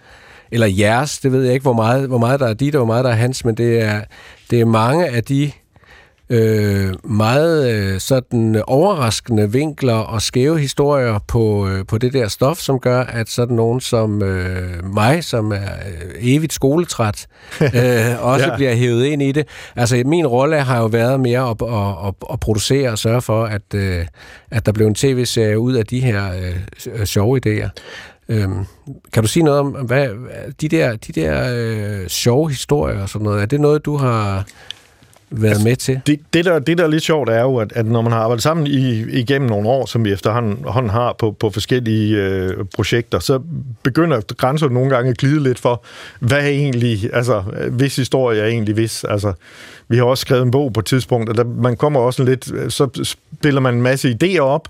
eller 0.56 0.68
jeres, 0.68 1.20
det 1.20 1.32
ved 1.32 1.44
jeg 1.44 1.54
ikke, 1.54 1.64
hvor 1.64 1.74
meget, 1.74 2.08
hvor 2.08 2.18
meget 2.18 2.40
der 2.40 2.48
er 2.48 2.54
dit, 2.54 2.76
og 2.76 2.80
hvor 2.80 2.94
meget 2.94 3.06
der 3.06 3.12
er 3.12 3.16
hans, 3.16 3.46
men 3.46 3.56
det 3.56 3.82
er, 3.82 4.02
det 4.52 4.62
er 4.62 4.66
mange 4.66 5.08
af 5.08 5.24
de 5.24 5.52
øh, 6.30 6.94
meget 7.04 7.72
øh, 7.74 8.00
sådan 8.00 8.64
overraskende 8.68 9.52
vinkler 9.52 9.94
og 9.94 10.22
skæve 10.22 10.60
historier 10.60 11.20
på, 11.28 11.68
øh, 11.68 11.86
på 11.86 11.98
det 11.98 12.14
der 12.14 12.28
stof, 12.28 12.58
som 12.58 12.80
gør, 12.80 13.02
at 13.02 13.30
sådan 13.30 13.56
nogen 13.56 13.82
som 13.82 14.24
øh, 14.24 14.94
mig, 14.94 15.24
som 15.24 15.52
er 15.52 15.56
øh, 15.56 16.12
evigt 16.20 16.54
skoletræt, 16.54 17.28
øh, 17.62 17.72
også 18.20 18.48
ja. 18.48 18.56
bliver 18.56 18.76
hævet 18.76 19.06
ind 19.06 19.22
i 19.22 19.32
det. 19.32 19.48
Altså, 19.76 20.04
min 20.06 20.28
rolle 20.28 20.62
har 20.62 20.80
jo 20.80 20.86
været 20.86 21.20
mere 21.20 21.50
at, 21.50 21.58
at, 21.62 22.08
at, 22.08 22.14
at 22.34 22.40
producere 22.40 22.92
og 22.92 22.98
sørge 22.98 23.22
for, 23.22 23.46
at, 23.46 23.74
øh, 23.74 24.06
at 24.52 24.66
der 24.66 24.72
blev 24.72 24.88
en 24.88 24.96
tv-serie 24.96 25.60
ud 25.60 25.74
af 25.74 25.86
de 25.86 26.00
her 26.00 26.32
øh, 26.88 27.06
sjove 27.06 27.40
idéer. 27.46 27.70
Øhm, 28.30 28.66
kan 29.14 29.24
du 29.24 29.30
sige 29.30 29.44
noget 29.44 29.60
om, 29.60 29.68
hvad, 29.68 30.10
de 30.62 30.70
der, 30.70 30.96
de 30.96 31.12
der 31.12 31.54
øh, 31.56 32.08
sjove 32.08 32.50
historier 32.50 33.02
og 33.02 33.10
sådan 33.10 33.26
noget, 33.26 33.42
er 33.42 33.46
det 33.46 33.62
noget, 33.62 33.86
du 33.86 33.98
har 33.98 34.46
været 35.30 35.50
altså, 35.50 35.68
med 35.68 35.76
til? 35.76 36.02
Det, 36.08 36.20
det, 36.34 36.46
der, 36.46 36.60
det, 36.60 36.78
der 36.78 36.84
er 36.84 36.88
lidt 36.88 37.04
sjovt, 37.04 37.30
er 37.30 37.42
jo, 37.42 37.58
at, 37.58 37.72
at 37.76 37.86
når 37.86 38.02
man 38.02 38.12
har 38.12 38.20
arbejdet 38.20 38.44
sammen 38.44 38.68
i, 38.68 39.04
igennem 39.20 39.50
nogle 39.50 39.70
år, 39.70 39.86
som 39.86 40.06
vi 40.06 40.12
efterhånden 40.14 40.90
har 40.90 41.16
på, 41.20 41.32
på 41.32 41.50
forskellige 41.50 42.18
øh, 42.18 42.66
projekter, 42.76 43.20
så 43.20 43.42
begynder 43.84 44.22
grænser 44.38 44.70
nogle 44.70 44.90
gange 44.90 45.10
at 45.10 45.18
glide 45.18 45.44
lidt 45.44 45.60
for, 45.60 45.84
hvad 46.20 46.40
er 46.40 46.48
egentlig, 46.48 47.10
altså, 47.14 47.44
hvis 47.72 47.96
historie 47.96 48.42
er 48.42 48.48
egentlig 48.48 48.74
hvis, 48.74 49.04
altså, 49.04 49.34
vi 49.88 49.98
har 49.98 50.04
også 50.04 50.22
skrevet 50.22 50.44
en 50.44 50.52
bog 50.52 50.74
på 50.74 50.80
et 50.80 50.86
tidspunkt, 50.86 51.30
og 51.30 51.38
der, 51.38 51.44
man 51.44 51.78
kommer 51.78 52.00
også 52.00 52.24
lidt, 52.24 52.74
så 52.74 53.16
spiller 53.34 53.62
man 53.62 53.76
en 53.76 53.82
masse 53.82 54.18
idéer 54.24 54.40
op, 54.40 54.68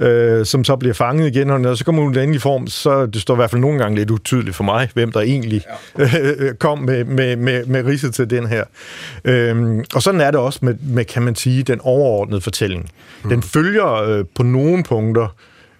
øh, 0.00 0.46
som 0.46 0.64
så 0.64 0.76
bliver 0.76 0.94
fanget 0.94 1.36
igen, 1.36 1.50
og 1.50 1.78
så 1.78 1.84
kommer 1.84 2.02
hun 2.02 2.34
i 2.34 2.38
form, 2.38 2.66
så 2.66 3.06
det 3.06 3.22
står 3.22 3.34
i 3.34 3.36
hvert 3.36 3.50
fald 3.50 3.60
nogle 3.60 3.78
gange 3.78 3.96
lidt 3.96 4.10
utydeligt 4.10 4.56
for 4.56 4.64
mig, 4.64 4.90
hvem 4.94 5.12
der 5.12 5.20
egentlig 5.20 5.62
ja. 5.98 6.20
øh, 6.20 6.54
kom 6.54 6.78
med, 6.78 7.04
med, 7.04 7.36
med, 7.36 7.66
med 7.66 7.84
ridset 7.86 8.14
til 8.14 8.30
den 8.30 8.46
her. 8.46 8.64
Øh, 9.24 9.84
og 9.94 10.02
sådan 10.02 10.20
er 10.20 10.30
det 10.30 10.40
også 10.40 10.58
med, 10.62 10.74
med, 10.82 11.04
kan 11.04 11.22
man 11.22 11.34
sige, 11.34 11.62
den 11.62 11.80
overordnede 11.80 12.40
fortælling. 12.40 12.90
Mm. 13.22 13.30
Den 13.30 13.42
følger 13.42 13.92
øh, 13.92 14.24
på 14.34 14.42
nogle 14.42 14.82
punkter 14.84 15.28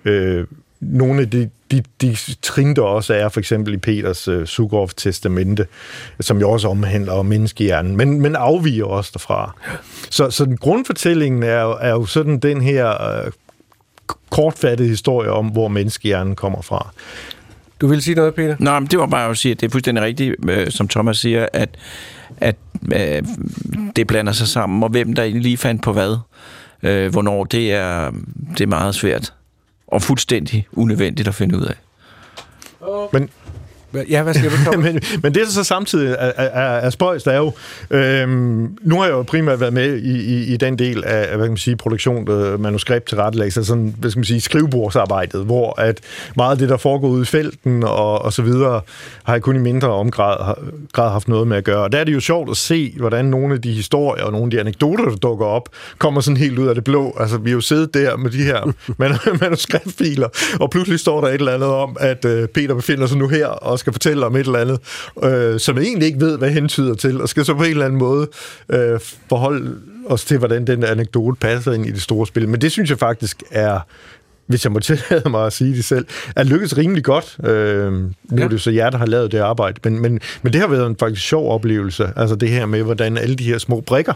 øh, 0.05 0.44
nogle 0.85 1.20
af 1.20 1.31
de, 1.31 1.51
de, 1.70 1.83
de 2.01 2.16
trin, 2.42 2.77
der 2.77 2.83
også 2.83 3.14
er, 3.14 3.29
for 3.29 3.40
eksempel 3.40 3.75
i 3.75 3.77
Peters 3.77 4.29
uh, 4.29 4.44
Sukhov 4.44 4.90
testamente, 4.97 5.66
som 6.20 6.40
jo 6.40 6.51
også 6.51 6.68
omhandler 6.68 7.12
om 7.12 7.27
menneskehjernen, 7.27 7.97
men, 7.97 8.20
men 8.20 8.37
afviger 8.37 8.85
også 8.85 9.11
derfra. 9.14 9.57
Så, 10.11 10.31
så 10.31 10.44
den 10.44 10.57
grundfortællingen 10.57 11.42
er, 11.42 11.62
jo, 11.62 11.77
er 11.81 11.90
jo 11.90 12.07
sådan 12.07 12.38
den 12.38 12.61
her 12.61 13.23
uh, 13.27 13.33
kortfattede 14.31 14.88
historie 14.88 15.31
om, 15.31 15.47
hvor 15.47 15.68
menneskehjernen 15.68 16.35
kommer 16.35 16.62
fra. 16.62 16.90
Du 17.81 17.87
vil 17.87 18.03
sige 18.03 18.14
noget, 18.14 18.35
Peter? 18.35 18.57
Nej, 18.59 18.81
men 18.81 18.87
det 18.87 18.99
var 18.99 19.07
bare 19.07 19.31
at 19.31 19.37
sige, 19.37 19.53
at 19.53 19.61
det 19.61 19.66
er 19.66 19.70
fuldstændig 19.70 20.05
rigtigt, 20.05 20.35
øh, 20.49 20.70
som 20.70 20.88
Thomas 20.88 21.18
siger, 21.18 21.47
at, 21.53 21.77
at 22.38 22.57
øh, 22.92 23.23
det 23.97 24.07
blander 24.07 24.33
sig 24.33 24.49
sammen, 24.49 24.83
og 24.83 24.88
hvem 24.88 25.12
der 25.12 25.25
lige 25.25 25.57
fandt 25.57 25.83
på 25.83 25.92
hvad, 25.92 26.16
øh, 26.83 27.11
hvornår, 27.11 27.44
det 27.44 27.73
er, 27.73 28.11
det 28.59 28.61
er 28.61 28.66
meget 28.66 28.94
svært 28.94 29.33
og 29.94 30.02
fuldstændig 30.02 30.66
unødvendigt 30.72 31.28
at 31.28 31.35
finde 31.35 31.57
ud 31.59 31.62
af. 31.62 31.76
Men 33.12 33.30
Ja, 34.09 34.22
hvad 34.22 34.35
skal 34.35 34.50
du 34.50 34.80
men, 34.80 35.00
men 35.22 35.35
det, 35.35 35.42
der 35.46 35.50
så 35.50 35.64
samtidig 35.64 36.16
er, 36.18 36.33
er, 36.37 36.61
er 36.61 36.90
spøjs, 36.90 37.26
er 37.26 37.37
jo... 37.37 37.52
Øhm, 37.90 38.78
nu 38.83 38.96
har 38.96 39.04
jeg 39.04 39.12
jo 39.12 39.22
primært 39.22 39.61
været 39.61 39.72
med 39.72 39.96
i, 39.96 40.20
i, 40.20 40.44
i 40.54 40.57
den 40.57 40.78
del 40.78 41.04
af, 41.04 41.26
hvad 41.26 41.46
kan 41.46 41.50
man 41.50 41.57
sige, 41.57 41.76
produktion, 41.76 42.30
øh, 42.30 42.61
manuskript 42.61 43.09
til 43.09 43.18
rettelæggelse, 43.18 43.61
altså 43.61 43.68
sådan, 43.68 43.94
hvad 43.98 44.11
skal 44.11 44.18
man 44.18 44.24
sige, 44.24 44.40
skrivebordsarbejdet, 44.40 45.44
hvor 45.44 45.80
at 45.80 46.00
meget 46.37 46.52
af 46.52 46.59
det, 46.59 46.68
der 46.68 46.76
foregår 46.76 47.09
ude 47.09 47.22
i 47.22 47.24
felten 47.24 47.85
og, 47.85 48.22
og 48.22 48.33
så 48.33 48.42
videre, 48.42 48.80
har 49.24 49.33
jeg 49.33 49.42
kun 49.42 49.57
i 49.57 49.59
mindre 49.59 49.88
omgrad 49.88 50.54
grad 50.92 51.11
haft 51.11 51.28
noget 51.28 51.48
med 51.48 51.57
at 51.57 51.64
gøre. 51.64 51.83
Og 51.83 51.92
der 51.92 51.98
er 51.98 52.04
det 52.04 52.14
jo 52.14 52.20
sjovt 52.20 52.50
at 52.50 52.57
se, 52.57 52.94
hvordan 52.96 53.24
nogle 53.24 53.54
af 53.54 53.62
de 53.62 53.72
historier 53.72 54.24
og 54.24 54.33
nogle 54.33 54.46
af 54.46 54.50
de 54.50 54.61
anekdoter, 54.61 55.04
der 55.04 55.16
dukker 55.16 55.46
op, 55.46 55.68
kommer 55.98 56.20
sådan 56.20 56.37
helt 56.37 56.59
ud 56.59 56.66
af 56.66 56.74
det 56.74 56.85
blå. 56.85 57.16
Altså, 57.20 57.38
vi 57.38 57.50
har 57.50 57.54
jo 57.54 57.61
siddet 57.61 57.94
der 57.94 58.16
med 58.16 58.30
de 58.30 58.42
her 58.42 58.72
manuskriptfiler, 59.40 60.28
og 60.61 60.70
pludselig 60.70 61.00
står 61.00 61.20
der 61.20 61.28
et 61.28 61.35
eller 61.35 61.52
andet 61.52 61.68
om, 61.68 61.96
at 62.00 62.24
øh, 62.24 62.48
Peter 62.48 62.74
befinder 62.74 63.07
sig 63.07 63.18
nu 63.18 63.28
her 63.28 63.46
og 63.46 63.78
skal 63.85 63.92
fortælle 63.92 64.27
om 64.27 64.37
et 64.37 64.47
eller 64.47 64.59
andet, 64.59 64.79
øh, 65.25 65.61
som 65.61 65.79
egentlig 65.79 66.07
ikke 66.07 66.20
ved, 66.20 66.38
hvad 66.38 66.51
hentyder 66.51 66.94
til, 66.94 67.20
og 67.20 67.29
skal 67.29 67.44
så 67.44 67.55
på 67.55 67.62
en 67.62 67.70
eller 67.70 67.85
anden 67.85 67.99
måde 67.99 68.29
øh, 68.68 69.01
forholde 69.29 69.75
os 70.07 70.25
til, 70.25 70.38
hvordan 70.38 70.66
den 70.66 70.85
anekdote 70.85 71.37
passer 71.40 71.73
ind 71.73 71.87
i 71.87 71.90
det 71.90 72.03
store 72.03 72.27
spil. 72.27 72.49
Men 72.49 72.61
det 72.61 72.73
synes 72.73 72.90
jeg 72.90 72.99
faktisk 72.99 73.42
er 73.51 73.81
hvis 74.47 74.64
jeg 74.64 74.73
må 74.73 74.81
tillade 74.81 75.31
mig 75.31 75.47
at 75.47 75.53
sige 75.53 75.77
det 75.77 75.85
selv, 75.85 76.07
er 76.37 76.44
lykkedes 76.44 76.77
rimelig 76.77 77.05
godt. 77.05 77.37
Øh, 77.44 77.92
nu 77.92 78.11
ja. 78.37 78.44
er 78.44 78.49
det 78.49 78.61
så 78.61 78.70
jer, 78.70 78.90
der 78.90 78.99
har 78.99 79.07
lavet 79.07 79.33
det 79.33 79.38
arbejde, 79.38 79.81
men, 79.85 80.03
men, 80.03 80.20
men 80.42 80.53
det 80.53 80.61
har 80.61 80.68
været 80.68 80.87
en 80.87 80.97
faktisk 80.97 81.27
sjov 81.27 81.55
oplevelse, 81.55 82.12
altså 82.16 82.37
det 82.37 82.49
her 82.49 82.66
med, 82.66 82.83
hvordan 82.83 83.18
alle 83.18 83.37
de 83.37 83.44
her 83.44 83.59
små 83.59 83.81
brikker 83.81 84.12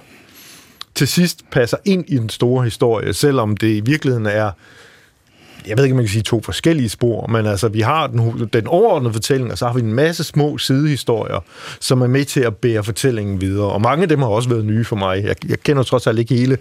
til 0.95 1.09
sidst 1.09 1.43
passer 1.53 1.77
ind 1.85 2.05
i 2.09 2.17
den 2.17 2.29
store 2.29 2.65
historie, 2.65 3.13
selvom 3.13 3.57
det 3.57 3.69
i 3.69 3.81
virkeligheden 3.81 4.27
er 4.27 4.51
jeg 5.67 5.77
ved 5.77 5.85
ikke, 5.85 5.93
om 5.93 5.97
man 5.97 6.05
kan 6.05 6.13
sige 6.13 6.23
to 6.23 6.43
forskellige 6.43 6.89
spor, 6.89 7.27
men 7.27 7.47
altså, 7.47 7.69
vi 7.69 7.81
har 7.81 8.07
den, 8.07 8.49
den 8.53 8.67
overordnede 8.67 9.13
fortælling, 9.13 9.53
og 9.53 9.59
så 9.59 9.67
har 9.67 9.75
vi 9.75 9.81
en 9.81 9.93
masse 9.93 10.25
små 10.25 10.59
sidehistorier, 10.59 11.45
som 11.81 12.03
er 12.03 12.07
med 12.07 12.25
til 12.25 12.41
at 12.41 12.57
bære 12.57 12.85
fortællingen 12.85 13.41
videre. 13.41 13.67
Og 13.67 13.81
mange 13.81 14.03
af 14.03 14.09
dem 14.09 14.19
har 14.19 14.29
også 14.29 14.49
været 14.49 14.65
nye 14.65 14.85
for 14.85 14.97
mig. 14.97 15.25
Jeg, 15.25 15.37
jeg 15.49 15.61
kender 15.61 15.83
trods 15.83 16.07
alt 16.07 16.19
ikke 16.19 16.35
hele, 16.35 16.59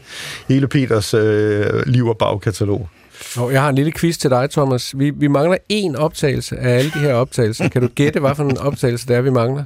hele 0.48 0.68
Peters 0.68 1.14
øh, 1.14 1.86
liv- 1.86 2.08
og 2.08 2.18
bagkatalog. 2.18 2.90
Og 3.38 3.54
jeg 3.54 3.62
har 3.62 3.70
en 3.70 3.76
lille 3.76 3.92
quiz 3.92 4.18
til 4.18 4.30
dig, 4.30 4.50
Thomas. 4.50 4.94
Vi, 4.98 5.10
vi 5.10 5.28
mangler 5.28 5.58
én 5.74 5.98
optagelse 5.98 6.58
af 6.58 6.78
alle 6.78 6.92
de 6.92 7.00
her 7.00 7.14
optagelser. 7.14 7.68
Kan 7.70 7.82
du 7.82 7.88
gætte, 7.96 8.20
hvad 8.20 8.36
for 8.36 8.44
en 8.44 8.58
optagelse 8.58 9.08
det 9.08 9.16
er, 9.16 9.22
vi 9.22 9.30
mangler? 9.30 9.64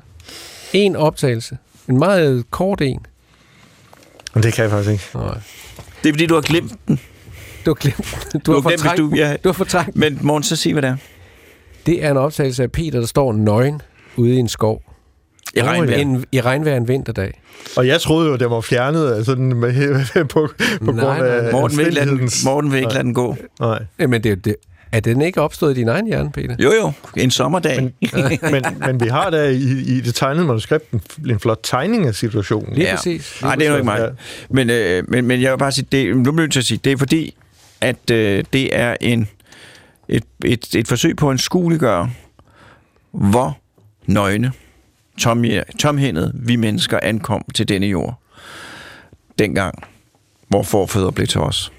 En 0.73 0.95
optagelse. 0.95 1.57
En 1.89 1.99
meget 1.99 2.43
kort 2.51 2.81
en. 2.81 3.05
Det 4.33 4.53
kan 4.53 4.63
jeg 4.63 4.71
faktisk 4.71 4.91
ikke. 4.91 5.03
Nej. 5.13 5.37
Det 6.03 6.09
er 6.09 6.13
fordi, 6.13 6.25
du 6.25 6.33
har 6.33 6.41
glemt 6.41 6.73
den. 6.87 6.99
Du 7.65 7.69
har 7.71 7.73
glemt. 7.75 8.27
Du, 8.33 8.39
Du 8.45 8.51
har 8.53 8.61
glemt, 8.69 8.81
fortrængt. 8.81 8.97
du- 8.99 9.11
ja. 9.15 9.35
du 9.43 9.49
har 9.49 9.53
fortrængt. 9.53 9.95
Men 9.95 10.19
Morten, 10.21 10.43
så 10.43 10.55
sig, 10.55 10.73
hvad 10.73 10.81
det 10.81 10.89
er. 10.89 10.95
Det 11.85 12.03
er 12.05 12.11
en 12.11 12.17
optagelse 12.17 12.63
af 12.63 12.71
Peter, 12.71 12.99
der 12.99 13.07
står 13.07 13.33
nøgen 13.33 13.81
ude 14.15 14.33
i 14.33 14.37
en 14.37 14.47
skov. 14.49 14.81
I 15.55 15.61
regnvejr. 15.61 15.97
En, 15.97 16.25
I 16.31 16.41
regnvejr 16.41 16.77
en 16.77 16.87
vinterdag. 16.87 17.41
Og 17.77 17.87
jeg 17.87 18.01
troede 18.01 18.29
jo, 18.29 18.35
det 18.35 18.49
var 18.49 18.61
fjernet 18.61 19.13
altså, 19.15 19.35
med, 19.61 20.25
på, 20.25 20.49
på 20.85 20.91
Nej, 20.91 21.05
grund 21.05 21.21
af 21.27 21.43
nej. 21.43 21.51
Morten 21.51 21.77
vil 21.77 21.85
ikke 21.85 21.95
lade 21.95 22.09
den, 22.09 22.29
Morten 22.45 22.71
vil 22.71 22.79
ikke 22.79 22.93
lade 22.93 23.03
den 23.03 23.13
gå. 23.13 23.35
Nej. 23.59 23.83
Jamen, 23.99 24.23
det, 24.23 24.31
er 24.31 24.35
det, 24.35 24.55
er 24.91 24.99
den 24.99 25.21
ikke 25.21 25.41
opstået 25.41 25.71
i 25.77 25.79
din 25.79 25.87
egen 25.87 26.07
hjerne, 26.07 26.31
Peter? 26.31 26.55
Jo, 26.59 26.71
jo. 26.81 26.91
En 27.17 27.31
sommerdag. 27.31 27.81
Men, 27.81 27.93
men, 28.51 28.63
men 28.79 28.99
vi 29.03 29.07
har 29.07 29.29
da 29.29 29.49
i, 29.49 29.55
i 29.87 30.01
det 30.01 30.15
tegnede 30.15 30.45
manuskript 30.45 30.91
en, 30.91 31.01
en 31.29 31.39
flot 31.39 31.59
tegning 31.63 32.05
af 32.07 32.15
situationen. 32.15 32.75
Lige 32.75 32.87
præcis. 32.95 33.39
Nej, 33.41 33.55
det 33.55 33.65
er 33.65 33.69
jo 33.69 33.75
ikke 33.75 33.85
mig. 33.85 33.99
Ja. 33.99 34.07
Men, 34.49 34.69
øh, 34.69 35.03
men, 35.07 35.25
men 35.25 35.41
jeg 35.41 35.51
vil 35.51 35.57
bare 35.57 35.71
sige, 35.71 35.87
det, 35.91 36.17
nu 36.17 36.31
bliver 36.31 36.41
jeg 36.43 36.51
til 36.51 36.59
at 36.59 36.65
sige, 36.65 36.79
det 36.83 36.91
er 36.91 36.97
fordi, 36.97 37.35
at 37.81 38.09
øh, 38.11 38.43
det 38.53 38.75
er 38.75 38.95
en, 39.01 39.27
et, 40.07 40.23
et, 40.45 40.75
et 40.75 40.87
forsøg 40.87 41.15
på 41.15 41.31
en 41.31 41.37
skueliggøre, 41.37 42.11
hvor 43.11 43.57
nøgne, 44.05 44.51
tom, 45.19 45.45
tomhændet, 45.79 46.31
vi 46.35 46.55
mennesker 46.55 46.99
ankom 47.03 47.45
til 47.55 47.69
denne 47.69 47.87
jord. 47.87 48.21
Dengang, 49.39 49.83
hvor 50.47 50.63
forfædre 50.63 51.11
blev 51.11 51.27
til 51.27 51.41
os. 51.41 51.71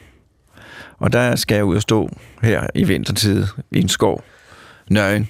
Og 0.99 1.13
der 1.13 1.37
skal 1.37 1.55
jeg 1.55 1.65
ud 1.65 1.77
og 1.77 1.83
stå 1.83 2.11
her 2.43 2.67
i 2.75 2.85
vintertid 2.85 3.47
i 3.71 3.81
en 3.81 3.89
skov, 3.89 4.25
nøgen, 4.91 5.29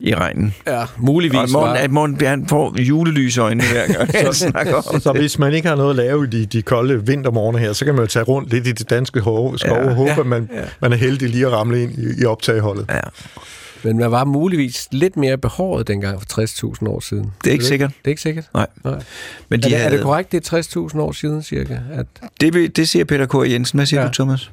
i 0.00 0.14
regnen. 0.14 0.54
Ja, 0.66 0.84
muligvis 0.98 1.38
Og 1.38 1.48
Morten, 1.52 1.70
var... 1.70 1.74
at 1.76 1.90
Morten 1.90 2.26
han 2.26 2.48
får 2.48 2.80
julelys 2.80 3.36
i 3.36 3.40
øjnene 3.40 3.64
hver 3.72 3.86
gang, 3.92 4.12
så 4.12 4.32
snakker 4.48 4.74
om 4.74 5.00
Så 5.00 5.12
hvis 5.12 5.38
man 5.38 5.52
ikke 5.54 5.68
har 5.68 5.76
noget 5.76 5.90
at 5.90 5.96
lave 5.96 6.24
i 6.24 6.26
de, 6.30 6.46
de 6.46 6.62
kolde 6.62 7.06
vintermorgener 7.06 7.58
her, 7.58 7.72
så 7.72 7.84
kan 7.84 7.94
man 7.94 8.02
jo 8.02 8.06
tage 8.06 8.22
rundt 8.24 8.50
lidt 8.50 8.66
i 8.66 8.72
det 8.72 8.90
danske 8.90 9.20
skov, 9.20 9.58
skov 9.58 9.76
Ja, 9.76 9.88
og 9.88 9.94
håbe, 9.94 10.10
ja, 10.10 10.20
at 10.20 10.26
man, 10.26 10.48
man 10.80 10.92
er 10.92 10.96
heldig 10.96 11.28
lige 11.30 11.46
at 11.46 11.52
ramle 11.52 11.82
ind 11.82 11.92
i, 11.98 12.22
i 12.22 12.24
optageholdet. 12.24 12.86
Ja, 12.90 13.00
Men 13.82 13.98
man 13.98 14.10
var 14.10 14.24
muligvis 14.24 14.88
lidt 14.90 15.16
mere 15.16 15.38
behåret 15.38 15.88
dengang 15.88 16.22
for 16.22 16.40
60.000 16.82 16.88
år 16.88 17.00
siden. 17.00 17.32
det 17.44 17.50
er 17.50 17.52
ikke 17.52 17.64
sikkert. 17.64 17.90
Det 17.90 18.04
er 18.04 18.08
ikke 18.08 18.22
sikkert? 18.22 18.44
Nej. 18.54 18.66
Nej. 18.84 18.94
Men 19.48 19.60
Er 19.60 19.62
de 19.62 19.68
det, 19.70 19.76
er 19.76 19.82
havde, 19.82 19.96
det 19.96 20.02
korrekt, 20.04 20.32
det 20.32 20.52
er 20.52 20.88
60.000 20.92 20.98
år 21.00 21.12
siden 21.12 21.42
cirka? 21.42 21.78
At, 21.92 22.06
det, 22.40 22.76
det 22.76 22.88
siger 22.88 23.04
Peter 23.04 23.26
K. 23.26 23.50
Jensen. 23.50 23.78
Hvad 23.78 23.86
siger 23.86 24.00
Ja. 24.00 24.04
ja. 24.04 24.08
du, 24.08 24.14
Thomas? 24.14 24.50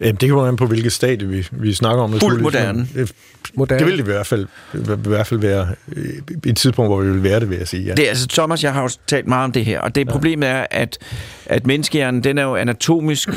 Jamen, 0.00 0.14
det 0.14 0.28
kommer 0.28 0.46
an 0.46 0.56
på, 0.56 0.66
hvilket 0.66 0.92
stadie 0.92 1.28
vi, 1.28 1.48
vi 1.50 1.72
snakker 1.72 2.02
om. 2.02 2.20
Fuldt 2.20 2.42
moderne. 2.42 2.88
Øh, 2.94 3.08
moderne? 3.54 3.78
Det 3.78 3.86
vil 3.86 3.98
det 3.98 4.04
i 4.04 4.10
hvert 4.12 4.26
fald, 4.26 4.46
i 4.74 4.78
hvert 5.08 5.26
fald 5.26 5.40
være 5.40 5.68
øh, 5.96 6.04
et 6.46 6.56
tidspunkt, 6.56 6.88
hvor 6.88 7.00
vi 7.00 7.10
vil 7.10 7.22
være 7.22 7.40
det, 7.40 7.50
vil 7.50 7.58
jeg 7.58 7.68
sige. 7.68 7.82
Ja. 7.82 7.94
Det 7.94 8.04
er 8.04 8.08
altså, 8.08 8.26
Thomas, 8.28 8.64
jeg 8.64 8.72
har 8.72 8.82
jo 8.82 8.88
talt 9.06 9.26
meget 9.26 9.44
om 9.44 9.52
det 9.52 9.64
her, 9.64 9.80
og 9.80 9.94
det 9.94 10.06
ja. 10.06 10.12
problemet 10.12 10.48
er, 10.48 10.66
at, 10.70 10.98
at 11.46 11.66
menneskehjernen, 11.66 12.24
den 12.24 12.38
er 12.38 12.42
jo 12.42 12.56
anatomisk 12.56 13.28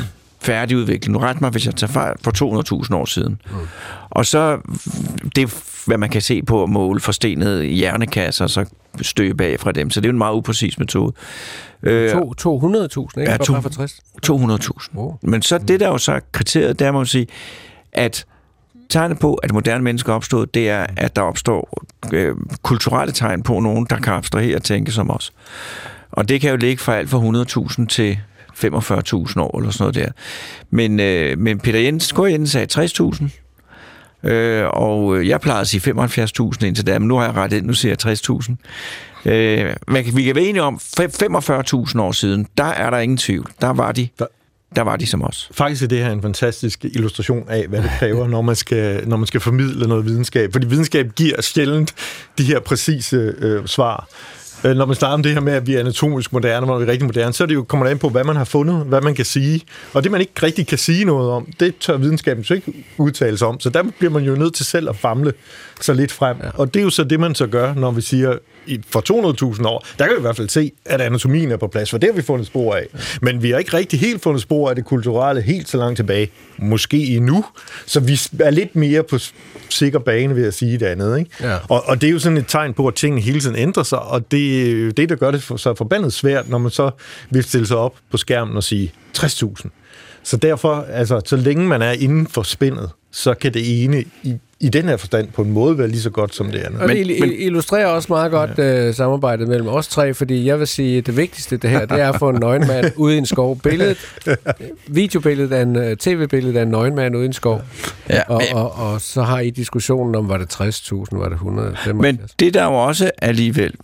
færdigudviklet. 0.44 1.12
Nu 1.12 1.18
ret 1.18 1.40
mig, 1.40 1.50
hvis 1.50 1.66
jeg 1.66 1.74
tager 1.76 1.92
fejl, 1.92 2.14
for 2.22 2.82
200.000 2.84 2.94
år 2.94 3.04
siden. 3.04 3.40
Mm. 3.50 3.56
Og 4.10 4.26
så, 4.26 4.58
det 5.36 5.70
hvad 5.86 5.98
man 5.98 6.10
kan 6.10 6.22
se 6.22 6.42
på 6.42 6.62
at 6.62 6.68
måle 6.68 7.00
forstenede 7.00 7.64
hjernekasser, 7.64 8.44
og 8.44 8.50
så 8.50 8.64
støge 9.02 9.34
bag 9.34 9.60
fra 9.60 9.72
dem. 9.72 9.90
Så 9.90 10.00
det 10.00 10.08
er 10.08 10.12
en 10.12 10.18
meget 10.18 10.34
upræcis 10.34 10.78
metode. 10.78 11.12
Øh, 11.82 12.10
To- 12.10 12.32
200.000, 12.40 13.20
ikke? 13.20 13.30
Ja, 13.32 13.36
to- 13.36 13.60
for 13.60 13.68
60. 13.68 14.00
200.000. 14.26 14.98
Oh. 14.98 15.14
Men 15.22 15.42
så 15.42 15.58
det, 15.58 15.80
der 15.80 15.88
jo 15.88 15.98
så 15.98 16.12
er 16.12 16.20
kriteriet, 16.32 16.78
der 16.78 16.92
må 16.92 16.98
man 16.98 17.06
sige, 17.06 17.26
at 17.92 18.24
tegnet 18.88 19.18
på, 19.18 19.34
at 19.34 19.52
moderne 19.52 19.84
mennesker 19.84 20.12
er 20.12 20.16
opstået, 20.16 20.54
det 20.54 20.70
er, 20.70 20.86
at 20.96 21.16
der 21.16 21.22
opstår 21.22 21.82
øh, 22.12 22.34
kulturelle 22.62 23.12
tegn 23.12 23.42
på 23.42 23.60
nogen, 23.60 23.86
der 23.90 23.96
kan 23.96 24.12
abstrahere 24.12 24.56
og 24.56 24.62
tænke 24.62 24.92
som 24.92 25.10
os. 25.10 25.32
Og 26.12 26.28
det 26.28 26.40
kan 26.40 26.50
jo 26.50 26.56
ligge 26.56 26.82
fra 26.82 26.96
alt 26.96 27.10
fra 27.10 27.68
100.000 27.80 27.86
til 27.86 28.18
45.000 28.56 29.40
år, 29.40 29.58
eller 29.58 29.70
sådan 29.70 29.82
noget 29.82 29.94
der. 29.94 30.08
Men, 30.70 31.00
øh, 31.00 31.38
men 31.38 31.58
Peter 31.58 31.78
Jensen, 31.78 32.16
K. 32.16 32.20
Jensen 32.30 32.46
sagde 32.46 32.84
60.000, 34.24 34.28
øh, 34.30 34.66
og 34.68 35.26
jeg 35.28 35.40
plejede 35.40 35.60
at 35.60 35.68
sige 35.68 35.92
75.000 35.92 36.66
indtil 36.66 36.86
da, 36.86 36.98
men 36.98 37.08
nu 37.08 37.16
har 37.16 37.24
jeg 37.24 37.34
rettet 37.34 37.56
ind, 37.56 37.66
nu 37.66 37.72
siger 37.72 37.96
jeg 38.04 38.12
60.000. 39.26 39.30
Øh, 39.30 39.76
men 39.88 40.16
vi 40.16 40.22
kan 40.22 40.34
være 40.34 40.44
enige 40.44 40.62
om, 40.62 40.80
fem- 40.98 41.34
45.000 41.34 42.00
år 42.00 42.12
siden, 42.12 42.46
der 42.58 42.64
er 42.64 42.90
der 42.90 42.98
ingen 42.98 43.18
tvivl. 43.18 43.50
Der 43.60 43.70
var 43.72 43.92
de, 43.92 44.08
Der- 44.18 44.26
der 44.76 44.82
var 44.82 44.96
de 44.96 45.06
som 45.06 45.22
os. 45.24 45.50
Faktisk 45.52 45.82
er 45.82 45.86
det 45.86 45.98
her 45.98 46.10
en 46.10 46.22
fantastisk 46.22 46.84
illustration 46.84 47.48
af, 47.48 47.66
hvad 47.68 47.82
det 47.82 47.90
kræver, 47.98 48.28
når 48.28 48.42
man 48.42 48.56
skal, 48.56 49.08
når 49.08 49.16
man 49.16 49.26
skal 49.26 49.40
formidle 49.40 49.88
noget 49.88 50.04
videnskab. 50.04 50.52
Fordi 50.52 50.66
videnskab 50.66 51.12
giver 51.16 51.42
sjældent 51.42 51.94
de 52.38 52.44
her 52.44 52.60
præcise 52.60 53.16
øh, 53.38 53.66
svar. 53.66 54.08
Øh, 54.64 54.76
Når 54.76 54.86
man 54.86 54.96
snakker 54.96 55.14
om 55.14 55.22
det 55.22 55.32
her 55.32 55.40
med, 55.40 55.52
at 55.52 55.66
vi 55.66 55.74
er 55.74 55.80
anatomisk 55.80 56.32
moderne, 56.32 56.66
hvor 56.66 56.78
vi 56.78 56.84
er 56.84 56.88
rigtig 56.88 57.06
moderne, 57.06 57.32
så 57.32 57.44
er 57.44 57.46
det 57.46 57.54
jo, 57.54 57.62
kommer 57.62 57.86
det 57.86 57.90
an 57.90 57.98
på, 57.98 58.08
hvad 58.08 58.24
man 58.24 58.36
har 58.36 58.44
fundet, 58.44 58.84
hvad 58.86 59.00
man 59.00 59.14
kan 59.14 59.24
sige. 59.24 59.60
Og 59.92 60.04
det, 60.04 60.12
man 60.12 60.20
ikke 60.20 60.32
rigtig 60.42 60.66
kan 60.66 60.78
sige 60.78 61.04
noget 61.04 61.30
om, 61.30 61.46
det 61.60 61.74
tør 61.80 61.96
videnskaben 61.96 62.44
så 62.44 62.54
ikke 62.54 62.84
udtale 62.98 63.38
sig 63.38 63.48
om. 63.48 63.60
Så 63.60 63.70
der 63.70 63.82
bliver 63.98 64.10
man 64.12 64.22
jo 64.22 64.34
nødt 64.34 64.54
til 64.54 64.66
selv 64.66 64.88
at 64.88 64.96
famle 64.96 65.32
sig 65.80 65.94
lidt 65.94 66.12
frem. 66.12 66.36
Ja. 66.42 66.48
Og 66.54 66.74
det 66.74 66.80
er 66.80 66.84
jo 66.84 66.90
så 66.90 67.04
det, 67.04 67.20
man 67.20 67.34
så 67.34 67.46
gør, 67.46 67.74
når 67.74 67.90
vi 67.90 68.00
siger, 68.00 68.38
i- 68.66 68.80
for 68.90 69.00
200.000 69.00 69.66
år, 69.66 69.86
der 69.98 70.04
kan 70.06 70.14
vi 70.14 70.18
i 70.18 70.20
hvert 70.20 70.36
fald 70.36 70.48
se, 70.48 70.72
at 70.84 71.00
anatomien 71.00 71.50
er 71.52 71.56
på 71.56 71.66
plads, 71.66 71.90
for 71.90 71.98
det 71.98 72.08
har 72.10 72.16
vi 72.16 72.22
fundet 72.22 72.46
spor 72.46 72.74
af. 72.74 72.86
Men 73.22 73.42
vi 73.42 73.50
har 73.50 73.58
ikke 73.58 73.76
rigtig 73.76 74.00
helt 74.00 74.22
fundet 74.22 74.42
spor 74.42 74.68
af 74.70 74.76
det 74.76 74.84
kulturelle 74.84 75.42
helt 75.42 75.68
så 75.68 75.76
langt 75.78 75.96
tilbage. 75.96 76.30
Måske 76.58 77.06
endnu. 77.06 77.44
Så 77.86 78.00
vi 78.00 78.20
er 78.40 78.50
lidt 78.50 78.76
mere 78.76 79.02
på 79.02 79.18
sikker 79.68 79.98
bane 79.98 80.36
ved 80.36 80.46
at 80.46 80.54
sige 80.54 80.78
det 80.78 80.86
andet. 80.86 81.18
Ikke? 81.18 81.30
Ja. 81.40 81.56
Og, 81.68 81.82
og 81.88 82.00
det 82.00 82.06
er 82.06 82.10
jo 82.10 82.18
sådan 82.18 82.38
et 82.38 82.44
tegn 82.48 82.74
på, 82.74 82.86
at 82.88 82.94
tingene 82.94 83.22
hele 83.22 83.40
tiden 83.40 83.56
ændrer 83.56 83.82
sig, 83.82 83.98
og 84.02 84.30
det 84.30 84.68
er 84.68 84.72
jo 84.84 84.90
det, 84.90 85.08
der 85.08 85.16
gør 85.16 85.30
det 85.30 85.42
for, 85.42 85.56
så 85.56 85.74
forbandet 85.74 86.12
svært, 86.12 86.48
når 86.48 86.58
man 86.58 86.70
så 86.70 86.90
vil 87.30 87.44
stille 87.44 87.66
sig 87.66 87.76
op 87.76 87.94
på 88.10 88.16
skærmen 88.16 88.56
og 88.56 88.62
sige 88.62 88.92
60.000. 89.18 89.68
Så 90.22 90.36
derfor, 90.36 90.86
altså, 90.90 91.20
så 91.26 91.36
længe 91.36 91.66
man 91.68 91.82
er 91.82 91.90
inden 91.92 92.26
for 92.26 92.42
spændet, 92.42 92.90
så 93.12 93.34
kan 93.34 93.54
det 93.54 93.84
ene 93.84 94.04
i, 94.22 94.34
i 94.64 94.68
den 94.68 94.88
her 94.88 94.96
forstand 94.96 95.28
på 95.28 95.42
en 95.42 95.50
måde 95.52 95.78
være 95.78 95.88
lige 95.88 96.00
så 96.00 96.10
godt 96.10 96.34
som 96.34 96.50
det 96.50 96.58
andet. 96.58 96.80
Og 96.80 96.86
Men- 96.86 96.96
det 96.96 97.20
men- 97.20 97.32
illustrerer 97.38 97.86
også 97.86 98.06
meget 98.10 98.30
godt 98.30 98.50
ja. 98.58 98.88
uh, 98.88 98.94
samarbejdet 98.94 99.48
mellem 99.48 99.68
os 99.68 99.88
tre, 99.88 100.14
fordi 100.14 100.46
jeg 100.46 100.58
vil 100.58 100.66
sige, 100.66 100.98
at 100.98 101.06
det 101.06 101.16
vigtigste 101.16 101.56
det 101.56 101.70
her, 101.70 101.86
det 101.86 102.00
er 102.00 102.12
at 102.12 102.18
få 102.18 102.28
en 102.28 102.40
nøgenmand 102.40 102.92
ude 102.96 103.14
i 103.14 103.18
en 103.18 103.26
skov. 103.26 103.58
Billedet, 103.60 103.98
videobilledet 104.86 105.52
af 105.52 105.62
en, 105.62 105.76
uh, 105.76 105.82
tv-billedet 105.98 106.56
af 106.56 106.62
en 106.62 106.68
nøgenmand 106.68 107.16
ude 107.16 107.24
i 107.24 107.26
en 107.26 107.32
skov. 107.32 107.62
Ja, 108.10 108.22
Og, 108.28 108.42
men- 108.48 108.56
og, 108.56 108.72
og 108.72 109.00
så 109.00 109.22
har 109.22 109.40
I 109.40 109.50
diskussionen 109.50 110.14
om, 110.14 110.28
var 110.28 110.36
det 110.38 110.54
60.000, 110.54 111.18
var 111.18 111.24
det 111.28 111.34
100? 111.34 111.76
Men 111.94 112.20
det 112.38 112.54
der 112.54 112.62
er 112.62 112.66
jo 112.66 112.74
også 112.74 113.10
alligevel 113.22 113.74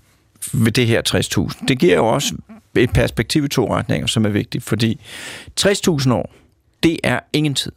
ved 0.52 0.72
det 0.72 0.86
her 0.86 1.02
60.000, 1.48 1.66
det 1.68 1.78
giver 1.78 1.94
jo 1.96 2.06
også 2.06 2.34
et 2.76 2.90
perspektiv 2.92 3.44
i 3.44 3.48
to 3.48 3.74
retninger, 3.74 4.06
som 4.06 4.24
er 4.24 4.28
vigtigt, 4.28 4.64
fordi 4.64 5.00
60.000 5.60 6.12
år, 6.12 6.32
det 6.82 6.96
er 7.04 7.20
ingen 7.32 7.54
tid. 7.54 7.72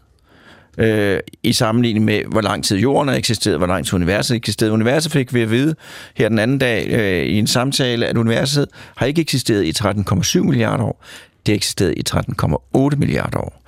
Øh, 0.77 1.19
I 1.43 1.53
sammenligning 1.53 2.05
med, 2.05 2.21
hvor 2.31 2.41
lang 2.41 2.63
tid 2.63 2.77
jorden 2.77 3.09
har 3.09 3.15
eksisteret, 3.15 3.57
hvor 3.57 3.67
lang 3.67 3.86
tid 3.86 3.93
universet 3.93 4.33
har 4.33 4.38
eksisteret. 4.38 4.71
Universet 4.71 5.12
fik 5.12 5.33
vi 5.33 5.41
at 5.41 5.51
vide 5.51 5.75
her 6.15 6.29
den 6.29 6.39
anden 6.39 6.57
dag 6.57 6.88
øh, 6.89 7.25
i 7.25 7.39
en 7.39 7.47
samtale, 7.47 8.07
at 8.07 8.17
universet 8.17 8.67
har 8.95 9.05
ikke 9.05 9.21
eksisteret 9.21 9.63
i 9.63 9.71
13,7 9.83 10.39
milliarder 10.39 10.83
år. 10.83 11.03
Det 11.45 11.51
har 11.53 11.55
eksisteret 11.55 11.93
i 11.97 12.03
13,8 12.09 12.95
milliarder 12.95 13.38
år. 13.38 13.62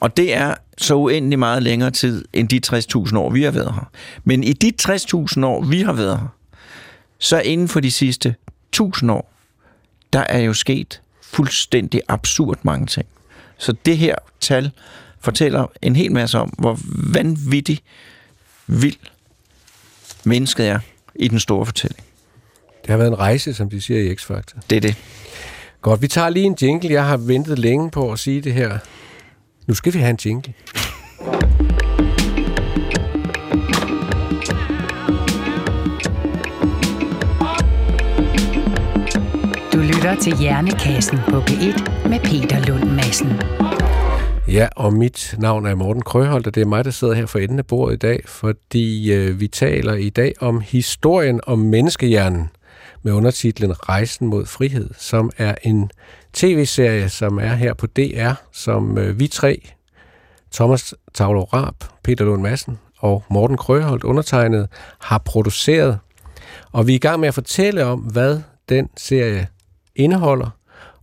Og 0.00 0.16
det 0.16 0.34
er 0.34 0.54
så 0.78 0.94
uendelig 0.94 1.38
meget 1.38 1.62
længere 1.62 1.90
tid 1.90 2.24
end 2.32 2.48
de 2.48 2.60
60.000 2.66 3.18
år, 3.18 3.30
vi 3.30 3.42
har 3.42 3.50
været 3.50 3.74
her. 3.74 3.90
Men 4.24 4.44
i 4.44 4.52
de 4.52 4.72
60.000 4.82 5.46
år, 5.46 5.64
vi 5.64 5.82
har 5.82 5.92
været 5.92 6.18
her, 6.18 6.34
så 7.18 7.40
inden 7.40 7.68
for 7.68 7.80
de 7.80 7.90
sidste 7.90 8.34
1000 8.68 9.10
år, 9.10 9.32
der 10.12 10.20
er 10.20 10.38
jo 10.38 10.54
sket 10.54 11.00
fuldstændig 11.22 12.00
absurd 12.08 12.58
mange 12.62 12.86
ting. 12.86 13.06
Så 13.58 13.74
det 13.84 13.98
her 13.98 14.14
tal 14.40 14.70
fortæller 15.20 15.66
en 15.82 15.96
hel 15.96 16.12
masse 16.12 16.38
om, 16.38 16.48
hvor 16.58 16.78
vanvittig 17.14 17.80
vild 18.66 18.96
mennesket 20.24 20.68
er 20.68 20.78
i 21.14 21.28
den 21.28 21.40
store 21.40 21.66
fortælling. 21.66 22.00
Det 22.82 22.90
har 22.90 22.96
været 22.96 23.08
en 23.08 23.18
rejse, 23.18 23.54
som 23.54 23.70
de 23.70 23.80
siger 23.80 24.00
i 24.00 24.14
X-Factor. 24.14 24.60
Det 24.70 24.76
er 24.76 24.80
det. 24.80 24.96
Godt, 25.82 26.02
vi 26.02 26.08
tager 26.08 26.28
lige 26.28 26.46
en 26.46 26.56
jingle. 26.62 26.92
Jeg 26.92 27.06
har 27.06 27.16
ventet 27.16 27.58
længe 27.58 27.90
på 27.90 28.12
at 28.12 28.18
sige 28.18 28.40
det 28.40 28.52
her. 28.52 28.78
Nu 29.66 29.74
skal 29.74 29.94
vi 29.94 29.98
have 29.98 30.10
en 30.10 30.18
jingle. 30.24 30.54
Du 39.72 39.78
lytter 39.78 40.16
til 40.22 40.36
Hjernekassen 40.38 41.18
på 41.28 41.40
P1 41.40 42.08
med 42.08 42.20
Peter 42.20 42.64
Lund 42.66 42.90
Madsen. 42.90 43.69
Ja, 44.48 44.68
og 44.76 44.92
mit 44.92 45.34
navn 45.38 45.66
er 45.66 45.74
Morten 45.74 46.02
Krøholt, 46.02 46.46
og 46.46 46.54
det 46.54 46.60
er 46.60 46.66
mig, 46.66 46.84
der 46.84 46.90
sidder 46.90 47.14
her 47.14 47.26
for 47.26 47.38
enden 47.38 47.58
af 47.58 47.66
bordet 47.66 47.94
i 47.94 47.98
dag, 47.98 48.22
fordi 48.26 49.12
øh, 49.12 49.40
vi 49.40 49.48
taler 49.48 49.94
i 49.94 50.08
dag 50.08 50.34
om 50.40 50.60
historien 50.60 51.40
om 51.46 51.58
menneskehjernen 51.58 52.50
med 53.02 53.12
undertitlen 53.12 53.88
Rejsen 53.88 54.26
mod 54.26 54.46
frihed, 54.46 54.90
som 54.98 55.30
er 55.36 55.54
en 55.62 55.90
tv-serie, 56.32 57.08
som 57.08 57.38
er 57.38 57.54
her 57.54 57.74
på 57.74 57.86
DR, 57.86 58.32
som 58.52 58.98
øh, 58.98 59.20
vi 59.20 59.26
tre, 59.26 59.68
Thomas 60.52 60.94
Tavlo 61.14 61.44
Raab, 61.44 61.74
Peter 62.04 62.24
Lund 62.24 62.42
Madsen 62.42 62.78
og 62.98 63.24
Morten 63.30 63.56
Krøholt 63.56 64.04
undertegnet, 64.04 64.68
har 65.00 65.18
produceret. 65.18 65.98
Og 66.72 66.86
vi 66.86 66.92
er 66.92 66.96
i 66.96 66.98
gang 66.98 67.20
med 67.20 67.28
at 67.28 67.34
fortælle 67.34 67.84
om, 67.84 67.98
hvad 67.98 68.40
den 68.68 68.88
serie 68.96 69.48
indeholder, 69.96 70.50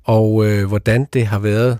og 0.03 0.45
øh, 0.45 0.67
hvordan 0.67 1.07
det 1.13 1.27
har 1.27 1.39
været 1.39 1.77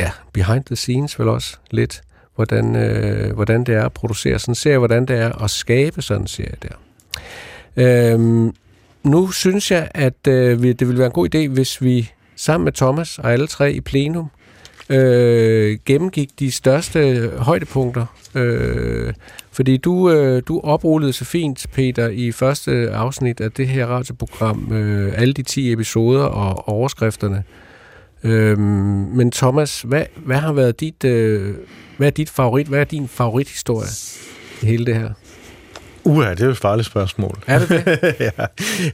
ja, 0.00 0.10
behind 0.32 0.64
the 0.64 0.76
scenes 0.76 1.18
vel 1.18 1.28
også 1.28 1.56
lidt, 1.70 2.00
hvordan, 2.34 2.76
øh, 2.76 3.34
hvordan 3.34 3.64
det 3.64 3.74
er 3.74 3.84
at 3.84 3.92
producere 3.92 4.38
sådan 4.38 4.52
en 4.52 4.56
serie, 4.56 4.78
hvordan 4.78 5.06
det 5.06 5.16
er 5.18 5.42
at 5.44 5.50
skabe 5.50 6.02
sådan 6.02 6.20
en 6.22 6.26
serie 6.26 6.54
der. 6.62 6.74
Øhm, 7.76 8.54
nu 9.02 9.30
synes 9.30 9.70
jeg, 9.70 9.88
at 9.94 10.26
øh, 10.28 10.62
vi- 10.62 10.72
det 10.72 10.86
ville 10.88 10.98
være 10.98 11.06
en 11.06 11.12
god 11.12 11.34
idé, 11.34 11.48
hvis 11.48 11.82
vi 11.82 12.10
sammen 12.36 12.64
med 12.64 12.72
Thomas 12.72 13.18
og 13.18 13.32
alle 13.32 13.46
tre 13.46 13.72
i 13.72 13.80
plenum 13.80 14.30
øh, 14.88 15.78
gennemgik 15.86 16.30
de 16.38 16.50
største 16.50 17.30
højdepunkter. 17.36 18.06
Øh, 18.34 19.12
fordi 19.52 19.76
du, 19.76 20.10
øh, 20.10 20.42
du 20.48 20.60
oprullede 20.64 21.12
så 21.12 21.24
fint, 21.24 21.66
Peter, 21.72 22.08
i 22.08 22.32
første 22.32 22.90
afsnit 22.90 23.40
af 23.40 23.52
det 23.52 23.68
her 23.68 23.86
radioprogram, 23.86 24.72
øh, 24.72 25.12
alle 25.16 25.34
de 25.34 25.42
10 25.42 25.72
episoder 25.72 26.24
og 26.24 26.68
overskrifterne. 26.68 27.42
Øhm, 28.24 28.60
men 29.14 29.30
Thomas, 29.30 29.82
hvad, 29.82 30.04
hvad 30.16 30.36
har 30.36 30.52
været 30.52 30.80
dit, 30.80 31.04
øh, 31.04 31.54
hvad 31.96 32.06
er 32.06 32.10
dit 32.10 32.30
favorit, 32.30 32.66
hvad 32.66 32.80
er 32.80 32.84
din 32.84 33.08
favorithistorie 33.08 33.88
i 34.62 34.66
hele 34.66 34.86
det 34.86 34.94
her? 34.94 35.10
Uha, 36.04 36.30
det 36.30 36.40
er 36.40 36.44
jo 36.44 36.50
et 36.50 36.56
farligt 36.56 36.86
spørgsmål. 36.86 37.38
Er 37.46 37.58
det 37.58 37.68
det? 37.68 38.14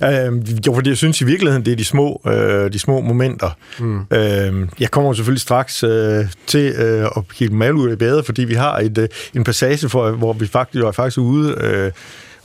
ja. 0.01 0.27
Øhm, 0.27 0.47
jo, 0.67 0.75
fordi 0.75 0.91
jeg 0.91 0.97
synes 0.97 1.21
i 1.21 1.25
virkeligheden, 1.25 1.65
det 1.65 1.73
er 1.73 1.77
de 1.77 1.85
små, 1.85 2.23
øh, 2.27 2.73
de 2.73 2.79
små 2.79 3.01
momenter. 3.01 3.51
Mm. 3.79 4.01
Øhm, 4.13 4.69
jeg 4.81 4.91
kommer 4.91 5.13
selvfølgelig 5.13 5.41
straks 5.41 5.83
øh, 5.83 6.25
til 6.47 6.75
øh, 6.79 7.09
at 7.17 7.29
kigge 7.35 7.55
mal 7.55 7.75
ud 7.75 7.93
i 7.93 7.97
badet, 7.97 8.27
fordi 8.27 8.45
vi 8.45 8.55
har 8.55 8.79
et, 8.79 8.99
øh, 8.99 9.09
en 9.35 9.45
passage, 9.45 9.89
for, 9.89 10.11
hvor 10.11 10.33
vi 10.33 10.47
faktisk 10.47 10.85
var 10.85 10.93
faktisk 10.93 11.19
ude, 11.19 11.55
øh, 11.61 11.93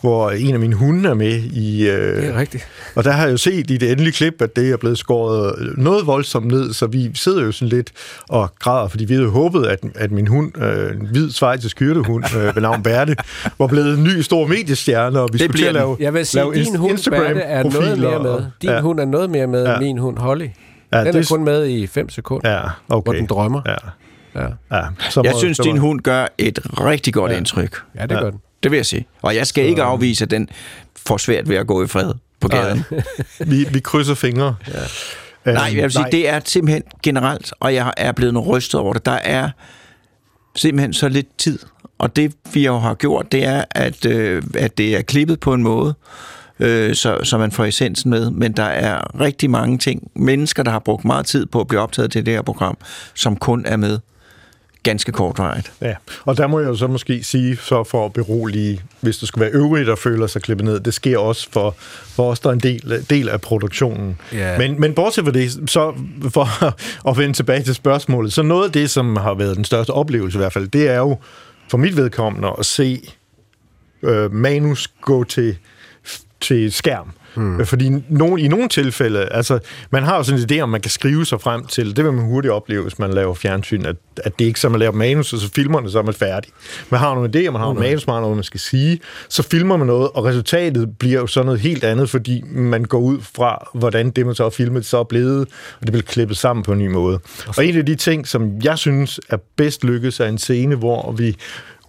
hvor 0.02 0.32
en 0.32 0.54
af 0.54 0.60
mine 0.60 0.76
hunde 0.76 1.10
er 1.10 1.14
med 1.14 1.38
i... 1.43 1.89
Øh, 1.89 2.18
Det 2.18 2.26
er 2.30 2.38
rigtigt. 2.39 2.68
og 2.95 3.04
der 3.04 3.12
har 3.12 3.24
jeg 3.24 3.32
jo 3.32 3.38
set 3.38 3.72
i 3.72 3.78
det 3.78 3.91
endelige 3.91 4.14
klip, 4.14 4.41
at 4.41 4.56
det 4.56 4.70
er 4.72 4.78
blevet 4.78 4.97
skåret 4.97 5.74
noget 5.78 6.08
voldsomt 6.08 6.47
ned, 6.47 6.74
så 6.74 6.88
vi 6.88 7.12
sidder 7.14 7.41
jo 7.43 7.52
sådan 7.52 7.70
lidt 7.70 7.91
og 8.30 8.54
græder, 8.60 8.88
fordi 8.88 9.06
vi 9.06 9.14
havde 9.14 9.28
håbet, 9.30 9.66
at, 9.66 9.80
at 9.95 10.12
min 10.12 10.28
hund, 10.28 10.62
øh, 10.62 10.91
en 10.95 11.08
hvid 11.08 11.32
svejtisk 11.32 11.80
hyrdehund 11.80 12.24
øh, 12.38 12.56
ved 12.56 12.62
navn 12.62 12.84
Bærte, 12.84 13.16
var 13.60 13.68
blevet 13.68 13.97
en 13.97 14.04
ny 14.04 14.22
stor 14.22 14.47
mediestjerne, 14.47 15.20
og 15.20 15.30
vi 15.34 15.38
Det 15.38 15.41
skulle 15.41 15.54
til 15.58 15.58
bliver 15.58 15.68
at 15.70 15.74
lave, 15.74 15.97
Jeg 15.99 16.14
vil 16.14 16.26
sige, 16.26 16.41
lave 16.41 16.54
din 16.54 16.76
hund 16.76 16.99
Berte 17.10 17.39
er 17.39 17.64
noget 17.64 17.99
mere 17.99 18.20
med. 18.24 18.45
Din 18.62 18.70
ja, 18.70 18.82
hund 18.82 18.99
er 18.99 19.06
noget 19.06 19.30
mere 19.30 19.47
med 19.47 19.64
Ja. 19.66 19.74
end 19.74 19.84
min 19.84 19.97
hund 19.97 20.18
Holly. 20.18 20.47
ja, 20.93 20.99
Den 20.99 21.08
er 21.08 21.12
det, 21.12 21.28
kun 21.30 21.43
med 21.43 21.68
i 21.68 21.88
5 21.88 22.10
sekunder, 22.10 22.52
Ja, 22.52 22.62
okay. 22.89 23.04
hvor 23.06 23.14
den 23.14 23.26
drømmer. 23.26 23.62
Ja, 23.66 23.76
Ja, 24.36 24.41
ja. 24.78 24.82
Så 25.10 25.22
Jeg 25.24 25.32
må- 25.34 25.39
synes, 25.39 25.58
så 25.58 25.64
din 25.64 25.78
hund 25.78 25.99
gør 26.02 26.26
et 26.38 26.60
rigtig 26.80 27.14
godt 27.14 27.32
Ja. 27.32 27.38
indtryk. 27.38 27.76
ja 27.95 28.02
det 28.06 28.20
gør 28.20 28.30
den. 28.30 28.39
Det 28.64 28.72
vil 28.72 28.78
jeg 28.78 28.86
sige. 28.86 29.07
Og 29.22 29.36
jeg 29.36 29.47
skal 29.47 29.66
ikke 29.66 29.84
afvise, 29.84 30.24
at 30.24 30.32
den 30.32 30.49
får 30.95 31.18
svært 31.18 31.49
ved 31.49 31.55
at 31.55 31.68
gå 31.68 31.84
i 31.84 31.88
fred 31.88 32.14
på 32.39 32.47
gaden. 32.47 32.84
Vi, 33.51 33.66
vi 33.72 33.80
krydser 33.80 34.16
fingre. 34.16 34.55
Ja. 35.45 35.51
Nej, 35.53 35.72
jeg 35.76 35.84
vil 35.84 35.91
sige, 35.91 36.05
det 36.12 36.30
er 36.30 36.39
simpelthen 36.45 36.84
generelt, 37.03 37.53
og 37.59 37.74
jeg 37.74 37.93
er 37.97 38.12
blevet 38.12 38.47
rystet 38.47 38.80
over 38.80 38.93
det. 38.93 39.05
Der 39.05 39.12
er 39.12 39.49
simpelthen 40.55 40.93
så 40.93 41.09
lidt 41.09 41.38
tid. 41.38 41.59
Og 41.97 42.16
det, 42.16 42.34
vi 42.53 42.66
jo 42.66 42.78
har 42.78 42.93
gjort, 42.93 43.32
det 43.32 43.45
er, 43.45 43.64
at, 43.72 44.05
øh, 44.05 44.43
at 44.55 44.78
det 44.78 44.97
er 44.97 45.01
klippet 45.01 45.39
på 45.39 45.53
en 45.53 45.64
måde, 45.64 45.93
øh, 46.59 46.95
så, 46.95 47.20
så 47.24 47.38
man 47.38 47.51
får 47.51 47.66
essensen 47.66 48.09
med. 48.09 48.30
Men 48.30 48.51
der 48.51 48.64
er 48.64 49.20
rigtig 49.20 49.49
mange 49.49 49.78
ting, 49.78 50.12
mennesker, 50.16 50.64
der 50.64 50.72
har 50.72 50.80
brugt 50.80 51.05
meget 51.05 51.26
tid 51.26 51.45
på 51.45 51.59
at 51.59 51.68
blive 51.68 51.82
optaget 51.82 52.12
til 52.12 52.26
det 52.26 52.34
her 52.34 52.41
program, 52.41 52.78
som 53.14 53.36
kun 53.36 53.66
er 53.66 53.78
med 53.78 53.99
ganske 54.84 55.11
kortvarigt. 55.11 55.71
Ja, 55.82 55.95
og 56.25 56.38
der 56.38 56.47
må 56.47 56.59
jeg 56.59 56.67
jo 56.67 56.75
så 56.75 56.88
måske 56.88 57.23
sige, 57.23 57.57
så 57.57 57.84
for 57.84 58.05
at 58.05 58.13
berolige, 58.13 58.82
hvis 59.01 59.17
der 59.17 59.25
skulle 59.25 59.41
være 59.41 59.51
øvrigt, 59.53 59.88
der 59.88 59.95
føler 59.95 60.27
sig 60.27 60.41
klippet 60.41 60.65
ned, 60.65 60.79
det 60.79 60.93
sker 60.93 61.17
også 61.17 61.47
for, 61.51 61.75
for 62.15 62.32
os, 62.32 62.39
der 62.39 62.49
er 62.49 62.53
en 62.53 62.59
del, 62.59 63.05
del 63.09 63.29
af 63.29 63.41
produktionen. 63.41 64.17
Ja. 64.34 64.57
Men, 64.57 64.79
men 64.79 64.93
bortset 64.93 65.25
fra 65.25 65.32
det, 65.32 65.69
så 65.69 65.93
for 66.29 66.47
at 67.09 67.17
vende 67.17 67.34
tilbage 67.34 67.63
til 67.63 67.75
spørgsmålet, 67.75 68.34
så 68.34 68.41
noget 68.41 68.65
af 68.65 68.71
det, 68.71 68.89
som 68.89 69.15
har 69.15 69.34
været 69.34 69.57
den 69.57 69.65
største 69.65 69.91
oplevelse 69.91 70.38
i 70.38 70.39
hvert 70.39 70.53
fald, 70.53 70.67
det 70.67 70.88
er 70.88 70.97
jo 70.97 71.17
for 71.69 71.77
mit 71.77 71.97
vedkommende 71.97 72.53
at 72.59 72.65
se 72.65 73.01
øh, 74.03 74.34
manus 74.34 74.88
gå 75.01 75.23
til, 75.23 75.57
til 76.41 76.71
skærm. 76.71 77.11
Hmm. 77.34 77.65
Fordi 77.65 77.91
nogen, 78.09 78.39
i 78.39 78.47
nogle 78.47 78.69
tilfælde, 78.69 79.25
altså, 79.32 79.59
man 79.91 80.03
har 80.03 80.17
jo 80.17 80.23
sådan 80.23 80.41
en 80.41 80.51
idé 80.51 80.61
om, 80.61 80.69
man 80.69 80.82
kan 80.82 80.91
skrive 80.91 81.25
sig 81.25 81.41
frem 81.41 81.65
til, 81.65 81.95
det 81.95 82.05
vil 82.05 82.13
man 82.13 82.25
hurtigt 82.25 82.51
opleve, 82.51 82.82
hvis 82.82 82.99
man 82.99 83.13
laver 83.13 83.34
fjernsyn, 83.34 83.86
at, 83.86 83.95
at 84.23 84.39
det 84.39 84.45
ikke 84.45 84.59
så, 84.59 84.69
man 84.69 84.79
laver 84.79 84.93
manus, 84.93 85.34
og 85.34 85.39
så 85.39 85.49
filmer 85.55 85.79
det, 85.79 85.91
så 85.91 85.99
er 85.99 86.03
man 86.03 86.13
færdig. 86.13 86.51
Man 86.89 86.99
har 86.99 87.15
nogle 87.15 87.29
idéer, 87.29 87.51
man 87.51 87.59
har 87.59 87.67
nogle 87.67 87.79
manus, 87.79 88.07
man 88.07 88.13
har 88.13 88.21
noget, 88.21 88.38
man 88.38 88.43
skal 88.43 88.59
sige, 88.59 88.99
så 89.29 89.43
filmer 89.43 89.77
man 89.77 89.88
noget, 89.88 90.09
og 90.13 90.25
resultatet 90.25 90.97
bliver 90.97 91.19
jo 91.19 91.27
sådan 91.27 91.45
noget 91.45 91.61
helt 91.61 91.84
andet, 91.84 92.09
fordi 92.09 92.43
man 92.51 92.86
går 92.86 92.99
ud 92.99 93.19
fra, 93.36 93.69
hvordan 93.73 94.09
det, 94.09 94.25
man 94.25 94.36
så 94.36 94.43
har 94.43 94.49
filmet, 94.49 94.86
så 94.86 94.97
er 94.97 95.03
blevet, 95.03 95.41
og 95.79 95.82
det 95.82 95.91
bliver 95.91 96.01
klippet 96.01 96.38
sammen 96.38 96.63
på 96.63 96.71
en 96.71 96.79
ny 96.79 96.88
måde. 96.88 97.19
Og 97.57 97.65
en 97.65 97.77
af 97.77 97.86
de 97.86 97.95
ting, 97.95 98.27
som 98.27 98.51
jeg 98.63 98.77
synes 98.77 99.19
er 99.29 99.38
bedst 99.55 99.84
lykkes, 99.84 100.19
er 100.19 100.27
en 100.27 100.38
scene, 100.38 100.75
hvor 100.75 101.11
vi 101.11 101.38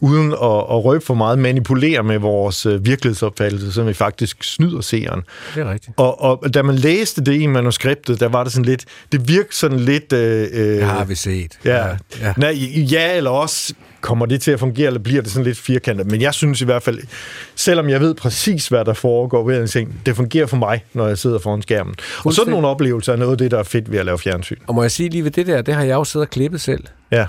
uden 0.02 0.32
at, 0.32 0.38
at 0.42 0.84
røbe 0.84 1.04
for 1.04 1.14
meget, 1.14 1.38
manipulere 1.38 2.02
med 2.02 2.18
vores 2.18 2.66
øh, 2.66 2.86
virkelighedsopfattelse, 2.86 3.72
så 3.72 3.82
vi 3.82 3.92
faktisk 3.92 4.44
snyder 4.44 4.80
seeren. 4.80 5.22
Det 5.54 5.62
er 5.62 5.72
rigtigt. 5.72 5.94
Og, 5.96 6.22
og 6.22 6.54
da 6.54 6.62
man 6.62 6.74
læste 6.74 7.24
det 7.24 7.40
i 7.40 7.46
manuskriptet, 7.46 8.20
der 8.20 8.28
var 8.28 8.44
det 8.44 8.52
sådan 8.52 8.64
lidt, 8.64 8.84
det 9.12 9.28
virkede 9.28 9.54
sådan 9.54 9.80
lidt... 9.80 10.12
Øh, 10.12 10.48
øh, 10.52 10.76
Det 10.76 10.84
har 10.84 11.04
vi 11.04 11.14
set. 11.14 11.58
Ja, 11.64 11.86
ja. 11.86 11.96
ja. 12.20 12.32
Nej, 12.36 12.52
ja, 12.92 13.16
eller 13.16 13.30
også 13.30 13.74
kommer 14.00 14.26
det 14.26 14.40
til 14.40 14.50
at 14.50 14.60
fungere, 14.60 14.86
eller 14.86 15.00
bliver 15.00 15.22
det 15.22 15.30
sådan 15.30 15.44
lidt 15.44 15.58
firkantet. 15.58 16.10
Men 16.10 16.20
jeg 16.22 16.34
synes 16.34 16.60
i 16.60 16.64
hvert 16.64 16.82
fald, 16.82 16.98
selvom 17.54 17.88
jeg 17.88 18.00
ved 18.00 18.14
præcis, 18.14 18.68
hvad 18.68 18.84
der 18.84 18.94
foregår 18.94 19.44
ved 19.46 19.60
en 19.60 19.66
ting, 19.68 20.00
det 20.06 20.16
fungerer 20.16 20.46
for 20.46 20.56
mig, 20.56 20.84
når 20.92 21.08
jeg 21.08 21.18
sidder 21.18 21.38
foran 21.38 21.62
skærmen. 21.62 21.94
Og 22.24 22.32
sådan 22.32 22.50
nogle 22.50 22.66
oplevelser 22.68 23.12
er 23.12 23.16
noget 23.16 23.32
af 23.32 23.38
det, 23.38 23.50
der 23.50 23.58
er 23.58 23.62
fedt 23.62 23.92
ved 23.92 23.98
at 23.98 24.06
lave 24.06 24.18
fjernsyn. 24.18 24.56
Og 24.66 24.74
må 24.74 24.82
jeg 24.82 24.90
sige 24.90 25.08
lige 25.08 25.24
ved 25.24 25.30
det 25.30 25.46
der, 25.46 25.62
det 25.62 25.74
har 25.74 25.82
jeg 25.82 25.94
jo 25.94 26.04
siddet 26.04 26.26
og 26.26 26.30
klippet 26.30 26.60
selv, 26.60 26.84
Ja, 27.10 27.26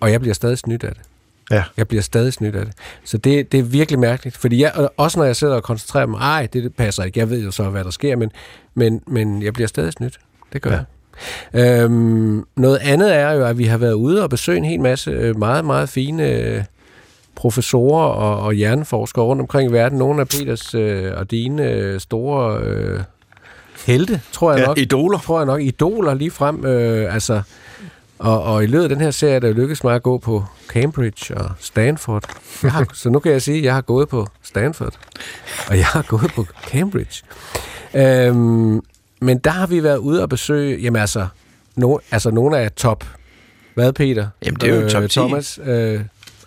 og 0.00 0.12
jeg 0.12 0.20
bliver 0.20 0.34
stadig 0.34 0.58
snydt 0.58 0.84
af 0.84 0.92
det. 0.94 1.02
Ja. 1.50 1.64
Jeg 1.76 1.88
bliver 1.88 2.02
stadig 2.02 2.32
snydt 2.32 2.56
af 2.56 2.64
det. 2.66 2.74
Så 3.04 3.18
det, 3.18 3.52
det 3.52 3.60
er 3.60 3.64
virkelig 3.64 3.98
mærkeligt. 3.98 4.36
Fordi 4.36 4.62
jeg, 4.62 4.72
og 4.74 4.92
også 4.96 5.18
når 5.18 5.26
jeg 5.26 5.36
sidder 5.36 5.54
og 5.54 5.62
koncentrerer 5.62 6.06
mig, 6.06 6.18
ej, 6.18 6.48
det, 6.52 6.64
det 6.64 6.74
passer 6.74 7.02
ikke. 7.04 7.18
Jeg 7.20 7.30
ved 7.30 7.44
jo 7.44 7.50
så, 7.50 7.62
hvad 7.70 7.84
der 7.84 7.90
sker, 7.90 8.16
men, 8.16 8.30
men, 8.74 9.02
men 9.06 9.42
jeg 9.42 9.52
bliver 9.52 9.66
stadig 9.68 9.92
snydt. 9.92 10.18
Det 10.52 10.62
gør 10.62 10.70
Ja. 10.70 10.76
ja. 11.54 11.64
jeg. 11.74 11.80
Øhm, 11.84 12.44
noget 12.56 12.78
andet 12.82 13.14
er 13.16 13.32
jo, 13.32 13.44
at 13.46 13.58
vi 13.58 13.64
har 13.64 13.78
været 13.78 13.92
ude 13.92 14.22
og 14.22 14.30
besøge 14.30 14.58
en 14.58 14.64
hel 14.64 14.80
masse 14.80 15.10
øh, 15.10 15.38
meget, 15.38 15.64
meget 15.64 15.88
fine 15.88 16.28
øh, 16.32 16.64
professorer 17.34 18.04
og, 18.06 18.40
og 18.46 18.52
hjerneforskere 18.52 19.24
rundt 19.24 19.40
omkring 19.42 19.70
i 19.70 19.72
verden. 19.72 19.98
Nogle 19.98 20.20
af 20.20 20.28
Peters 20.28 20.74
øh, 20.74 21.12
og 21.16 21.30
dine 21.30 21.70
øh, 21.70 22.00
store 22.00 22.60
øh, 22.62 23.00
helte, 23.86 24.20
tror 24.32 24.52
jeg 24.52 24.60
Ja, 24.60 24.66
nok. 24.66 24.78
idoler. 24.78 25.18
Tror 25.18 25.38
jeg 25.38 25.46
nok. 25.46 25.60
Idoler 25.60 26.14
lige 26.14 26.30
frem. 26.30 26.64
Øh, 26.66 27.14
altså, 27.14 27.42
og, 28.18 28.42
og 28.42 28.64
i 28.64 28.66
løbet 28.66 28.82
af 28.82 28.88
den 28.88 29.00
her 29.00 29.10
serie, 29.10 29.40
der 29.40 29.52
lykkedes 29.52 29.84
mig 29.84 29.94
at 29.94 30.02
gå 30.02 30.18
på 30.18 30.44
Cambridge 30.68 31.36
og 31.36 31.50
Stanford. 31.60 32.24
Jeg 32.62 32.72
har, 32.72 32.86
så 32.94 33.10
nu 33.10 33.18
kan 33.18 33.32
jeg 33.32 33.42
sige, 33.42 33.58
at 33.58 33.64
jeg 33.64 33.74
har 33.74 33.80
gået 33.80 34.08
på 34.08 34.26
Stanford, 34.42 34.94
og 35.68 35.76
jeg 35.76 35.86
har 35.86 36.02
gået 36.08 36.32
på 36.34 36.46
Cambridge. 36.66 37.22
Øhm, 37.94 38.80
men 39.20 39.38
der 39.38 39.50
har 39.50 39.66
vi 39.66 39.82
været 39.82 39.96
ude 39.96 40.22
og 40.22 40.28
besøge, 40.28 40.78
jamen 40.82 41.00
altså, 41.00 41.26
no, 41.76 41.98
altså 42.10 42.30
nogle 42.30 42.58
af 42.58 42.72
top, 42.72 43.04
hvad 43.74 43.92
Peter? 43.92 44.26
Jamen, 44.44 44.60
det 44.60 44.70
er 44.70 44.80
jo 44.82 44.88
top 44.88 45.02
10. 45.02 45.08
Thomas, 45.08 45.58
øh, 45.64 46.00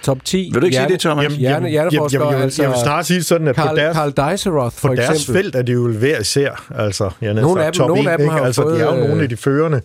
top 0.03 0.26
10. 0.26 0.49
Vil 0.53 0.61
du 0.61 0.65
ikke 0.65 0.78
sige 0.78 0.88
det, 0.89 0.99
Thomas? 0.99 1.24
Jamen, 1.24 1.38
hjerne, 1.38 1.69
hjerneforskere, 1.69 2.28
jeg, 2.28 2.38
vil, 2.38 2.43
altså, 2.43 2.61
jeg 2.63 2.69
vil 2.72 2.78
snart 2.84 3.05
sige 3.05 3.24
sådan, 3.24 3.47
at 3.47 3.55
på 3.55 3.61
Carl, 3.61 3.76
deres, 3.76 3.95
Carl 3.97 4.11
Dijsselroth, 4.30 4.76
for 4.76 4.88
på 4.88 4.95
deres 4.95 5.09
eksempel. 5.19 5.43
felt 5.43 5.55
er 5.55 5.61
det 5.61 5.74
jo 5.74 5.91
hver 5.91 6.19
især. 6.19 6.72
Altså, 6.76 7.09
jeg 7.22 7.34
Nogle 7.34 7.49
sagt 7.49 7.65
af 7.65 7.74
dem- 7.74 7.80
top 7.80 7.88
nogle 7.88 8.01
1, 8.03 8.07
af 8.11 8.17
dem 8.17 8.24
ikke? 8.26 8.32
har 8.32 8.39
jo 8.39 8.45
altså, 8.45 8.61
fået, 8.61 8.80
de 8.80 8.82
er 8.86 8.95
jo 8.95 9.01
øh, 9.01 9.07
nogle 9.09 9.24
af 9.24 9.30
de 9.30 9.38
førende 9.38 9.82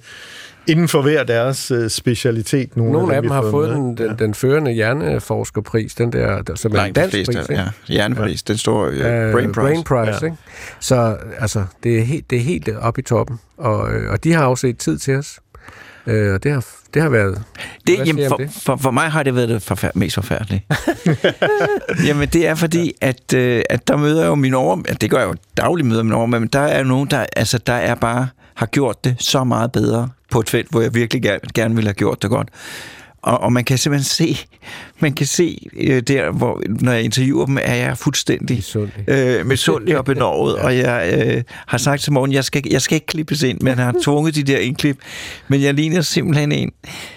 inden 0.66 0.88
for 0.88 1.02
hver 1.02 1.24
deres 1.24 1.70
øh, 1.70 1.90
specialitet. 1.90 2.76
Nogle, 2.76 2.92
Nogle 2.92 3.14
af 3.14 3.22
vi 3.22 3.26
dem 3.26 3.30
har 3.32 3.42
fået 3.50 3.70
den, 3.70 3.96
den, 3.96 4.18
den 4.18 4.34
førende 4.34 4.72
hjerneforskerpris, 4.72 5.94
den 5.94 6.12
der, 6.12 6.42
der 6.42 6.54
som 6.54 6.74
er 6.74 6.80
en 6.80 6.92
dansk 6.92 7.14
fleste, 7.14 7.32
pris, 7.32 7.48
ikke? 7.48 7.62
ja. 7.62 7.68
Hjernepris, 7.86 8.42
den 8.42 8.56
står 8.58 8.86
Øh, 8.86 8.92
uh, 8.94 9.32
Brain 9.32 9.52
Prize. 9.52 9.52
Brain 9.52 9.84
Prize 9.84 10.18
Ja. 10.20 10.24
ikke? 10.26 10.36
Så 10.80 11.16
altså, 11.38 11.64
det 11.82 11.98
er, 11.98 12.02
helt, 12.02 12.30
det 12.30 12.38
er 12.38 12.42
helt 12.42 12.68
oppe 12.80 13.00
i 13.00 13.04
toppen, 13.04 13.38
og, 13.58 13.94
øh, 13.94 14.10
og 14.10 14.24
de 14.24 14.32
har 14.32 14.44
afset 14.44 14.78
tid 14.78 14.98
til 14.98 15.16
os. 15.16 15.38
Øh, 16.06 16.34
og 16.34 16.42
det 16.42 16.52
har, 16.52 16.64
det 16.94 17.02
har 17.02 17.08
været... 17.08 17.42
Det, 17.86 18.06
jamen, 18.06 18.28
for, 18.28 18.36
det? 18.36 18.50
for, 18.62 18.76
for 18.76 18.90
mig 18.90 19.04
har 19.10 19.22
det 19.22 19.34
været 19.36 19.48
det 19.48 19.62
forfær- 19.70 19.90
mest 19.94 20.14
forfærdelige. 20.14 20.66
jamen, 22.06 22.28
det 22.28 22.46
er 22.46 22.54
fordi, 22.54 22.92
at, 23.00 23.34
øh, 23.34 23.62
at 23.70 23.88
der 23.88 23.96
møder 23.96 24.20
jeg 24.22 24.28
jo 24.28 24.34
mine 24.34 24.56
over... 24.56 24.82
ja, 24.88 24.92
Det 24.92 25.10
gør 25.10 25.18
jeg 25.18 25.28
jo 25.28 25.34
dagligt 25.56 25.88
møder 25.88 26.02
mine 26.02 26.14
over, 26.16 26.26
men 26.26 26.46
der 26.46 26.60
er 26.60 26.78
jo 26.78 26.84
nogen, 26.84 27.10
der, 27.10 27.26
altså, 27.36 27.58
der 27.58 27.72
er 27.72 27.94
bare 27.94 28.28
har 28.54 28.66
gjort 28.66 29.04
det 29.04 29.16
så 29.18 29.44
meget 29.44 29.72
bedre 29.72 30.08
på 30.30 30.40
et 30.40 30.50
felt, 30.50 30.70
hvor 30.70 30.80
jeg 30.80 30.94
virkelig 30.94 31.22
gerne, 31.22 31.40
gerne 31.54 31.74
ville 31.74 31.88
have 31.88 31.94
gjort 31.94 32.22
det 32.22 32.30
godt. 32.30 32.48
Og, 33.22 33.40
og 33.40 33.52
man 33.52 33.64
kan 33.64 33.78
simpelthen 33.78 34.04
se, 34.04 34.38
man 35.00 35.12
kan 35.12 35.26
se 35.26 35.68
øh, 35.76 36.02
der, 36.02 36.30
hvor, 36.30 36.62
når 36.80 36.92
jeg 36.92 37.02
interviewer 37.02 37.46
dem, 37.46 37.58
er 37.62 37.74
jeg 37.74 37.98
fuldstændig 37.98 38.64
øh, 39.08 39.46
misundelig 39.46 39.98
og 39.98 40.04
benovet, 40.04 40.56
og 40.64 40.76
jeg 40.76 41.24
øh, 41.26 41.42
har 41.66 41.78
sagt 41.78 42.02
til 42.02 42.12
morgen, 42.12 42.32
jeg 42.32 42.44
skal, 42.44 42.62
jeg 42.70 42.82
skal 42.82 42.94
ikke 42.94 43.06
klippes 43.06 43.42
ind, 43.42 43.60
men 43.60 43.76
jeg 43.76 43.84
har 43.84 43.94
tvunget 44.04 44.34
de 44.34 44.42
der 44.42 44.58
indklip, 44.58 44.98
men 45.48 45.62
jeg 45.62 45.74
ligner 45.74 46.00
simpelthen 46.00 46.52
en, 46.52 46.72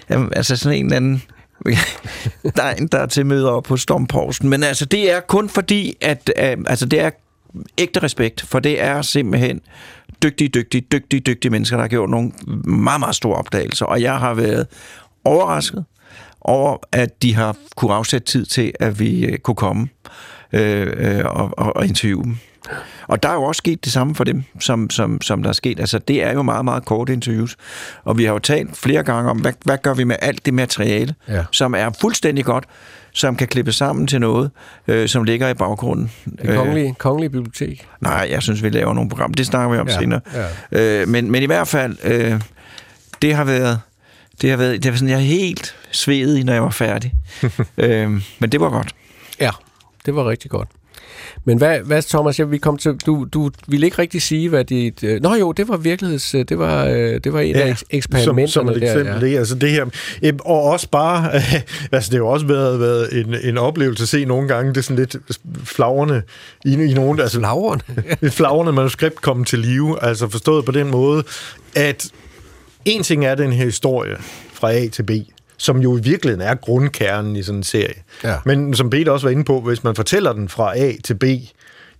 altså 0.08 0.56
sådan 0.56 0.78
en 0.78 0.84
eller 0.84 0.96
anden 0.96 1.22
der 2.56 2.62
er 2.62 2.74
en, 2.74 2.86
der 2.86 2.98
er 2.98 3.06
til 3.06 3.26
møder 3.26 3.50
op 3.50 3.62
på 3.62 3.76
Stormporsen, 3.76 4.48
men 4.48 4.62
altså 4.62 4.84
det 4.84 5.12
er 5.12 5.20
kun 5.20 5.48
fordi, 5.48 5.96
at 6.00 6.30
øh, 6.36 6.56
altså 6.66 6.86
det 6.86 7.00
er 7.00 7.10
ægte 7.78 8.02
respekt, 8.02 8.40
for 8.40 8.58
det 8.58 8.82
er 8.82 9.02
simpelthen 9.02 9.60
dygtige, 10.22 10.48
dygtige, 10.48 10.80
dygtige, 10.92 11.20
dygtige 11.20 11.50
mennesker, 11.50 11.76
der 11.76 11.82
har 11.82 11.88
gjort 11.88 12.10
nogle 12.10 12.32
meget, 12.64 13.00
meget 13.00 13.16
store 13.16 13.36
opdagelser, 13.36 13.86
og 13.86 14.02
jeg 14.02 14.18
har 14.18 14.34
været 14.34 14.66
overrasket 15.24 15.84
over, 16.40 16.76
at 16.92 17.22
de 17.22 17.34
har 17.34 17.56
kunne 17.76 17.94
afsætte 17.94 18.26
tid 18.26 18.46
til, 18.46 18.72
at 18.80 19.00
vi 19.00 19.24
øh, 19.26 19.38
kunne 19.38 19.54
komme 19.54 19.88
øh, 20.52 20.92
øh, 20.96 21.24
og, 21.24 21.50
og, 21.58 21.76
og 21.76 21.86
interviewe 21.86 22.22
dem. 22.24 22.36
Og 23.08 23.22
der 23.22 23.28
er 23.28 23.34
jo 23.34 23.42
også 23.42 23.58
sket 23.58 23.84
det 23.84 23.92
samme 23.92 24.14
for 24.14 24.24
dem, 24.24 24.44
som, 24.60 24.90
som, 24.90 25.20
som 25.20 25.42
der 25.42 25.48
er 25.48 25.52
sket. 25.54 25.80
Altså, 25.80 25.98
det 25.98 26.22
er 26.22 26.32
jo 26.32 26.42
meget, 26.42 26.64
meget 26.64 26.84
korte 26.84 27.12
interviews. 27.12 27.56
Og 28.04 28.18
vi 28.18 28.24
har 28.24 28.32
jo 28.32 28.38
talt 28.38 28.76
flere 28.76 29.02
gange 29.02 29.30
om, 29.30 29.40
hvad, 29.40 29.52
hvad 29.64 29.78
gør 29.82 29.94
vi 29.94 30.04
med 30.04 30.16
alt 30.22 30.46
det 30.46 30.54
materiale, 30.54 31.14
Ja. 31.28 31.44
som 31.52 31.74
er 31.74 31.90
fuldstændig 32.00 32.44
godt, 32.44 32.64
som 33.12 33.36
kan 33.36 33.48
klippes 33.48 33.74
sammen 33.76 34.06
til 34.06 34.20
noget, 34.20 34.50
øh, 34.88 35.08
som 35.08 35.24
ligger 35.24 35.48
i 35.48 35.54
baggrunden. 35.54 36.10
Det 36.42 36.54
kongelige, 36.56 36.94
kongelige 36.98 37.30
bibliotek. 37.30 37.86
Nej, 38.00 38.28
jeg 38.30 38.42
synes, 38.42 38.62
vi 38.62 38.68
laver 38.68 38.94
nogle 38.94 39.10
programmer. 39.10 39.34
Det 39.34 39.46
snakker 39.46 39.74
vi 39.74 39.78
om 39.80 39.88
Ja, 39.88 39.98
senere. 39.98 40.20
ja. 40.72 41.00
Øh, 41.02 41.08
men, 41.08 41.30
men 41.30 41.42
i 41.42 41.46
hvert 41.46 41.68
fald, 41.68 41.96
øh, 42.04 42.40
det 43.22 43.34
har 43.34 43.44
været... 43.44 43.80
Det 44.40 44.50
har 44.50 44.56
været, 44.56 44.82
det 44.82 44.90
var 44.90 44.96
sådan, 44.96 45.08
jeg 45.08 45.16
er 45.16 45.20
helt 45.24 45.76
svedet 45.90 46.38
i, 46.38 46.42
når 46.42 46.52
jeg 46.52 46.62
var 46.62 46.70
færdig. 46.70 47.12
øh, 47.78 48.10
men 48.38 48.52
det 48.52 48.60
var 48.60 48.70
godt. 48.70 48.92
Ja, 49.40 49.50
det 50.06 50.14
var 50.14 50.28
rigtig 50.28 50.50
godt. 50.50 50.68
Men 51.44 51.58
hvad, 51.58 51.78
hvad 51.80 52.02
Thomas, 52.02 52.38
ja, 52.38 52.44
vi 52.44 52.58
kom 52.58 52.76
til, 52.78 52.94
du, 53.06 53.26
du 53.32 53.50
ville 53.68 53.86
ikke 53.86 53.98
rigtig 53.98 54.22
sige, 54.22 54.48
hvad 54.48 54.64
dit... 54.64 55.04
Øh, 55.04 55.22
nå 55.22 55.34
jo, 55.34 55.52
det 55.52 55.68
var 55.68 55.76
virkeligheds... 55.76 56.34
øh, 56.34 56.44
Det 56.48 56.58
var, 56.58 56.84
øh, 56.86 57.20
det 57.24 57.32
var 57.32 57.40
et 57.40 57.56
ja, 57.56 57.60
af 57.60 57.72
eks- 57.72 57.82
eksperimenterne 57.90 58.48
som, 58.48 58.66
som 58.66 58.76
et 58.76 58.82
der. 58.82 58.92
eksempel, 59.00 59.30
ja. 59.30 59.38
altså 59.38 59.54
det 59.54 59.70
her, 59.70 59.86
øh, 60.24 60.32
og 60.44 60.62
også 60.62 60.88
bare, 60.90 61.32
altså 61.92 62.10
det 62.10 62.12
har 62.12 62.18
jo 62.18 62.28
også 62.28 62.46
været, 62.46 62.80
været 62.80 63.20
en, 63.20 63.34
en 63.44 63.58
oplevelse 63.58 64.02
at 64.02 64.08
se 64.08 64.24
nogle 64.24 64.48
gange, 64.48 64.68
det 64.68 64.76
er 64.76 64.82
sådan 64.82 64.96
lidt 64.96 65.16
flagrende 65.64 66.22
i, 66.64 66.72
i 66.84 66.94
nogle, 66.94 67.22
altså 67.22 67.40
et 68.22 68.32
flagrende 68.32 68.72
manuskript 68.72 69.20
komme 69.22 69.44
til 69.44 69.58
live, 69.58 70.02
altså 70.04 70.28
forstået 70.28 70.64
på 70.64 70.72
den 70.72 70.90
måde, 70.90 71.24
at 71.74 72.08
en 72.84 73.02
ting 73.02 73.24
er 73.24 73.34
den 73.34 73.52
her 73.52 73.64
historie 73.64 74.16
fra 74.52 74.72
A 74.72 74.88
til 74.88 75.02
B, 75.02 75.10
som 75.60 75.78
jo 75.78 75.98
i 75.98 76.00
virkeligheden 76.02 76.46
er 76.48 76.54
grundkernen 76.54 77.36
i 77.36 77.42
sådan 77.42 77.56
en 77.58 77.62
serie. 77.62 77.94
Ja. 78.24 78.36
Men 78.44 78.74
som 78.74 78.90
Peter 78.90 79.12
også 79.12 79.26
var 79.26 79.30
inde 79.30 79.44
på, 79.44 79.60
hvis 79.60 79.84
man 79.84 79.94
fortæller 79.94 80.32
den 80.32 80.48
fra 80.48 80.78
A 80.78 80.92
til 81.04 81.14
B 81.14 81.24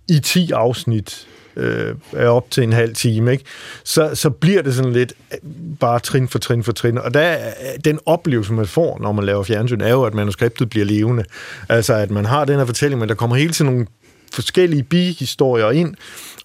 i 0.07 0.19
10 0.23 0.51
afsnit, 0.51 1.27
øh, 1.55 1.95
er 2.13 2.27
op 2.27 2.51
til 2.51 2.63
en 2.63 2.73
halv 2.73 2.95
time, 2.95 3.31
ikke? 3.31 3.43
Så, 3.83 4.11
så 4.15 4.29
bliver 4.29 4.61
det 4.61 4.75
sådan 4.75 4.93
lidt 4.93 5.13
øh, 5.33 5.37
bare 5.79 5.99
trin 5.99 6.27
for 6.27 6.39
trin 6.39 6.63
for 6.63 6.71
trin. 6.71 6.97
Og 6.97 7.13
der, 7.13 7.19
er- 7.21 7.53
den 7.85 7.99
oplevelse, 8.05 8.53
man 8.53 8.65
får, 8.65 8.99
når 9.01 9.11
man 9.11 9.25
laver 9.25 9.43
fjernsyn, 9.43 9.81
er 9.81 9.89
jo, 9.91 10.03
at 10.03 10.13
manuskriptet 10.13 10.69
bliver 10.69 10.85
levende. 10.85 11.23
Altså, 11.69 11.93
at 11.93 12.11
man 12.11 12.25
har 12.25 12.45
den 12.45 12.57
her 12.57 12.65
fortælling, 12.65 12.99
men 12.99 13.09
der 13.09 13.15
kommer 13.15 13.35
hele 13.35 13.53
tiden 13.53 13.71
nogle 13.71 13.87
forskellige 14.33 14.83
bihistorier 14.83 15.71
ind, 15.71 15.93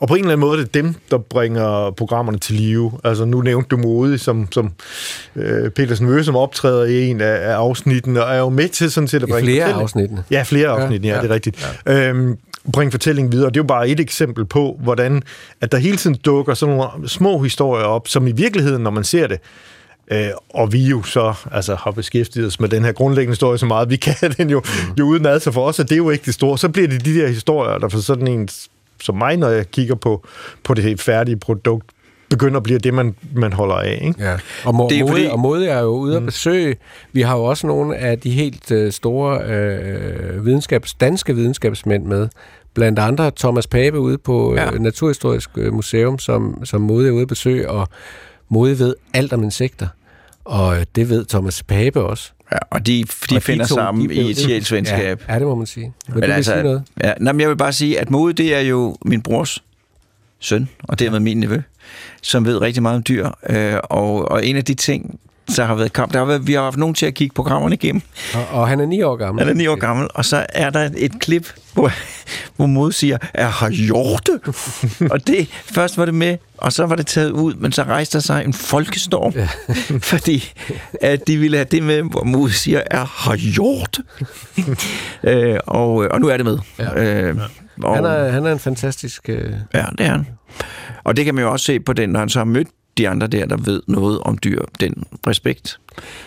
og 0.01 0.09
på 0.09 0.15
en 0.15 0.21
eller 0.21 0.33
anden 0.33 0.41
måde 0.41 0.59
er 0.61 0.65
det 0.65 0.75
dem, 0.75 0.95
der 1.11 1.19
bringer 1.19 1.91
programmerne 1.97 2.39
til 2.39 2.55
live. 2.55 2.93
Altså 3.05 3.25
nu 3.25 3.41
nævnte 3.41 3.69
du 3.69 3.77
Mode, 3.77 4.19
som, 4.19 4.49
som 4.53 4.73
øh, 5.37 5.71
Petersen 5.71 6.07
Møge, 6.07 6.25
som 6.25 6.37
optræder 6.37 6.85
i 6.85 7.07
en 7.11 7.21
af, 7.21 7.51
af 7.51 7.55
afsnittene, 7.55 8.25
og 8.25 8.35
er 8.35 8.39
jo 8.39 8.49
med 8.49 8.69
til 8.69 8.91
sådan 8.91 9.09
set 9.09 9.23
at 9.23 9.29
I 9.29 9.33
bringe 9.33 9.47
flere 9.47 9.65
fortælling- 9.65 9.83
afsnittene. 9.83 10.25
Ja, 10.31 10.43
flere 10.43 10.69
afsnit, 10.69 11.05
ja, 11.05 11.09
ja, 11.09 11.15
ja, 11.17 11.23
det 11.23 11.31
er 11.31 11.35
rigtigt. 11.35 11.77
Ja. 11.87 12.09
Øhm, 12.09 12.37
bringe 12.73 12.91
fortællingen 12.91 13.33
videre. 13.33 13.49
Det 13.49 13.57
er 13.57 13.61
jo 13.61 13.67
bare 13.67 13.89
et 13.89 14.01
eksempel 14.01 14.45
på, 14.45 14.81
hvordan 14.83 15.23
at 15.61 15.73
der 15.73 15.79
hele 15.79 15.97
tiden 15.97 16.17
dukker 16.25 16.55
sådan 16.55 16.77
nogle 16.77 17.09
små 17.09 17.39
historier 17.43 17.85
op, 17.85 18.09
som 18.09 18.27
i 18.27 18.33
virkeligheden, 18.33 18.83
når 18.83 18.91
man 18.91 19.05
ser 19.05 19.27
det, 19.27 19.39
Øh, 20.13 20.29
og 20.51 20.73
vi 20.73 20.87
jo 20.87 21.03
så 21.03 21.35
altså, 21.53 21.75
har 21.75 21.91
beskæftiget 21.91 22.47
os 22.47 22.61
med 22.61 22.69
den 22.69 22.85
her 22.85 22.93
grundlæggende 22.93 23.33
historie 23.33 23.59
så 23.59 23.67
meget, 23.67 23.91
vi 23.91 23.97
kan 23.97 24.15
den 24.39 24.51
jo, 24.51 24.61
mm. 24.65 24.95
jo 24.99 25.05
uden 25.05 25.27
ad, 25.27 25.41
så 25.41 25.53
for 25.53 25.65
os 25.67 25.79
er 25.79 25.85
det 25.85 25.97
jo 25.97 26.11
ikke 26.11 26.25
det 26.27 26.35
store. 26.35 26.59
Så 26.59 26.69
bliver 26.69 26.89
det 26.89 27.05
de 27.05 27.15
der 27.15 27.29
historier, 27.29 27.79
der 27.79 27.89
for 27.89 27.99
sådan 27.99 28.27
en 28.29 28.49
som 29.01 29.17
mig, 29.17 29.37
når 29.37 29.49
jeg 29.49 29.71
kigger 29.71 29.95
på, 29.95 30.27
på 30.65 30.75
det 30.75 30.85
helt 30.85 31.03
færdige 31.03 31.37
produkt, 31.37 31.87
begynder 32.31 32.57
at 32.57 32.63
blive 32.63 32.79
det, 32.79 32.95
man, 32.95 33.15
man 33.35 33.53
holder 33.53 33.75
af. 33.75 33.99
Ikke? 34.03 34.25
Ja. 34.25 34.37
Og, 34.65 34.75
må, 34.75 34.89
Det 34.91 34.99
er 34.99 35.03
mode, 35.03 35.13
fordi- 35.13 35.27
og 35.27 35.39
mode 35.41 35.69
er 35.69 35.81
jo 35.81 35.89
ude 35.89 36.17
at 36.17 36.25
besøge. 36.25 36.77
Vi 37.13 37.21
har 37.21 37.37
jo 37.37 37.45
også 37.45 37.67
nogle 37.67 37.97
af 37.97 38.19
de 38.19 38.31
helt 38.31 38.71
øh, 38.71 38.93
store 38.93 39.41
øh, 39.45 40.47
videnskabs, 40.47 40.95
danske 40.95 41.35
videnskabsmænd 41.35 42.05
med. 42.05 42.29
Blandt 42.75 42.99
andre 42.99 43.31
Thomas 43.39 43.67
Pape 43.67 44.01
ude 44.01 44.19
på 44.19 44.55
Ja. 44.55 44.65
ja. 44.65 44.73
øh, 44.73 44.81
Naturhistorisk 44.81 45.51
øh, 45.57 45.73
Museum, 45.73 46.19
som, 46.19 46.65
som 46.65 46.81
mode 46.81 47.09
er 47.09 47.13
ude 47.13 47.23
at 47.23 47.29
besøge, 47.29 47.71
og 47.71 47.89
mode 48.49 48.79
ved 48.79 48.95
alt 49.15 49.33
om 49.33 49.43
insekter. 49.43 49.89
Og 50.45 50.79
øh, 50.79 50.87
det 50.95 51.09
ved 51.09 51.25
Thomas 51.25 51.63
Pape 51.63 52.01
også. 52.01 52.31
Ja, 52.53 52.59
og 52.71 52.87
de, 52.87 53.05
de 53.31 53.37
Og 53.37 53.43
finder 53.43 53.67
to, 53.67 53.75
sammen 53.75 54.09
de 54.09 54.15
i 54.15 54.31
et 54.31 54.37
sjælsvenskab. 54.37 55.25
Ja, 55.29 55.33
ja, 55.33 55.39
det 55.39 55.47
må 55.47 55.55
man 55.55 55.67
sige. 55.67 55.93
Men, 56.09 56.15
Men 56.15 56.23
du 56.23 56.35
altså, 56.35 56.53
sige 56.53 56.63
noget? 56.63 56.83
Ja, 57.05 57.13
nej, 57.21 57.33
men 57.33 57.41
jeg 57.41 57.49
vil 57.49 57.57
bare 57.57 57.73
sige, 57.73 58.01
at 58.01 58.11
mode, 58.11 58.33
det 58.33 58.55
er 58.55 58.61
jo 58.61 58.97
min 59.05 59.23
brors 59.23 59.63
søn, 60.39 60.69
og 60.83 60.99
dermed 60.99 61.21
min 61.21 61.41
nevø, 61.41 61.61
som 62.23 62.45
ved 62.45 62.61
rigtig 62.61 62.83
meget 62.83 62.97
om 62.97 63.03
dyr. 63.09 63.31
Øh, 63.49 63.79
og, 63.83 64.29
og 64.31 64.47
en 64.47 64.57
af 64.57 64.65
de 64.65 64.75
ting, 64.75 65.21
der 65.57 65.65
har 65.65 65.75
været 65.75 65.93
kamp, 65.93 66.13
der 66.13 66.19
har 66.19 66.27
været, 66.27 66.47
vi 66.47 66.53
har 66.53 66.63
haft 66.63 66.77
nogen 66.77 66.95
til 66.95 67.07
at 67.07 67.15
kigge 67.15 67.35
programmerne 67.35 67.75
igennem. 67.75 68.03
Og, 68.35 68.47
og 68.61 68.69
han 68.69 68.81
er 68.81 68.87
ni 68.87 69.03
år 69.03 69.17
gammel. 69.17 69.45
Han 69.45 69.55
er 69.55 69.59
ni 69.59 69.67
år 69.67 69.77
gammel, 69.77 70.09
og 70.15 70.25
så 70.25 70.47
er 70.49 70.71
der 70.71 70.91
et 70.97 71.21
klip, 71.21 71.53
hvor, 71.75 71.93
hvor 72.57 72.67
mode 72.67 72.93
siger, 72.93 73.19
er 73.35 73.47
har 73.47 73.71
hjorte? 73.71 74.41
og 75.11 75.27
det, 75.27 75.49
først 75.65 75.99
var 75.99 76.05
det 76.05 76.15
med, 76.15 76.37
og 76.59 76.73
så 76.73 76.87
var 76.87 76.97
det 76.97 77.07
taget 77.07 77.31
ud, 77.31 77.55
men 77.55 77.73
så 77.73 77.83
rejste 77.83 78.19
der 78.19 78.23
sig 78.23 78.45
en 78.45 78.53
folkestorm, 78.53 79.33
ja. 79.37 79.49
fordi 80.13 80.53
at 81.01 81.27
de 81.27 81.37
ville 81.37 81.57
have 81.57 81.67
det 81.71 81.83
med, 81.83 82.03
hvor 82.03 82.25
mode 82.25 82.53
siger, 82.53 82.83
er 82.91 83.05
har 83.05 83.37
hjorte? 83.37 84.03
øh, 85.23 85.59
og, 85.67 85.91
og 85.95 86.21
nu 86.21 86.29
er 86.29 86.37
det 86.37 86.47
med. 86.47 86.59
Ja. 86.79 87.03
Øh, 87.05 87.37
og, 87.83 87.95
Han 87.95 88.05
er, 88.05 88.29
han 88.29 88.47
er 88.47 88.53
en 88.53 88.59
fantastisk... 88.59 89.29
Øh, 89.29 89.53
Ja, 89.75 89.85
det 89.99 90.07
er 90.07 90.11
han. 90.11 90.27
Og 91.05 91.17
det 91.17 91.25
kan 91.25 91.35
man 91.35 91.45
jo 91.45 91.53
også 91.53 91.65
se 91.67 91.81
på 91.81 91.93
den, 91.93 92.09
når 92.11 92.21
han 92.21 92.29
så 92.29 92.39
har 92.39 92.45
mødt 92.45 92.69
de 92.99 93.09
andre 93.09 93.27
der, 93.27 93.47
der 93.47 93.57
ved 93.57 93.83
noget 93.87 94.21
om 94.21 94.39
dyr. 94.39 94.63
Den 94.81 95.05
respekt. 95.27 95.81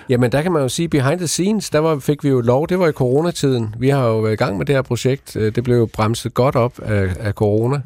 Jamen, 0.10 0.32
der 0.32 0.42
kan 0.42 0.52
man 0.52 0.62
jo 0.62 0.70
sige, 0.70 0.90
behind 0.90 1.18
the 1.18 1.28
scenes, 1.28 1.70
der 1.70 1.80
var, 1.80 2.00
fik 2.00 2.24
vi 2.24 2.30
jo 2.30 2.42
lov, 2.42 2.68
det 2.68 2.80
var 2.80 2.88
i 2.88 2.92
coronatiden. 2.92 3.76
Vi 3.80 3.90
har 3.90 4.08
jo 4.08 4.20
været 4.20 4.34
i 4.34 4.36
gang 4.36 4.58
med 4.58 4.66
det 4.66 4.76
her 4.76 4.82
projekt. 4.82 5.36
Øh, 5.36 5.56
det 5.56 5.64
blev 5.64 5.78
jo 5.78 5.86
bremset 5.86 6.34
godt 6.34 6.56
op 6.56 6.80
af, 6.80 7.10
af 7.20 7.34
corona. 7.34 7.82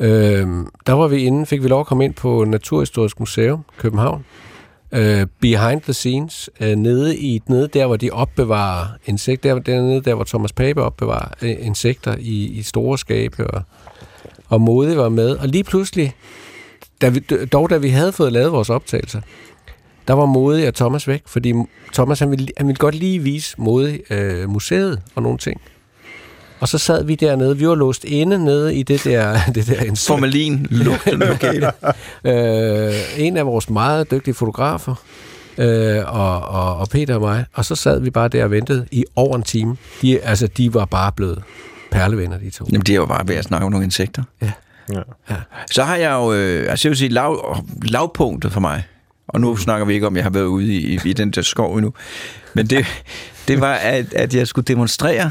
Øhm, 0.00 0.66
der 0.86 0.92
var 0.92 1.08
vi 1.08 1.16
inde, 1.16 1.46
fik 1.46 1.62
vi 1.62 1.68
lov 1.68 1.80
at 1.80 1.86
komme 1.86 2.04
ind 2.04 2.14
på 2.14 2.44
Naturhistorisk 2.44 3.20
Museum, 3.20 3.64
København. 3.78 4.24
Øh, 4.92 5.26
behind 5.40 5.80
the 5.80 5.92
scenes, 5.92 6.50
øh, 6.60 6.76
nede, 6.76 7.16
i, 7.16 7.42
nede 7.46 7.68
der, 7.68 7.86
hvor 7.86 7.96
de 7.96 8.10
opbevarer 8.10 8.86
insekter, 9.06 9.58
der, 9.58 9.82
nede 9.82 10.00
der, 10.00 10.14
hvor 10.14 10.24
Thomas 10.24 10.52
Pape 10.52 10.82
opbevarer 10.82 11.28
øh, 11.42 11.56
insekter 11.60 12.16
i, 12.18 12.46
i 12.46 12.62
store 12.62 12.98
skabe, 12.98 13.46
og, 13.46 13.62
og 14.48 14.60
Mode 14.60 14.96
var 14.96 15.08
med. 15.08 15.30
Og 15.30 15.48
lige 15.48 15.64
pludselig, 15.64 16.14
da 17.00 17.08
vi, 17.08 17.20
dog 17.52 17.70
da 17.70 17.76
vi 17.76 17.88
havde 17.88 18.12
fået 18.12 18.32
lavet 18.32 18.52
vores 18.52 18.70
optagelser, 18.70 19.20
der 20.08 20.14
var 20.14 20.26
Mode 20.26 20.68
og 20.68 20.74
Thomas 20.74 21.08
væk, 21.08 21.22
fordi 21.26 21.54
Thomas 21.94 22.18
han 22.18 22.30
ville, 22.30 22.48
han 22.56 22.66
ville 22.66 22.78
godt 22.78 22.94
lige 22.94 23.18
vise 23.18 23.54
Mode 23.58 23.98
øh, 24.10 24.50
museet 24.50 25.00
og 25.14 25.22
nogle 25.22 25.38
ting. 25.38 25.60
Og 26.60 26.68
så 26.68 26.78
sad 26.78 27.04
vi 27.04 27.14
dernede, 27.14 27.58
vi 27.58 27.68
var 27.68 27.74
låst 27.74 28.04
inde 28.04 28.44
nede 28.44 28.74
i 28.74 28.82
det 28.82 29.04
der, 29.04 29.38
det 29.54 29.66
der. 29.66 30.04
Formalin, 30.06 30.66
lugtende 30.70 31.26
lokale. 31.32 31.72
øh, 32.24 32.94
en 33.16 33.36
af 33.36 33.46
vores 33.46 33.70
meget 33.70 34.10
dygtige 34.10 34.34
fotografer, 34.34 34.94
øh, 35.58 36.02
og, 36.06 36.40
og, 36.40 36.76
og 36.76 36.88
Peter 36.88 37.14
og 37.14 37.20
mig, 37.20 37.44
og 37.52 37.64
så 37.64 37.74
sad 37.74 38.00
vi 38.00 38.10
bare 38.10 38.28
der 38.28 38.44
og 38.44 38.50
ventede 38.50 38.86
i 38.90 39.04
over 39.16 39.36
en 39.36 39.42
time. 39.42 39.76
De, 40.02 40.20
altså, 40.20 40.46
de 40.46 40.74
var 40.74 40.84
bare 40.84 41.12
blevet 41.12 41.42
perlevenner, 41.90 42.38
de 42.38 42.50
to. 42.50 42.66
Jamen, 42.72 42.82
de 42.86 42.92
er 42.92 42.96
jo 42.96 43.06
bare 43.06 43.28
ved 43.28 43.34
at 43.34 43.44
snakke 43.44 43.66
om 43.66 43.72
nogle 43.72 43.84
insekter. 43.84 44.22
Ja. 44.42 44.52
Ja. 45.30 45.34
Så 45.70 45.84
har 45.84 45.96
jeg 45.96 46.12
jo, 46.12 46.32
øh, 46.32 46.70
altså 46.70 46.88
jeg 46.88 46.90
vil 46.90 46.98
sige, 46.98 47.08
lav, 47.08 47.56
lavpunktet 47.82 48.52
for 48.52 48.60
mig, 48.60 48.82
og 49.28 49.40
nu 49.40 49.56
snakker 49.56 49.86
vi 49.86 49.94
ikke 49.94 50.06
om, 50.06 50.14
at 50.14 50.16
jeg 50.16 50.24
har 50.24 50.30
været 50.30 50.44
ude 50.44 50.66
i, 50.66 50.98
i 51.04 51.12
den 51.12 51.30
der 51.30 51.42
skov 51.42 51.74
endnu, 51.76 51.92
men 52.54 52.66
det, 52.66 52.86
det 53.48 53.60
var, 53.60 53.74
at, 53.74 54.14
at 54.14 54.34
jeg 54.34 54.46
skulle 54.46 54.64
demonstrere, 54.64 55.30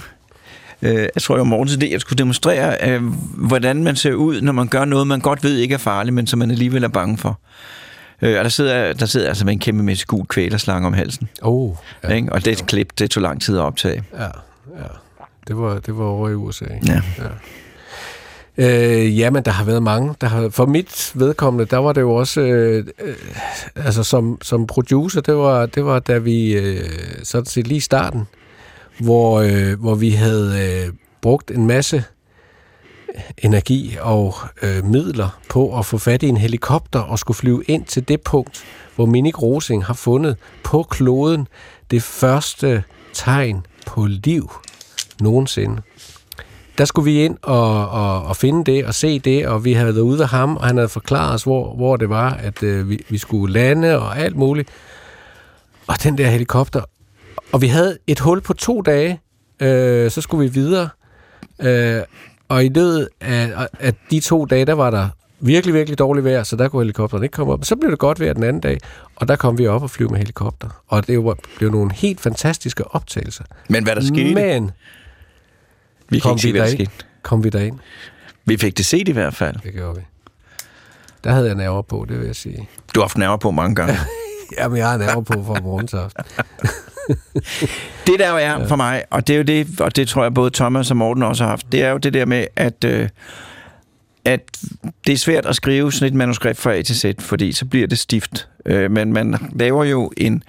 øh, 0.81 0.95
jeg 0.95 1.21
tror, 1.21 1.35
jeg 1.35 1.39
var 1.39 1.45
morgens 1.45 1.73
idé, 1.73 1.91
jeg 1.91 2.01
skulle 2.01 2.17
demonstrere, 2.17 2.89
øh, 2.89 3.03
hvordan 3.37 3.83
man 3.83 3.95
ser 3.95 4.13
ud, 4.13 4.41
når 4.41 4.51
man 4.53 4.67
gør 4.67 4.85
noget, 4.85 5.07
man 5.07 5.19
godt 5.19 5.43
ved 5.43 5.57
ikke 5.57 5.73
er 5.73 5.77
farligt, 5.77 6.13
men 6.13 6.27
som 6.27 6.39
man 6.39 6.51
alligevel 6.51 6.83
er 6.83 6.87
bange 6.87 7.17
for. 7.17 7.39
Øh, 8.21 8.37
og 8.37 8.43
der 8.43 8.49
sidder, 8.49 8.93
der 8.93 9.05
sidder 9.05 9.27
altså 9.27 9.45
med 9.45 9.53
en 9.53 9.59
kæmpe 9.59 9.83
med 9.83 10.05
gul 10.07 10.25
kvælerslange 10.25 10.87
om 10.87 10.93
halsen. 10.93 11.29
Oh, 11.41 11.75
Ja. 12.03 12.09
Ikke? 12.09 12.33
Og 12.33 12.45
det 12.45 12.51
et 12.61 12.67
klip, 12.67 12.99
det 12.99 13.11
tog 13.11 13.23
lang 13.23 13.41
tid 13.41 13.57
at 13.57 13.61
optage. 13.61 14.03
Ja, 14.13 14.23
ja. 14.23 14.29
Det 15.47 15.57
var, 15.57 15.79
det 15.79 15.97
var 15.97 16.05
over 16.05 16.29
i 16.29 16.33
USA. 16.33 16.65
Ja. 16.87 17.01
Øh, 18.57 19.19
jamen, 19.19 19.43
der 19.43 19.51
har 19.51 19.63
været 19.63 19.83
mange. 19.83 20.15
Der 20.21 20.27
har, 20.27 20.49
for 20.49 20.65
mit 20.65 21.11
vedkommende, 21.15 21.65
der 21.65 21.77
var 21.77 21.93
det 21.93 22.01
jo 22.01 22.15
også, 22.15 22.41
øh, 22.41 22.85
øh, 23.01 23.15
altså 23.75 24.03
som, 24.03 24.37
som 24.41 24.67
producer, 24.67 25.21
det 25.21 25.35
var, 25.35 25.65
det 25.65 25.85
var 25.85 25.99
da 25.99 26.17
vi, 26.17 26.53
øh, 26.53 26.89
sådan 27.23 27.45
set 27.45 27.67
lige 27.67 27.77
i 27.77 27.79
starten, 27.79 28.27
hvor, 28.99 29.39
øh, 29.39 29.79
hvor 29.79 29.95
vi 29.95 30.09
havde 30.09 30.83
øh, 30.87 30.93
brugt 31.21 31.51
en 31.51 31.67
masse 31.67 32.03
energi 33.37 33.97
og 34.01 34.35
øh, 34.61 34.85
midler 34.85 35.39
på 35.49 35.79
at 35.79 35.85
få 35.85 35.97
fat 35.97 36.23
i 36.23 36.27
en 36.27 36.37
helikopter 36.37 36.99
og 36.99 37.19
skulle 37.19 37.37
flyve 37.37 37.63
ind 37.67 37.85
til 37.85 38.07
det 38.07 38.21
punkt, 38.21 38.63
hvor 38.95 39.05
Minik 39.05 39.41
Rosing 39.41 39.85
har 39.85 39.93
fundet 39.93 40.37
på 40.63 40.83
kloden 40.83 41.47
det 41.91 42.03
første 42.03 42.83
tegn 43.13 43.65
på 43.85 44.05
liv 44.05 44.51
nogensinde. 45.21 45.81
Der 46.77 46.85
skulle 46.85 47.11
vi 47.11 47.25
ind 47.25 47.37
og, 47.41 47.89
og, 47.89 48.23
og 48.23 48.35
finde 48.35 48.71
det 48.71 48.85
og 48.85 48.93
se 48.93 49.19
det, 49.19 49.47
og 49.47 49.65
vi 49.65 49.73
havde 49.73 49.93
været 49.93 50.03
ude 50.03 50.19
ved 50.19 50.25
ham, 50.25 50.57
og 50.57 50.63
han 50.67 50.77
havde 50.77 50.89
forklaret 50.89 51.33
os, 51.33 51.43
hvor, 51.43 51.75
hvor 51.75 51.97
det 51.97 52.09
var, 52.09 52.33
at 52.33 52.63
øh, 52.63 52.89
vi, 52.89 53.05
vi 53.09 53.17
skulle 53.17 53.53
lande 53.53 53.99
og 53.99 54.17
alt 54.17 54.35
muligt. 54.35 54.69
Og 55.87 56.03
den 56.03 56.17
der 56.17 56.27
helikopter. 56.27 56.81
Og 57.51 57.61
vi 57.61 57.67
havde 57.67 57.97
et 58.07 58.19
hul 58.19 58.41
på 58.41 58.53
to 58.53 58.81
dage, 58.81 59.19
øh, 59.59 60.11
så 60.11 60.21
skulle 60.21 60.49
vi 60.49 60.53
videre. 60.53 60.89
Øh, 61.61 62.01
og 62.49 62.65
i 62.65 62.69
løbet 62.69 63.09
af, 63.21 63.67
af 63.79 63.93
de 64.11 64.19
to 64.19 64.45
dage, 64.45 64.65
der 64.65 64.73
var 64.73 64.89
der 64.89 65.07
virkelig, 65.39 65.73
virkelig 65.73 65.99
dårligt 65.99 66.25
vejr, 66.25 66.43
så 66.43 66.55
der 66.55 66.67
kunne 66.67 66.83
helikopteren 66.83 67.23
ikke 67.23 67.33
komme 67.33 67.53
op. 67.53 67.65
Så 67.65 67.75
blev 67.75 67.91
det 67.91 67.99
godt 67.99 68.19
vejr 68.19 68.33
den 68.33 68.43
anden 68.43 68.61
dag, 68.61 68.77
og 69.15 69.27
der 69.27 69.35
kom 69.35 69.57
vi 69.57 69.67
op 69.67 69.83
og 69.83 69.89
flyve 69.89 70.09
med 70.09 70.17
helikopter. 70.17 70.69
Og 70.87 71.07
det 71.07 71.23
var, 71.23 71.35
blev 71.57 71.71
nogle 71.71 71.93
helt 71.93 72.21
fantastiske 72.21 72.87
optagelser. 72.87 73.43
Men 73.69 73.83
hvad 73.83 73.95
der 73.95 74.01
skete, 74.01 74.33
Men 74.33 74.71
vi 76.09 76.19
kan 76.19 76.21
kom 76.21 76.31
ikke 76.31 76.41
sige, 76.41 76.53
vi 76.53 76.59
hvad 76.59 76.67
der 76.69 76.75
skete. 76.75 76.91
kom 77.21 77.43
vi 77.43 77.49
derind. 77.49 77.79
Vi 78.45 78.57
fik 78.57 78.77
det 78.77 78.85
set 78.85 79.07
i 79.07 79.11
hvert 79.11 79.35
fald. 79.35 79.55
Det 79.63 79.73
gjorde 79.73 79.95
vi. 79.95 80.01
Der 81.23 81.31
havde 81.31 81.47
jeg 81.47 81.55
nerver 81.55 81.81
på, 81.81 82.05
det 82.09 82.19
vil 82.19 82.25
jeg 82.25 82.35
sige. 82.35 82.69
Du 82.95 82.99
har 82.99 83.03
haft 83.03 83.17
nerver 83.17 83.37
på 83.37 83.51
mange 83.51 83.75
gange. 83.75 83.97
Jamen, 84.59 84.77
jeg 84.77 84.89
har 84.89 84.97
nerver 84.97 85.21
på 85.21 85.43
for 85.43 85.61
morgensaften. 85.61 86.23
Det 88.07 88.19
der 88.19 88.27
er 88.31 88.67
for 88.67 88.75
mig, 88.75 89.03
og 89.09 89.27
det 89.27 89.33
er 89.33 89.37
jo 89.37 89.43
det, 89.43 89.81
og 89.81 89.95
det 89.95 90.07
tror 90.07 90.23
jeg 90.23 90.33
både 90.33 90.49
Thomas 90.49 90.91
og 90.91 90.97
Morten 90.97 91.23
også 91.23 91.43
har 91.43 91.49
haft, 91.49 91.71
det 91.71 91.83
er 91.83 91.89
jo 91.89 91.97
det 91.97 92.13
der 92.13 92.25
med, 92.25 92.45
at, 92.55 92.83
øh, 92.83 93.09
at 94.25 94.41
det 95.07 95.13
er 95.13 95.17
svært 95.17 95.45
at 95.45 95.55
skrive 95.55 95.91
sådan 95.91 96.07
et 96.07 96.13
manuskript 96.13 96.57
fra 96.57 96.73
A 96.73 96.81
til 96.81 96.95
Z, 96.99 97.05
fordi 97.19 97.51
så 97.51 97.65
bliver 97.65 97.87
det 97.87 97.99
stift. 97.99 98.47
Øh, 98.65 98.91
men 98.91 99.13
man 99.13 99.51
laver 99.55 99.83
jo 99.83 100.11
en, 100.17 100.43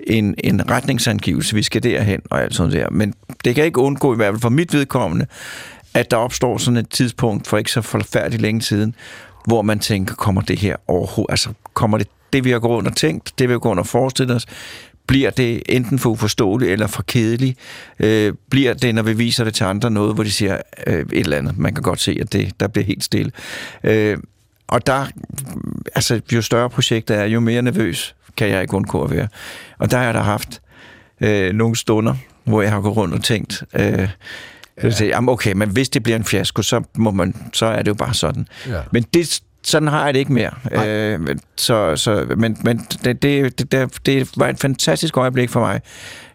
en, 0.00 0.34
en 0.44 0.70
retningsangivelse, 0.70 1.54
vi 1.54 1.62
skal 1.62 1.82
derhen 1.82 2.20
og 2.30 2.42
alt 2.42 2.54
sådan 2.54 2.72
der. 2.72 2.90
Men 2.90 3.14
det 3.44 3.54
kan 3.54 3.64
ikke 3.64 3.80
undgå, 3.80 4.12
i 4.12 4.16
hvert 4.16 4.32
fald 4.32 4.40
for 4.40 4.48
mit 4.48 4.72
vedkommende, 4.72 5.26
at 5.94 6.10
der 6.10 6.16
opstår 6.16 6.58
sådan 6.58 6.76
et 6.76 6.90
tidspunkt 6.90 7.46
for 7.46 7.58
ikke 7.58 7.72
så 7.72 7.82
forfærdeligt 7.82 8.42
længe 8.42 8.62
siden, 8.62 8.94
hvor 9.46 9.62
man 9.62 9.78
tænker, 9.78 10.14
kommer 10.14 10.40
det 10.42 10.58
her 10.58 10.76
overhovedet, 10.86 11.32
altså 11.32 11.50
kommer 11.74 11.98
det, 11.98 12.08
det 12.32 12.44
vi 12.44 12.50
har 12.50 12.58
gået 12.58 12.72
rundt 12.72 12.88
og 12.88 12.96
tænkt, 12.96 13.32
det 13.38 13.48
vi 13.48 13.52
har 13.52 13.58
gået 13.58 13.70
rundt 13.70 13.80
og 13.80 13.86
forestillet 13.86 14.36
os, 14.36 14.46
bliver 15.06 15.30
det 15.30 15.62
enten 15.68 15.98
for 15.98 16.10
uforståeligt 16.10 16.72
eller 16.72 16.86
for 16.86 17.02
kedeligt? 17.02 17.58
Øh, 18.00 18.34
bliver 18.50 18.74
det, 18.74 18.94
når 18.94 19.02
vi 19.02 19.12
viser 19.12 19.44
det 19.44 19.54
til 19.54 19.64
andre, 19.64 19.90
noget, 19.90 20.14
hvor 20.14 20.24
de 20.24 20.30
siger 20.30 20.58
øh, 20.86 21.06
et 21.12 21.20
eller 21.20 21.36
andet? 21.36 21.58
Man 21.58 21.74
kan 21.74 21.82
godt 21.82 22.00
se, 22.00 22.18
at 22.20 22.32
det, 22.32 22.60
der 22.60 22.68
bliver 22.68 22.84
helt 22.84 23.04
stille. 23.04 23.32
Øh, 23.84 24.18
og 24.68 24.86
der, 24.86 25.06
altså, 25.94 26.20
jo 26.32 26.42
større 26.42 26.70
projektet 26.70 27.16
er, 27.16 27.24
jo 27.24 27.40
mere 27.40 27.62
nervøs 27.62 28.14
kan 28.36 28.48
jeg 28.48 28.62
ikke 28.62 28.74
undgå 28.74 29.02
at 29.04 29.10
være. 29.10 29.28
Og 29.78 29.90
der 29.90 29.96
har 29.96 30.04
jeg 30.04 30.14
da 30.14 30.18
haft 30.20 30.60
øh, 31.20 31.52
nogle 31.54 31.76
stunder, 31.76 32.14
hvor 32.44 32.62
jeg 32.62 32.70
har 32.70 32.80
gået 32.80 32.96
rundt 32.96 33.14
og 33.14 33.24
tænkt, 33.24 33.62
øh, 33.74 34.08
ja. 34.82 34.90
jamen 35.04 35.28
okay, 35.28 35.52
men 35.52 35.68
hvis 35.70 35.88
det 35.88 36.02
bliver 36.02 36.16
en 36.16 36.24
fiasko, 36.24 36.62
så, 36.62 36.82
må 36.96 37.10
man, 37.10 37.34
så 37.52 37.66
er 37.66 37.78
det 37.82 37.88
jo 37.88 37.94
bare 37.94 38.14
sådan. 38.14 38.48
Ja. 38.68 38.80
Men 38.92 39.02
det, 39.14 39.40
sådan 39.64 39.88
har 39.88 40.04
jeg 40.04 40.14
det 40.14 40.20
ikke 40.20 40.32
mere. 40.32 40.50
Øh, 40.86 41.20
men- 41.20 41.40
så, 41.56 41.96
så, 41.96 42.26
men 42.36 42.56
men 42.64 42.78
det, 43.04 43.22
det, 43.22 43.58
det, 43.58 43.72
det, 43.72 44.06
det 44.06 44.30
var 44.36 44.48
et 44.48 44.58
fantastisk 44.60 45.16
øjeblik 45.16 45.50
for 45.50 45.60
mig, 45.60 45.80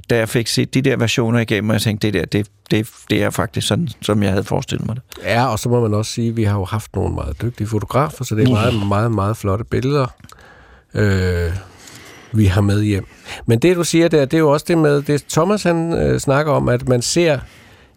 da 0.09 0.17
jeg 0.17 0.29
fik 0.29 0.47
set 0.47 0.73
de 0.73 0.81
der 0.81 0.97
versioner 0.97 1.39
igennem, 1.39 1.69
og 1.69 1.73
jeg 1.73 1.81
tænkte, 1.81 2.07
det 2.07 2.13
der, 2.13 2.25
det, 2.25 2.47
det, 2.71 2.89
det 3.09 3.23
er 3.23 3.29
faktisk 3.29 3.67
sådan, 3.67 3.89
som 4.01 4.23
jeg 4.23 4.31
havde 4.31 4.43
forestillet 4.43 4.87
mig 4.87 4.95
det. 4.95 5.03
Ja, 5.23 5.45
og 5.47 5.59
så 5.59 5.69
må 5.69 5.81
man 5.81 5.93
også 5.93 6.11
sige, 6.11 6.29
at 6.29 6.37
vi 6.37 6.43
har 6.43 6.57
jo 6.57 6.65
haft 6.65 6.95
nogle 6.95 7.13
meget 7.15 7.41
dygtige 7.41 7.67
fotografer, 7.67 8.23
så 8.23 8.35
det 8.35 8.47
er 8.47 8.51
meget, 8.51 8.87
meget, 8.87 9.11
meget 9.11 9.37
flotte 9.37 9.63
billeder, 9.65 10.07
øh, 10.93 11.51
vi 12.33 12.45
har 12.45 12.61
med 12.61 12.83
hjem. 12.83 13.05
Men 13.45 13.59
det, 13.59 13.75
du 13.75 13.83
siger 13.83 14.07
der, 14.07 14.25
det 14.25 14.33
er 14.33 14.39
jo 14.39 14.51
også 14.51 14.65
det 14.67 14.77
med, 14.77 15.01
det 15.01 15.25
Thomas 15.29 15.63
han 15.63 15.93
øh, 15.93 16.19
snakker 16.19 16.51
om, 16.51 16.69
at 16.69 16.89
man 16.89 17.01
ser 17.01 17.39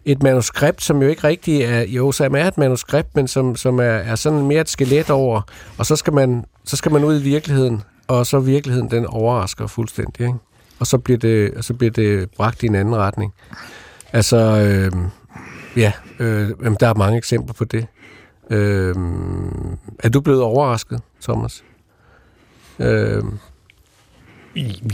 et 0.05 0.23
manuskript, 0.23 0.83
som 0.83 1.01
jo 1.01 1.07
ikke 1.07 1.23
rigtig 1.23 1.61
er, 1.61 1.81
jo, 1.81 2.11
som 2.11 2.35
er 2.35 2.47
et 2.47 2.57
manuskript, 2.57 3.15
men 3.15 3.27
som, 3.27 3.55
som 3.55 3.79
er, 3.79 3.83
er 3.83 4.15
sådan 4.15 4.47
mere 4.47 4.61
et 4.61 4.69
skelet 4.69 5.09
over, 5.09 5.41
og 5.77 5.85
så 5.85 5.95
skal, 5.95 6.13
man, 6.13 6.45
så 6.63 6.75
skal 6.75 6.91
man 6.91 7.03
ud 7.03 7.19
i 7.19 7.23
virkeligheden, 7.23 7.81
og 8.07 8.25
så 8.25 8.39
virkeligheden, 8.39 8.91
den 8.91 9.05
overrasker 9.05 9.67
fuldstændig, 9.67 10.27
ikke? 10.27 10.39
Og 10.79 10.87
så 10.87 10.97
bliver 10.97 11.17
det, 11.17 11.53
og 11.57 11.63
så 11.63 11.73
bliver 11.73 11.91
det 11.91 12.29
bragt 12.37 12.63
i 12.63 12.65
en 12.65 12.75
anden 12.75 12.95
retning. 12.95 13.33
Altså, 14.13 14.37
øh, 14.37 14.91
ja, 15.75 15.91
øh, 16.19 16.49
jamen, 16.63 16.77
der 16.79 16.87
er 16.87 16.93
mange 16.93 17.17
eksempler 17.17 17.53
på 17.53 17.65
det. 17.65 17.87
Øh, 18.49 18.95
er 19.99 20.09
du 20.09 20.21
blevet 20.21 20.41
overrasket, 20.41 21.01
Thomas? 21.21 21.63
Øh, 22.79 23.23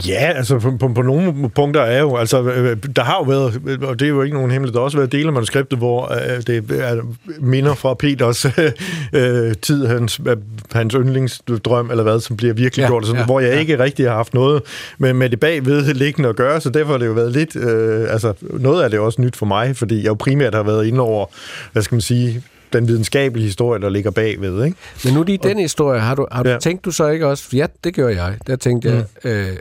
Ja, 0.07 0.33
altså 0.35 0.59
på, 0.59 0.77
på, 0.79 0.87
på 0.87 1.01
nogle 1.01 1.49
punkter 1.49 1.81
er 1.81 1.99
jo, 1.99 2.15
altså 2.15 2.43
øh, 2.43 2.77
der 2.95 3.03
har 3.03 3.17
jo 3.17 3.23
været, 3.23 3.79
og 3.83 3.99
det 3.99 4.05
er 4.05 4.09
jo 4.09 4.21
ikke 4.21 4.35
nogen 4.35 4.51
hemmelighed, 4.51 4.73
der 4.73 4.79
har 4.79 4.83
også 4.83 4.97
været 4.97 5.11
dele 5.11 5.27
af 5.27 5.33
manuskriptet, 5.33 5.77
hvor 5.77 6.13
øh, 6.13 6.41
det 6.47 6.71
er 6.71 7.01
minder 7.39 7.73
fra 7.73 7.93
Peters 7.93 8.45
øh, 9.13 9.53
tid, 9.61 9.85
hans, 9.85 10.21
øh, 10.27 10.37
hans 10.71 10.93
yndlingsdrøm, 10.93 11.91
eller 11.91 12.03
hvad, 12.03 12.19
som 12.19 12.37
bliver 12.37 12.53
virkelig 12.53 12.83
Ja, 12.83 12.87
gjort, 12.87 13.05
sådan, 13.05 13.19
ja, 13.19 13.25
hvor 13.25 13.39
jeg 13.39 13.53
ja. 13.53 13.59
ikke 13.59 13.79
rigtig 13.79 14.07
har 14.09 14.15
haft 14.15 14.33
noget 14.33 14.61
med, 14.97 15.13
med 15.13 15.29
det 15.29 15.39
bagved 15.39 15.93
liggende 15.93 16.29
at 16.29 16.35
gøre, 16.35 16.61
så 16.61 16.69
derfor 16.69 16.91
har 16.91 16.97
det 16.97 17.05
jo 17.05 17.11
været 17.11 17.31
lidt, 17.31 17.55
øh, 17.55 18.13
altså 18.13 18.33
noget 18.41 18.83
af 18.83 18.89
det 18.89 18.99
også 18.99 19.21
nyt 19.21 19.35
for 19.35 19.45
mig, 19.45 19.75
fordi 19.75 19.97
jeg 19.97 20.07
jo 20.07 20.13
primært 20.13 20.55
har 20.55 20.63
været 20.63 20.85
inde 20.85 20.99
over, 20.99 21.25
hvad 21.71 21.83
skal 21.83 21.95
man 21.95 22.01
sige, 22.01 22.43
den 22.73 22.87
videnskabelige 22.87 23.45
historie, 23.45 23.81
der 23.81 23.89
ligger 23.89 24.11
bagved, 24.11 24.63
ikke? 24.65 24.77
men 25.05 25.13
nu 25.13 25.23
lige 25.23 25.37
den 25.43 25.59
historie, 25.59 25.99
har 25.99 26.15
du, 26.15 26.27
har 26.31 26.43
du 26.43 26.49
Ja. 26.49 26.57
tænkt 26.59 26.85
du 26.85 26.91
så 26.91 27.07
ikke 27.07 27.27
også? 27.27 27.47
Ja, 27.53 27.65
det 27.83 27.93
gør 27.93 28.07
jeg. 28.09 28.37
Der 28.47 28.55
tænkte 28.55 28.89
jeg, 28.89 29.05
øh, 29.31 29.57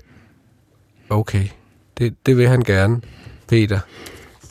okay, 1.10 1.44
det, 1.98 2.14
det 2.26 2.36
vil 2.36 2.48
han 2.48 2.60
gerne, 2.60 3.00
Peter. 3.48 3.78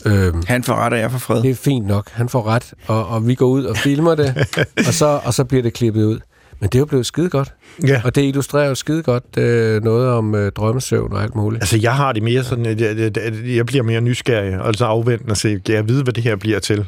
Øh, 0.06 0.34
Han 0.48 0.64
får 0.64 0.76
ret, 0.76 0.94
og 0.94 1.00
jeg 1.00 1.12
får 1.12 1.18
fred. 1.18 1.42
det 1.42 1.50
er 1.52 1.56
fint 1.56 1.86
nok, 1.88 2.10
han 2.12 2.30
får 2.30 2.48
ret, 2.48 2.74
og, 2.88 3.08
og 3.08 3.28
vi 3.28 3.36
går 3.36 3.48
ud 3.48 3.64
og 3.64 3.78
filmer 3.78 4.16
det, 4.16 4.36
og 4.88 4.94
så, 4.94 5.22
og 5.24 5.34
så 5.34 5.44
bliver 5.44 5.64
det 5.64 5.74
klippet 5.74 6.04
ud. 6.04 6.20
Men 6.60 6.70
det 6.70 6.76
er 6.76 6.80
jo 6.80 6.86
blevet 6.86 7.06
skide 7.06 7.30
godt. 7.30 7.54
Ja. 7.88 8.02
Og 8.06 8.16
det 8.16 8.22
illustrerer 8.24 8.68
jo 8.70 8.76
skide 8.76 9.04
godt 9.04 9.24
øh, 9.38 9.84
noget 9.84 10.10
om 10.10 10.36
øh, 10.36 10.52
drømmesøvn 10.52 11.14
og 11.14 11.24
alt 11.24 11.36
muligt. 11.36 11.62
Altså, 11.64 11.78
jeg 11.82 11.96
har 11.96 12.12
det 12.14 12.24
mere 12.24 12.44
sådan, 12.44 12.66
at 12.66 12.82
jeg, 12.82 12.90
at- 12.90 13.18
at 13.18 13.34
jeg 13.56 13.66
bliver 13.66 13.84
mere 13.84 14.02
nysgerrig, 14.02 14.60
altså 14.66 14.86
afventende 14.86 15.32
og 15.32 15.38
se, 15.38 15.60
jeg 15.70 15.88
vide, 15.88 16.04
hvad 16.04 16.14
det 16.14 16.24
her 16.24 16.36
bliver 16.36 16.60
til? 16.60 16.86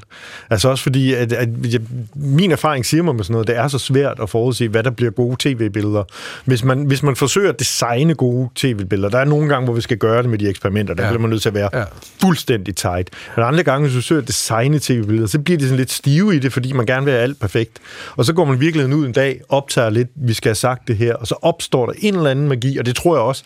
Altså 0.49 0.69
også 0.69 0.83
fordi, 0.83 1.13
at, 1.13 1.33
at 1.33 1.49
jeg, 1.73 1.79
min 2.15 2.51
erfaring 2.51 2.85
siger 2.85 3.03
mig 3.03 3.15
med 3.15 3.23
sådan 3.23 3.31
noget, 3.33 3.47
det 3.47 3.57
er 3.57 3.67
så 3.67 3.77
svært 3.79 4.19
at 4.21 4.29
forudse, 4.29 4.67
hvad 4.67 4.83
der 4.83 4.89
bliver 4.91 5.11
gode 5.11 5.35
tv-billeder. 5.39 6.03
Hvis 6.45 6.63
man, 6.63 6.81
hvis 6.85 7.03
man 7.03 7.15
forsøger 7.15 7.49
at 7.49 7.59
designe 7.59 8.13
gode 8.15 8.49
tv-billeder, 8.55 9.09
der 9.09 9.17
er 9.19 9.25
nogle 9.25 9.49
gange, 9.49 9.65
hvor 9.65 9.73
vi 9.73 9.81
skal 9.81 9.97
gøre 9.97 10.21
det 10.21 10.29
med 10.29 10.37
de 10.37 10.49
eksperimenter, 10.49 10.93
der 10.93 11.03
Ja. 11.03 11.09
bliver 11.09 11.21
man 11.21 11.29
nødt 11.29 11.41
til 11.41 11.49
at 11.49 11.55
være 11.55 11.69
Ja. 11.73 11.79
ja. 11.79 11.85
fuldstændig 12.21 12.75
tight. 12.75 13.09
Men 13.35 13.45
andre 13.45 13.63
gange, 13.63 13.81
hvis 13.87 13.93
du 13.95 14.01
forsøger 14.01 14.21
at 14.21 14.27
designe 14.27 14.79
tv-billeder, 14.79 15.27
så 15.27 15.39
bliver 15.39 15.57
de 15.57 15.63
sådan 15.63 15.77
lidt 15.77 15.91
stive 15.91 16.35
i 16.35 16.39
det, 16.39 16.53
fordi 16.53 16.73
man 16.73 16.85
gerne 16.85 17.05
vil 17.05 17.11
have 17.11 17.23
alt 17.23 17.39
perfekt. 17.39 17.71
Og 18.15 18.25
så 18.25 18.33
går 18.33 18.45
man 18.45 18.59
virkelig 18.59 18.95
ud 18.95 19.05
en 19.05 19.11
dag, 19.11 19.41
optager 19.49 19.89
lidt, 19.89 20.07
vi 20.15 20.33
skal 20.33 20.49
have 20.49 20.55
sagt 20.71 20.87
det 20.87 20.97
her, 20.97 21.15
og 21.15 21.27
så 21.27 21.35
opstår 21.41 21.85
der 21.85 21.93
en 21.97 22.15
eller 22.15 22.29
anden 22.29 22.47
magi, 22.47 22.77
og 22.77 22.85
det 22.85 22.95
tror 22.95 23.15
jeg 23.15 23.23
også 23.23 23.43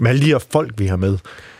med 0.00 0.10
alle 0.10 0.22
de 0.22 0.26
her 0.26 0.38
folk, 0.52 0.72
vi 0.78 0.86
har 0.86 0.96
med. 0.96 1.18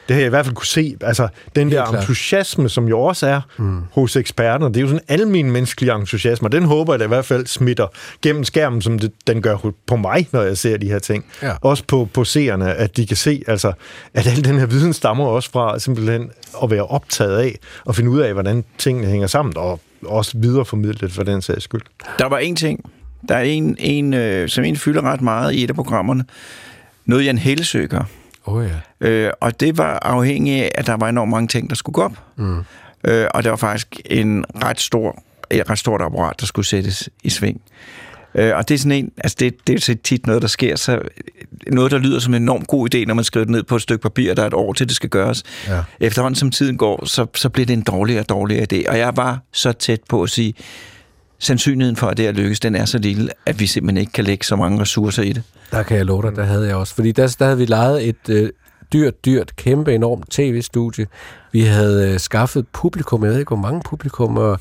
Det 0.09 0.15
har 0.15 0.21
jeg 0.21 0.27
i 0.27 0.31
hvert 0.31 0.45
fald 0.45 0.55
kunne 0.55 0.67
se. 0.67 0.97
Altså, 1.01 1.29
den 1.57 1.71
der 1.71 1.87
klart. 1.87 2.01
entusiasme, 2.01 2.69
som 2.69 2.89
jo 2.89 3.01
også 3.01 3.27
er 3.27 3.41
mm. 3.59 3.81
hos 3.93 4.17
eksperterne, 4.17 4.75
det 4.75 4.77
er 4.77 4.81
jo 4.81 4.87
sådan 4.87 5.01
en 5.09 5.21
almen 5.21 5.51
menneskelig 5.51 5.91
entusiasme, 5.91 6.49
og 6.49 6.53
den 6.53 6.65
håber 6.65 6.93
jeg 6.93 7.01
da 7.01 7.05
i 7.05 7.09
hvert 7.09 7.25
fald 7.25 7.47
smitter 7.47 7.87
gennem 8.23 8.45
skærmen, 8.45 8.83
som 8.83 8.99
det, 8.99 9.13
den 9.27 9.43
gør 9.43 9.57
på 9.87 9.97
mig, 9.97 10.29
når 10.33 10.43
jeg 10.43 10.59
ser 10.59 10.77
de 10.77 10.87
her 10.87 10.99
ting. 10.99 11.25
Ja. 11.43 11.53
Også 11.61 11.85
på, 11.89 12.09
på 12.15 12.25
seerne, 12.25 12.75
at 12.75 12.97
de 12.97 13.07
kan 13.07 13.17
se, 13.17 13.43
altså, 13.47 13.73
at 14.15 14.27
al 14.27 14.45
den 14.45 14.59
her 14.59 14.67
viden 14.67 14.93
stammer 14.93 15.27
også 15.27 15.51
fra 15.51 15.79
simpelthen 15.79 16.31
at 16.63 16.71
være 16.71 16.87
optaget 16.87 17.39
af, 17.39 17.59
og 17.85 17.95
finde 17.95 18.11
ud 18.11 18.21
af, 18.21 18.33
hvordan 18.33 18.65
tingene 18.79 19.07
hænger 19.07 19.27
sammen, 19.27 19.57
og 19.57 19.81
også 20.03 20.39
videreformidlet 20.39 21.13
for 21.13 21.23
den 21.23 21.43
sags 21.43 21.65
skyld. 21.65 21.83
Der 22.19 22.27
var 22.27 22.39
en 22.39 22.57
ting, 22.57 22.91
der 23.29 23.35
er 23.35 23.43
en, 23.43 23.77
en 23.79 24.15
øh, 24.15 24.49
som 24.49 24.65
en 24.65 24.77
fylder 24.77 25.03
ret 25.03 25.21
meget 25.21 25.55
i 25.55 25.65
et 25.65 25.71
af 25.71 25.75
programmerne. 25.75 26.25
Noget 27.07 27.25
Jan 27.25 27.39
Hellesø 27.39 27.87
gør. 27.87 28.03
Oh, 28.45 28.67
ja. 29.01 29.09
Øh, 29.09 29.33
og 29.41 29.61
det 29.61 29.79
var 29.79 29.99
afhængigt 30.03 30.63
af, 30.63 30.71
at 30.75 30.87
der 30.87 30.97
var 30.97 31.09
enormt 31.09 31.31
mange 31.31 31.49
ting, 31.49 31.71
der 31.71 31.77
skulle 31.77 31.95
gå 31.95 32.03
op. 32.03 32.19
Mm. 32.37 32.59
Øh, 33.05 33.27
og 33.35 33.43
det 33.43 33.51
var 33.51 33.57
faktisk 33.57 34.01
en 34.05 34.45
ret 34.65 34.81
stor, 34.81 35.23
et 35.51 35.71
ret 35.71 35.79
stort 35.79 36.03
apparat, 36.03 36.41
der 36.41 36.47
skulle 36.47 36.67
sættes 36.67 37.09
i 37.25 37.31
sving. 37.31 37.61
Øh, 38.35 38.57
og 38.57 38.69
det 38.69 38.75
er 38.75 38.79
sådan 38.79 38.93
en, 38.93 39.11
altså 39.17 39.37
det, 39.41 39.67
det 39.67 39.89
er 39.89 39.95
tit 40.05 40.27
noget, 40.27 40.43
der 40.43 40.49
sker, 40.49 40.77
så 40.77 41.01
noget, 41.67 41.91
der 41.93 41.99
lyder 41.99 42.19
som 42.19 42.35
en 42.35 42.43
enormt 42.43 42.67
god 42.67 42.95
idé, 42.95 43.05
når 43.05 43.15
man 43.15 43.25
skriver 43.25 43.45
det 43.45 43.53
ned 43.53 43.63
på 43.63 43.77
et 43.77 43.83
stykke 43.83 44.03
papir, 44.03 44.35
der 44.35 44.43
er 44.43 44.47
et 44.47 44.55
år 44.55 44.73
til, 44.73 44.89
det 44.89 44.97
skal 44.97 45.11
gøres. 45.11 45.43
Ja. 45.69 45.83
Efterhånden 46.01 46.37
som 46.37 46.51
tiden 46.51 46.77
går, 46.77 47.07
så, 47.07 47.27
så 47.35 47.49
bliver 47.49 47.67
det 47.67 47.73
en 47.73 47.83
dårligere 47.83 48.21
og 48.21 48.29
dårligere 48.29 48.67
idé. 48.73 48.91
Og 48.91 48.99
jeg 48.99 49.17
var 49.17 49.39
så 49.53 49.73
tæt 49.73 50.01
på 50.09 50.23
at 50.23 50.31
sige, 50.31 50.55
sandsynligheden 51.45 51.97
for, 51.97 52.07
at 52.07 52.17
det 52.17 52.27
er 52.27 52.33
lykkes, 52.33 52.61
den 52.61 52.75
er 52.75 52.85
så 52.85 52.99
lille, 52.99 53.31
at 53.47 53.61
vi 53.61 53.67
simpelthen 53.67 54.01
ikke 54.01 54.13
kan 54.13 54.25
lægge 54.25 54.45
så 54.45 54.57
mange 54.57 54.81
ressourcer 54.81 55.23
i 55.23 55.33
det. 55.33 55.43
Der 55.71 55.83
kan 55.83 55.97
jeg 55.97 56.07
love 56.07 56.23
dig, 56.23 56.37
der 56.37 56.45
havde 56.45 56.67
jeg 56.67 56.77
også. 56.77 56.95
Fordi 56.95 57.13
der, 57.13 57.37
der 57.39 57.45
havde 57.45 57.59
vi 57.59 57.65
lejet 57.65 58.09
et 58.09 58.29
øh, 58.29 58.51
dyrt, 58.93 59.25
dyrt, 59.25 59.57
kæmpe, 59.57 59.95
enormt 59.95 60.31
tv-studie. 60.31 61.07
Vi 61.53 61.61
havde 61.61 62.13
øh, 62.13 62.21
skaffet 62.21 62.67
publikum, 62.73 63.25
jeg 63.25 63.31
ved 63.31 63.39
ikke, 63.39 63.49
hvor 63.49 63.57
mange 63.57 63.83
publikum, 63.85 64.37
og 64.37 64.61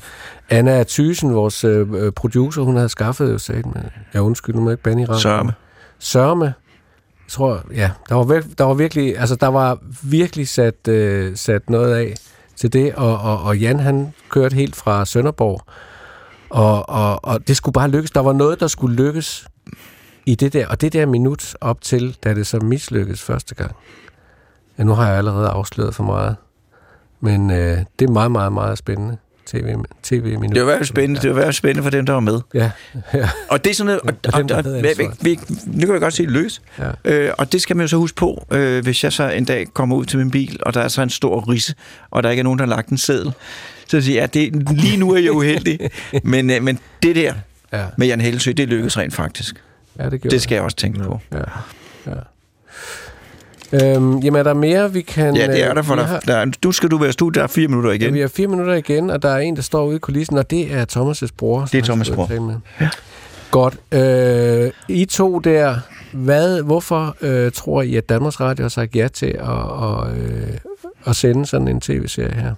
Anna 0.50 0.84
Thysen, 0.88 1.34
vores 1.34 1.64
øh, 1.64 1.86
øh, 1.94 2.12
producer, 2.12 2.62
hun 2.62 2.76
havde 2.76 2.88
skaffet, 2.88 3.32
jo 3.32 3.38
sagt, 3.38 3.66
men 3.66 3.84
jeg 4.14 4.22
undskyld, 4.22 4.54
nu 4.54 4.60
må 4.60 4.70
jeg 4.70 4.72
ikke 4.72 4.82
bande 4.82 5.02
i 5.02 5.04
radioen. 5.04 5.20
Sørme. 5.20 5.52
Sørme. 5.98 6.44
Jeg 6.44 7.30
tror, 7.30 7.64
ja, 7.74 7.90
der 8.08 8.14
var, 8.14 8.42
der 8.58 8.64
var 8.64 8.74
virkelig, 8.74 9.18
altså 9.18 9.36
der 9.36 9.46
var 9.46 9.78
virkelig 10.02 10.48
sat, 10.48 10.88
øh, 10.88 11.36
sat 11.36 11.70
noget 11.70 11.94
af 11.94 12.14
til 12.56 12.72
det, 12.72 12.94
og, 12.94 13.18
og, 13.18 13.42
og 13.42 13.58
Jan 13.58 13.80
han 13.80 14.14
kørte 14.30 14.54
helt 14.54 14.76
fra 14.76 15.04
Sønderborg, 15.04 15.64
og, 16.54 16.88
og, 16.88 17.24
og 17.24 17.48
det 17.48 17.56
skulle 17.56 17.72
bare 17.72 17.88
lykkes. 17.88 18.10
Der 18.10 18.20
var 18.20 18.32
noget, 18.32 18.60
der 18.60 18.66
skulle 18.66 18.96
lykkes 18.96 19.48
i 20.26 20.34
det 20.34 20.52
der, 20.52 20.68
og 20.68 20.80
det 20.80 20.92
der 20.92 21.06
minut 21.06 21.56
op 21.60 21.80
til, 21.80 22.16
da 22.24 22.34
det 22.34 22.46
så 22.46 22.58
mislykkedes 22.58 23.22
første 23.22 23.54
gang. 23.54 23.72
Ja, 24.78 24.84
nu 24.84 24.92
har 24.92 25.08
jeg 25.08 25.18
allerede 25.18 25.48
afsløret 25.48 25.94
for 25.94 26.04
meget, 26.04 26.36
men 27.20 27.50
øh, 27.50 27.78
det 27.98 28.08
er 28.08 28.12
meget, 28.12 28.30
meget, 28.30 28.52
meget 28.52 28.78
spændende 28.78 29.16
tv, 29.46 29.74
tv-minut. 30.02 30.54
Det 30.54 30.54
var 30.54 30.62
i 30.62 30.64
hvert 30.64 30.78
fald 30.78 30.86
spændende, 30.86 31.20
det 31.20 31.30
var 31.30 31.34
i 31.34 31.34
hvert 31.34 31.44
fald 31.44 31.54
spændende 31.54 31.82
for 31.82 31.90
dem, 31.90 32.06
der 32.06 32.12
var 32.12 32.20
med. 32.20 32.40
Ja, 32.54 32.70
ja, 33.14 33.28
Og 33.50 33.64
det 33.64 33.70
er 33.70 33.74
sådan 33.74 33.86
noget, 33.86 34.00
og, 34.00 34.14
Og 34.32 34.56
og, 34.56 34.64
dem, 34.64 34.76
og, 34.76 34.82
vi, 34.98 35.06
vi, 35.20 35.38
nu 35.66 35.80
kan 35.86 35.92
jeg 35.92 36.00
godt 36.00 36.14
sige 36.14 36.30
løs. 36.30 36.62
ja. 36.78 36.90
Øh, 37.04 37.32
og 37.38 37.52
det 37.52 37.62
skal 37.62 37.76
man 37.76 37.84
jo 37.84 37.88
så 37.88 37.96
huske 37.96 38.16
på, 38.16 38.46
øh, 38.50 38.82
hvis 38.82 39.04
jeg 39.04 39.12
så 39.12 39.28
en 39.30 39.44
dag 39.44 39.66
kommer 39.74 39.96
ud 39.96 40.04
til 40.04 40.18
min 40.18 40.30
bil, 40.30 40.58
og 40.62 40.74
der 40.74 40.80
er 40.80 40.88
så 40.88 41.02
en 41.02 41.10
stor 41.10 41.50
risse, 41.50 41.74
og 42.10 42.22
der 42.22 42.30
ikke 42.30 42.40
er 42.40 42.44
nogen, 42.44 42.58
der 42.58 42.64
har 42.64 42.70
lagt 42.70 42.88
en 42.88 42.98
seddel. 42.98 43.32
Så 43.88 44.00
siger 44.00 44.20
jeg, 44.20 44.36
ja, 44.36 44.40
det, 44.40 44.70
lige 44.70 44.96
nu 44.96 45.10
er 45.10 45.18
jeg 45.18 45.32
uheldig, 45.32 45.78
men, 46.24 46.50
øh, 46.50 46.62
men 46.62 46.78
det 47.02 47.16
der 47.16 47.34
ja, 47.72 47.84
med 47.98 48.06
Jan 48.06 48.20
Hellesø, 48.20 48.52
det 48.52 48.68
lykkedes 48.68 48.98
rent 48.98 49.14
faktisk. 49.14 49.62
ja 49.98 50.10
det 50.10 50.22
Det 50.22 50.42
skal 50.42 50.54
jeg 50.54 50.64
også 50.64 50.76
tænke 50.76 50.98
på. 50.98 51.20
Ja, 51.32 51.38
ja. 52.06 52.12
Øhm, 53.82 54.18
jamen, 54.18 54.38
er 54.38 54.42
der 54.42 54.54
mere, 54.54 54.92
vi 54.92 55.00
kan... 55.02 55.36
Ja, 55.36 55.46
det 55.46 55.64
er 55.64 55.74
der 55.74 55.82
for 55.82 55.92
øh, 55.94 55.98
dig. 56.00 56.08
har- 56.08 56.20
Der, 56.20 56.36
er- 56.36 56.46
nu 56.64 56.72
skal 56.72 56.90
du 56.90 56.98
være 56.98 57.12
studie, 57.12 57.38
der 57.38 57.42
er 57.42 57.46
fire 57.48 57.68
minutter 57.68 57.90
Ja, 57.90 57.96
igen. 57.96 58.14
vi 58.14 58.20
har 58.20 58.28
fire 58.28 58.46
minutter 58.46 58.74
igen, 58.74 59.10
og 59.10 59.22
der 59.22 59.28
er 59.28 59.38
en, 59.38 59.56
der 59.56 59.62
står 59.62 59.84
ude 59.86 59.96
i 59.96 59.98
kulissen, 59.98 60.38
og 60.38 60.50
det 60.50 60.72
er 60.74 60.84
Thomas' 60.96 61.28
bror. 61.38 61.68
Det 61.72 61.88
er 61.88 61.94
Thomas' 61.94 62.14
bror. 62.14 62.40
med. 62.40 62.54
Godt. 63.50 63.76
Øh, 63.92 64.70
I 64.88 65.04
to 65.04 65.38
der, 65.38 65.76
hvad, 66.12 66.62
hvorfor 66.62 67.16
øh, 67.20 67.52
tror 67.52 67.82
I, 67.82 67.96
at 67.96 68.08
Danmarks 68.08 68.40
Radio 68.40 68.64
har 68.64 68.68
sagt 68.68 68.96
ja 68.96 69.08
til 69.08 69.26
at, 69.26 69.40
og, 69.48 70.16
øh, 70.16 70.48
at 71.06 71.16
sende 71.16 71.46
sådan 71.46 71.68
en 71.68 71.80
tv-serie 71.80 72.34
her? 72.34 72.54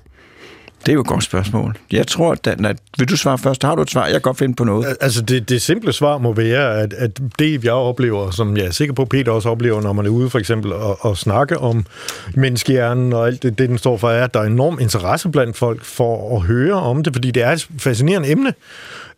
Det 0.87 0.93
er 0.93 0.95
jo 0.95 1.01
et 1.01 1.07
godt 1.07 1.25
spørgsmål. 1.25 1.77
Jeg 1.93 2.07
tror, 2.07 2.33
at, 2.33 2.47
at 2.47 2.77
vil 2.99 3.09
du 3.09 3.17
svare 3.17 3.39
først? 3.39 3.63
Har 3.63 3.75
du 3.75 3.83
et 3.83 3.91
svar? 3.91 4.05
Jeg 4.05 4.13
kan 4.13 4.21
godt 4.21 4.39
finde 4.39 4.55
på 4.55 4.65
noget. 4.65 4.97
Altså, 5.01 5.23
det, 5.23 5.49
det 5.49 5.63
simple 5.63 5.93
svar 5.93 6.19
må 6.19 6.33
være, 6.33 6.81
at, 6.81 6.93
at 6.93 7.21
det, 7.39 7.65
jeg 7.65 7.73
oplever, 7.73 8.31
som 8.31 8.57
jeg 8.57 8.67
er 8.67 8.71
sikker 8.71 8.95
på, 8.95 9.05
Peter 9.05 9.33
også 9.33 9.49
oplever, 9.49 9.81
når 9.81 9.93
man 9.93 10.07
er 10.07 10.11
ude 10.11 10.31
for 10.31 10.39
eksempel 10.39 10.73
og, 10.73 11.05
og 11.05 11.17
snakke 11.17 11.59
om 11.59 11.87
menneskehjernen 12.35 13.13
og 13.13 13.27
alt 13.27 13.43
det, 13.43 13.59
det, 13.59 13.69
den 13.69 13.79
står 13.79 13.97
for, 13.97 14.11
er, 14.11 14.25
at 14.25 14.35
der 14.35 14.41
er 14.41 14.45
enorm 14.45 14.79
interesse 14.81 15.29
blandt 15.29 15.57
folk 15.57 15.85
for 15.85 16.37
at 16.37 16.43
høre 16.43 16.75
om 16.75 17.03
det, 17.03 17.13
fordi 17.13 17.31
det 17.31 17.43
er 17.43 17.51
et 17.51 17.69
fascinerende 17.79 18.31
emne. 18.31 18.55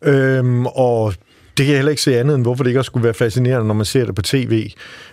Øhm, 0.02 0.66
og 0.66 1.14
det 1.58 1.66
kan 1.66 1.72
jeg 1.72 1.78
heller 1.78 1.90
ikke 1.90 2.02
se 2.02 2.18
andet 2.18 2.34
end, 2.34 2.44
hvorfor 2.44 2.64
det 2.64 2.70
ikke 2.70 2.80
også 2.80 2.88
skulle 2.88 3.04
være 3.04 3.14
fascinerende, 3.14 3.66
når 3.66 3.74
man 3.74 3.86
ser 3.86 4.04
det 4.04 4.14
på 4.14 4.22
tv. 4.22 4.70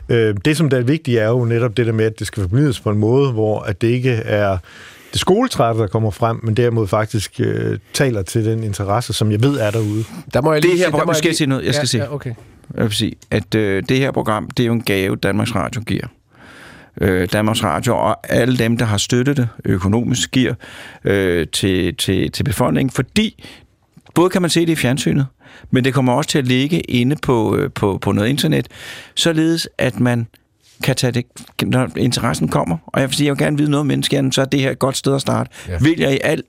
Øh, 0.10 0.36
det, 0.45 0.58
som 0.58 0.70
der 0.70 0.78
er 0.78 0.82
vigtigt, 0.82 1.20
er 1.20 1.28
jo 1.28 1.45
netop 1.45 1.78
det 1.78 1.86
der 1.86 1.91
med, 1.91 2.06
at 2.06 2.20
det 2.20 2.28
skal 2.28 2.43
formidles 2.43 2.80
på 2.80 2.89
en 2.89 2.97
måde, 2.97 3.32
hvor 3.32 3.60
at 3.60 3.82
det 3.82 3.88
ikke 3.88 4.12
er 4.12 4.58
det 5.16 5.22
skoletrætte, 5.22 5.82
der 5.82 5.88
kommer 5.88 6.11
frem, 6.11 6.39
men 6.43 6.57
derimod 6.57 6.88
faktisk 6.88 7.39
øh, 7.39 7.80
taler 7.93 8.22
til 8.22 8.45
den 8.45 8.63
interesse, 8.63 9.13
som 9.13 9.32
jeg 9.32 9.41
ved 9.43 9.59
er 9.59 9.72
derude. 9.72 10.03
Der 10.34 10.41
må 10.41 10.53
jeg 10.53 10.61
Det 10.63 10.70
lige 10.70 10.78
her 10.78 10.84
sige- 10.84 10.86
der 10.86 10.91
program- 10.91 11.07
må 11.07 11.11
nu 11.11 11.18
skal 11.18 11.28
jeg 11.28 11.32
lige- 11.32 11.38
sige 11.38 11.47
noget, 11.47 11.66
jeg 11.66 11.74
skal 11.74 11.82
ja, 11.84 11.88
sige. 11.88 12.03
Ja, 12.03 12.13
okay. 12.13 12.34
Jeg 12.76 12.84
vil 12.84 12.91
sige, 12.91 13.13
at 13.32 13.55
øh, 13.55 13.84
det 13.89 13.97
her 13.97 14.11
program, 14.11 14.49
det 14.49 14.63
er 14.63 14.68
jo 14.68 14.74
en 14.74 14.82
gave, 14.82 15.16
Danmarks 15.16 15.55
Radio 15.55 15.82
giver. 15.82 16.07
Øh, 17.01 17.30
Danmarks 17.34 17.63
Radio 17.63 17.95
og 17.97 18.18
alle 18.34 18.57
dem, 18.57 18.78
der 18.78 18.86
har 18.86 18.97
støttet 18.97 19.38
det 19.38 19.47
økonomisk, 19.66 20.32
giver 20.32 20.53
øh, 21.03 21.47
til, 21.47 21.95
til, 21.95 22.32
til 22.32 22.43
befolkningen, 22.43 22.91
fordi 22.91 23.43
både 24.13 24.30
kan 24.30 24.41
man 24.41 24.49
se 24.49 24.61
det 24.61 24.70
i 24.70 24.76
fjernsynet, 24.76 25.26
men 25.72 25.84
det 25.86 25.93
kommer 25.93 26.13
også 26.13 26.30
til 26.30 26.38
at 26.39 26.47
ligge 26.47 26.80
inde 26.80 27.16
på, 27.22 27.55
øh, 27.57 27.72
på, 27.72 27.97
på 28.01 28.11
noget 28.11 28.30
internet, 28.30 28.68
således 29.16 29.70
at 29.78 29.99
man 29.99 30.28
kan 30.84 30.95
tage 30.95 31.11
det, 31.11 31.26
når 31.65 31.89
interessen 31.97 32.47
kommer. 32.47 32.78
Og 32.88 33.01
jeg 33.01 33.09
vil 33.09 33.15
sige, 33.15 33.26
jeg 33.26 33.32
vil 33.32 33.39
gerne 33.39 33.57
vide 33.57 33.71
noget 33.71 33.80
om 33.80 33.88
menneskehjernen, 33.88 34.32
så 34.32 34.41
er 34.41 34.45
det 34.45 34.59
her 34.59 34.71
et 34.71 34.80
godt 34.80 34.97
sted 34.97 35.15
at 35.15 35.21
starte. 35.21 35.49
Ja. 35.67 35.78
Vil 35.82 35.99
jeg 35.99 36.13
i 36.13 36.19
al 36.23 36.43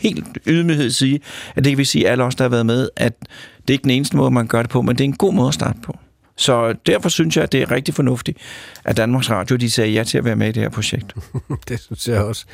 helt 0.00 0.38
ydmyghed 0.46 0.90
sige, 0.90 1.20
at 1.56 1.64
det 1.64 1.70
kan 1.70 1.78
vi 1.78 1.84
sige 1.84 2.08
alle 2.08 2.24
os, 2.24 2.34
der 2.34 2.44
har 2.44 2.48
været 2.48 2.66
med, 2.66 2.88
at 2.96 3.20
det 3.58 3.70
er 3.70 3.72
ikke 3.72 3.82
den 3.82 3.90
eneste 3.90 4.16
måde, 4.16 4.30
man 4.30 4.46
gør 4.46 4.62
det 4.62 4.70
på, 4.70 4.82
men 4.82 4.96
det 4.96 5.04
er 5.04 5.08
en 5.08 5.16
god 5.16 5.32
måde 5.32 5.48
at 5.48 5.54
starte 5.54 5.80
på. 5.82 5.98
Så 6.36 6.74
derfor 6.86 7.08
synes 7.08 7.36
jeg, 7.36 7.44
at 7.44 7.52
det 7.52 7.62
er 7.62 7.70
rigtig 7.70 7.94
fornuftigt, 7.94 8.38
at 8.84 8.96
Danmarks 8.96 9.30
Radio 9.30 9.56
de 9.56 9.70
sagde 9.70 9.90
ja 9.90 10.04
til 10.04 10.18
at 10.18 10.24
være 10.24 10.36
med 10.36 10.48
i 10.48 10.52
det 10.52 10.62
her 10.62 10.70
projekt. 10.70 11.14
Det 11.68 11.80
synes 11.80 12.08
jeg 12.08 12.20
også. 12.20 12.44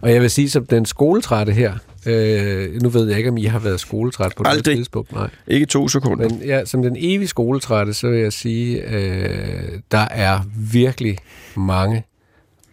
Og 0.00 0.12
jeg 0.12 0.22
vil 0.22 0.30
sige, 0.30 0.50
som 0.50 0.66
den 0.66 0.86
skoletrætte 0.86 1.52
her, 1.52 1.74
øh, 2.06 2.82
nu 2.82 2.88
ved 2.88 3.08
jeg 3.08 3.18
ikke, 3.18 3.30
om 3.30 3.36
I 3.36 3.44
har 3.44 3.58
været 3.58 3.80
skoletræt 3.80 4.32
på 4.36 4.42
Aldrig. 4.46 4.64
det 4.64 4.76
tidspunkt. 4.76 5.12
Nej. 5.12 5.30
Ikke 5.46 5.66
to 5.66 5.88
sekunder. 5.88 6.28
Men 6.28 6.42
ja, 6.44 6.64
som 6.64 6.82
den 6.82 6.96
evige 6.98 7.28
skoletrætte, 7.28 7.94
så 7.94 8.08
vil 8.08 8.20
jeg 8.20 8.32
sige, 8.32 8.82
øh, 8.82 9.78
der 9.90 10.08
er 10.10 10.40
virkelig 10.56 11.18
mange 11.56 12.04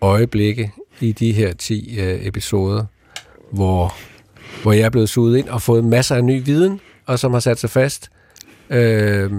øjeblikke 0.02 0.72
i 1.00 1.12
de 1.12 1.32
her 1.32 1.54
10 1.54 2.00
øh, 2.00 2.26
episoder, 2.28 2.86
hvor, 3.52 3.96
hvor 4.62 4.72
jeg 4.72 4.82
er 4.82 4.90
blevet 4.90 5.10
suget 5.10 5.38
ind 5.38 5.50
og 5.50 5.62
fået 5.62 5.84
masser 5.84 6.16
af 6.16 6.24
ny 6.24 6.46
viden, 6.46 6.80
og 7.06 7.20
som 7.20 7.34
har 7.34 7.40
sat 7.40 7.60
sig 7.60 7.70
fast. 7.70 8.10
Øh, 8.70 9.32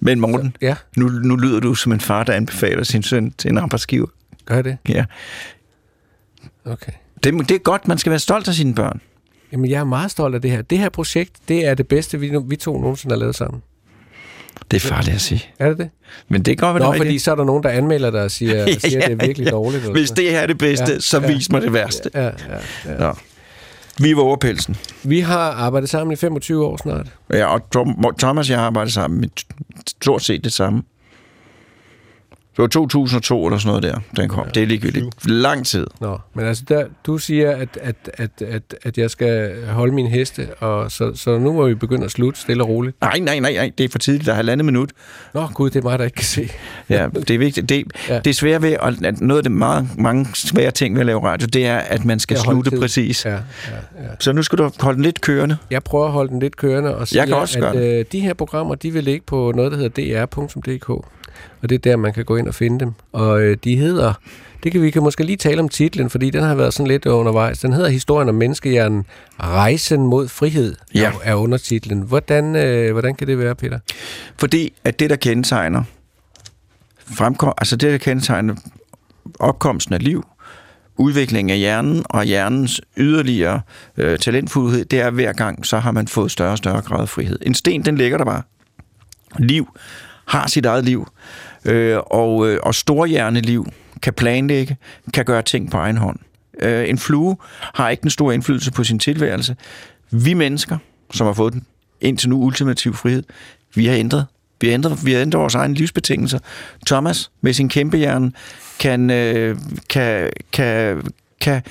Men 0.00 0.20
Morten, 0.20 0.56
ja, 0.62 0.74
nu, 0.96 1.08
nu 1.08 1.36
lyder 1.36 1.60
du 1.60 1.74
som 1.74 1.92
en 1.92 2.00
far, 2.00 2.24
der 2.24 2.32
anbefaler 2.32 2.84
sin 2.84 3.02
søn 3.02 3.30
til 3.38 3.50
en 3.50 3.58
arbejdsgiver. 3.58 4.06
gør 4.46 4.62
det? 4.62 4.76
Ja. 4.88 5.04
Okay. 6.64 6.92
Det, 7.24 7.48
det 7.48 7.54
er 7.54 7.58
godt, 7.58 7.88
man 7.88 7.98
skal 7.98 8.10
være 8.10 8.18
stolt 8.18 8.48
af 8.48 8.54
sine 8.54 8.74
børn. 8.74 9.00
Jamen, 9.52 9.70
jeg 9.70 9.80
er 9.80 9.84
meget 9.84 10.10
stolt 10.10 10.34
af 10.34 10.42
det 10.42 10.50
her. 10.50 10.62
Det 10.62 10.78
her 10.78 10.88
projekt, 10.88 11.32
det 11.48 11.66
er 11.66 11.74
det 11.74 11.88
bedste, 11.88 12.20
vi, 12.20 12.32
vi 12.46 12.56
to 12.56 12.80
nogensinde 12.80 13.12
har 13.14 13.18
lavet 13.18 13.34
sammen. 13.34 13.62
Det 14.70 14.76
er 14.84 14.88
farligt 14.88 15.14
at 15.14 15.20
sige. 15.20 15.44
Er 15.58 15.68
det 15.68 15.78
det? 15.78 15.90
Men 16.28 16.42
det 16.42 16.58
går 16.58 16.72
vel 16.72 16.82
Nå, 16.82 16.92
fordi 16.96 17.18
så 17.18 17.30
er 17.30 17.34
der 17.34 17.44
nogen, 17.44 17.62
der 17.62 17.68
anmelder 17.70 18.10
dig 18.10 18.22
og 18.22 18.30
siger, 18.30 18.54
Ja, 18.66 18.72
siger 18.78 19.02
at 19.02 19.10
det 19.10 19.22
er 19.22 19.26
virkelig 19.26 19.44
ja. 19.44 19.50
dårligt. 19.50 19.90
Hvis 19.92 20.10
det 20.10 20.30
her 20.30 20.40
er 20.40 20.46
det 20.46 20.58
bedste, 20.58 20.84
Ja, 20.86 20.92
ja, 20.92 21.00
så 21.00 21.20
ja. 21.20 21.26
vis 21.26 21.50
mig 21.50 21.62
det 21.62 21.72
værste. 21.72 22.10
Ja, 22.14 22.24
ja, 22.24 22.30
ja. 22.86 22.98
Nå. 22.98 23.14
Vi 23.98 24.16
var 24.16 24.22
over 24.22 24.36
pelsen. 24.36 24.76
Vi 25.02 25.20
har 25.20 25.50
arbejdet 25.52 25.90
sammen 25.90 26.12
i 26.12 26.16
25 26.16 26.66
år 26.66 26.76
snart. 26.76 27.06
Ja, 27.32 27.46
og 27.46 27.60
Thomas 28.18 28.46
og 28.46 28.50
jeg 28.50 28.58
har 28.58 28.66
arbejdet 28.66 28.92
sammen 28.92 29.20
med 29.20 29.28
stort 29.86 30.22
set 30.22 30.44
det 30.44 30.52
samme. 30.52 30.82
Det 32.60 32.62
var 32.76 32.82
2002 32.82 33.46
eller 33.46 33.58
sådan 33.58 33.68
noget 33.68 33.82
der, 33.82 34.00
den 34.22 34.28
kom. 34.28 34.44
Ja, 34.46 34.50
det 34.50 34.62
er 34.62 34.66
ligegyldigt. 34.66 35.06
Lang 35.26 35.66
tid. 35.66 35.86
Nå, 36.00 36.18
men 36.34 36.44
altså, 36.44 36.64
der, 36.68 36.84
du 37.06 37.18
siger, 37.18 37.50
at, 37.50 37.68
at, 37.82 37.96
at, 38.14 38.30
at, 38.42 38.62
at 38.82 38.98
jeg 38.98 39.10
skal 39.10 39.52
holde 39.66 39.94
min 39.94 40.06
heste, 40.06 40.48
og 40.58 40.90
så, 40.90 41.12
så 41.14 41.38
nu 41.38 41.52
må 41.52 41.66
vi 41.68 41.74
begynde 41.74 42.04
at 42.04 42.10
slutte 42.10 42.40
stille 42.40 42.62
og 42.62 42.68
roligt. 42.68 43.00
Nej, 43.00 43.18
nej, 43.18 43.38
nej, 43.38 43.52
nej, 43.52 43.70
det 43.78 43.84
er 43.84 43.88
for 43.88 43.98
tidligt. 43.98 44.26
Der 44.26 44.32
er 44.32 44.36
halvandet 44.36 44.64
minut. 44.64 44.90
Nå, 45.34 45.46
gud, 45.54 45.70
det 45.70 45.78
er 45.78 45.82
mig, 45.82 45.98
der 45.98 46.04
ikke 46.04 46.14
kan 46.14 46.24
se. 46.24 46.48
Ja, 46.88 47.08
det 47.14 47.30
er 47.30 47.38
vigtigt. 47.38 47.68
Det, 47.68 47.84
Ja. 48.08 48.18
det 48.18 48.26
er 48.30 48.34
svært 48.34 48.62
ved, 48.62 48.76
at 48.82 49.04
at 49.04 49.20
noget 49.20 49.38
af 49.38 49.42
det 49.42 49.52
meget, 49.52 49.88
mange 49.98 50.26
svære 50.34 50.70
ting 50.70 50.94
ved 50.94 51.00
at 51.00 51.06
lave 51.06 51.24
radio, 51.24 51.46
det 51.52 51.66
er, 51.66 51.76
at 51.78 52.04
man 52.04 52.18
skal 52.18 52.36
slutte 52.38 52.70
tid. 52.70 52.80
præcis. 52.80 53.24
Ja, 53.24 53.30
ja, 53.30 53.36
ja. 53.36 54.08
Så 54.20 54.32
nu 54.32 54.42
skal 54.42 54.58
du 54.58 54.70
holde 54.80 54.96
den 54.96 55.04
lidt 55.04 55.20
kørende. 55.20 55.56
Jeg 55.70 55.82
prøver 55.82 56.06
at 56.06 56.12
holde 56.12 56.30
den 56.30 56.40
lidt 56.40 56.56
kørende 56.56 56.96
og 56.96 57.08
sige, 57.08 57.22
at 57.22 57.76
øh, 57.76 58.04
de 58.12 58.20
her 58.20 58.34
programmer, 58.34 58.74
de 58.74 58.90
vil 58.92 59.04
ligge 59.04 59.22
på 59.26 59.52
noget, 59.56 59.72
der 59.72 59.78
hedder 59.78 60.26
dr.dk. 60.26 61.06
Og 61.62 61.68
det 61.68 61.74
er 61.74 61.78
der, 61.90 61.96
man 61.96 62.12
kan 62.12 62.24
gå 62.24 62.36
ind 62.36 62.48
og 62.48 62.54
finde 62.54 62.80
dem. 62.80 62.92
Og 63.12 63.40
øh, 63.42 63.56
de 63.64 63.76
hedder, 63.76 64.12
det 64.62 64.72
kan 64.72 64.82
vi 64.82 64.90
kan 64.90 65.02
måske 65.02 65.24
lige 65.24 65.36
tale 65.36 65.60
om 65.60 65.68
titlen, 65.68 66.10
fordi 66.10 66.30
den 66.30 66.42
har 66.42 66.54
været 66.54 66.74
sådan 66.74 66.86
lidt 66.86 67.06
undervejs. 67.06 67.58
Den 67.58 67.72
hedder 67.72 67.88
Historien 67.88 68.28
om 68.28 68.34
menneskehjernen, 68.34 69.04
Rejsen 69.40 70.06
mod 70.06 70.28
frihed, 70.28 70.74
Ja. 70.94 71.00
er, 71.00 71.12
er 71.24 71.34
undertitlen. 71.34 72.00
Hvordan, 72.02 72.56
øh, 72.56 72.92
hvordan 72.92 73.14
kan 73.14 73.26
det 73.26 73.38
være, 73.38 73.54
Peter? 73.54 73.78
Fordi 74.38 74.72
at 74.84 75.00
det, 75.00 75.10
der 75.10 75.16
kendetegner 75.16 75.82
fremkom, 77.06 77.52
altså 77.58 77.76
det, 77.76 77.92
der 77.92 77.98
kendetegner 77.98 78.54
opkomsten 79.38 79.94
af 79.94 80.02
liv, 80.04 80.26
udviklingen 80.96 81.50
af 81.50 81.58
hjernen 81.58 82.02
og 82.08 82.24
hjernens 82.24 82.80
yderligere 82.96 83.60
øh, 83.96 84.18
talentfuldhed, 84.18 84.84
det 84.84 85.00
er 85.00 85.10
hver 85.10 85.32
gang, 85.32 85.66
så 85.66 85.78
har 85.78 85.92
man 85.92 86.08
fået 86.08 86.30
større 86.30 86.50
og 86.52 86.58
større 86.58 86.82
grad 86.82 87.00
af 87.00 87.08
frihed. 87.08 87.38
En 87.42 87.54
sten, 87.54 87.84
den 87.84 87.96
ligger 87.96 88.18
der 88.18 88.24
bare. 88.24 88.42
Liv 89.38 89.68
har 90.30 90.46
sit 90.46 90.66
eget 90.66 90.84
liv, 90.84 91.08
øh, 91.64 91.98
og, 92.06 92.48
øh, 92.48 92.58
og 92.62 92.74
storhjerneliv 92.74 93.66
kan 94.02 94.12
planlægge, 94.12 94.76
kan 95.14 95.24
gøre 95.24 95.42
ting 95.42 95.70
på 95.70 95.76
egen 95.76 95.96
hånd. 95.96 96.18
Øh, 96.60 96.88
en 96.88 96.98
flue 96.98 97.36
har 97.74 97.88
ikke 97.88 98.04
en 98.04 98.10
stor 98.10 98.32
indflydelse 98.32 98.72
på 98.72 98.84
sin 98.84 98.98
tilværelse. 98.98 99.56
Vi 100.10 100.34
mennesker, 100.34 100.78
som 101.12 101.26
har 101.26 101.34
fået 101.34 101.52
den 101.52 101.66
indtil 102.00 102.28
nu 102.28 102.42
ultimativ 102.42 102.94
frihed, 102.94 103.22
Vi 103.74 103.86
har 103.86 103.94
ændret. 103.94 104.26
Vi 104.60 104.66
har 104.66 104.74
ændret, 104.74 105.06
vi 105.06 105.12
har 105.12 105.20
ændret 105.20 105.40
vores 105.40 105.54
egne 105.54 105.74
livsbetingelser. 105.74 106.38
Thomas 106.86 107.30
med 107.40 107.52
sin 107.52 107.68
kæmpehjerne 107.68 108.32
kan, 108.80 109.10
øh, 109.10 109.58
kan, 109.88 110.30
kan, 110.52 111.02
kan 111.40 111.62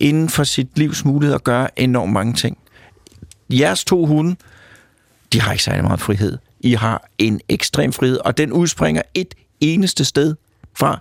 inden 0.00 0.28
for 0.28 0.44
sit 0.44 0.78
livs 0.78 1.04
muligheder 1.04 1.38
gøre 1.38 1.80
enormt 1.80 2.12
mange 2.12 2.32
ting. 2.34 2.58
Jeres 3.50 3.84
to 3.84 4.06
hunde, 4.06 4.36
de 5.32 5.40
har 5.40 5.52
ikke 5.52 5.64
særlig 5.64 5.84
meget 5.84 6.00
frihed. 6.00 6.38
I 6.64 6.72
har 6.72 7.08
en 7.18 7.40
ekstrem 7.48 7.92
frihed, 7.92 8.18
og 8.18 8.38
den 8.38 8.52
udspringer 8.52 9.02
et 9.14 9.34
eneste 9.60 10.04
sted 10.04 10.34
fra 10.74 10.98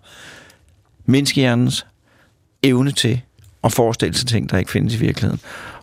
menneskehjernens 1.06 1.86
evne 2.64 2.92
til 2.92 3.22
at 3.64 3.72
forestille 3.72 4.18
sig 4.18 4.28
ting, 4.28 4.50
der 4.50 4.58
ikke 4.58 4.72
findes 4.72 4.96
i 4.96 4.98
virkeligheden. 4.98 5.40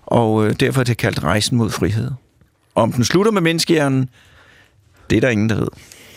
Og 0.06 0.46
øh, 0.46 0.54
derfor 0.60 0.80
er 0.80 0.84
det 0.84 0.96
kaldt 0.96 1.22
rejsen 1.22 1.58
mod 1.58 1.70
frihed. 1.70 2.10
Om 2.74 2.92
den 2.92 3.04
slutter 3.04 3.32
med 3.32 3.40
menneskehjernen, 3.40 4.08
det 5.10 5.16
er 5.16 5.20
der 5.20 5.28
ingen, 5.28 5.48
der 5.48 5.54
ved. 5.54 5.68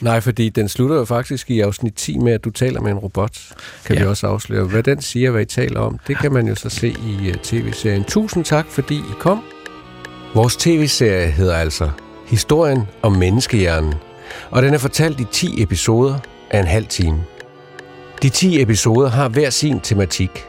Nej, 0.01 0.21
fordi 0.21 0.49
den 0.49 0.69
slutter 0.69 0.95
jo 0.95 1.05
faktisk 1.05 1.51
i 1.51 1.59
afsnit 1.59 1.93
10 1.93 2.17
med, 2.17 2.33
at 2.33 2.43
du 2.43 2.49
taler 2.49 2.81
med 2.81 2.91
en 2.91 2.97
robot, 2.97 3.39
kan 3.85 3.95
ja. 3.95 4.01
vi 4.01 4.07
også 4.07 4.27
afsløre. 4.27 4.65
Hvad 4.65 4.83
den 4.83 5.01
siger, 5.01 5.31
hvad 5.31 5.41
I 5.41 5.45
taler 5.45 5.79
om, 5.79 5.99
det 6.07 6.17
kan 6.17 6.33
man 6.33 6.47
jo 6.47 6.55
så 6.55 6.69
se 6.69 6.89
i 6.89 7.29
uh, 7.29 7.35
tv-serien. 7.35 8.03
Tusind 8.03 8.45
tak, 8.45 8.65
fordi 8.69 8.95
I 8.95 9.13
kom. 9.19 9.43
Vores 10.33 10.55
tv-serie 10.55 11.31
hedder 11.31 11.55
altså 11.55 11.89
Historien 12.33 12.87
om 13.01 13.11
menneskehjernen, 13.11 13.93
og 14.51 14.63
den 14.63 14.73
er 14.73 14.77
fortalt 14.77 15.19
i 15.19 15.25
10 15.31 15.63
episoder 15.63 16.19
af 16.51 16.59
en 16.59 16.67
halv 16.67 16.85
time. 16.87 17.23
De 18.21 18.29
10 18.29 18.61
episoder 18.61 19.09
har 19.09 19.29
hver 19.29 19.49
sin 19.49 19.79
tematik. 19.79 20.45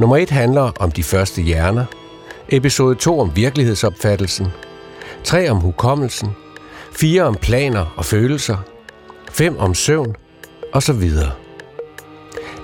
Nummer 0.00 0.16
1 0.16 0.30
handler 0.30 0.72
om 0.80 0.90
de 0.90 1.02
første 1.02 1.42
hjerner, 1.42 1.84
episode 2.48 2.94
2 2.94 3.20
om 3.20 3.36
virkelighedsopfattelsen, 3.36 4.46
3 5.24 5.50
om 5.50 5.56
hukommelsen, 5.56 6.30
4 6.92 7.22
om 7.22 7.34
planer 7.34 7.94
og 7.96 8.04
følelser, 8.04 8.56
5 9.30 9.58
om 9.58 9.74
søvn 9.74 10.16
og 10.72 10.82
så 10.82 10.92
videre. 10.92 11.30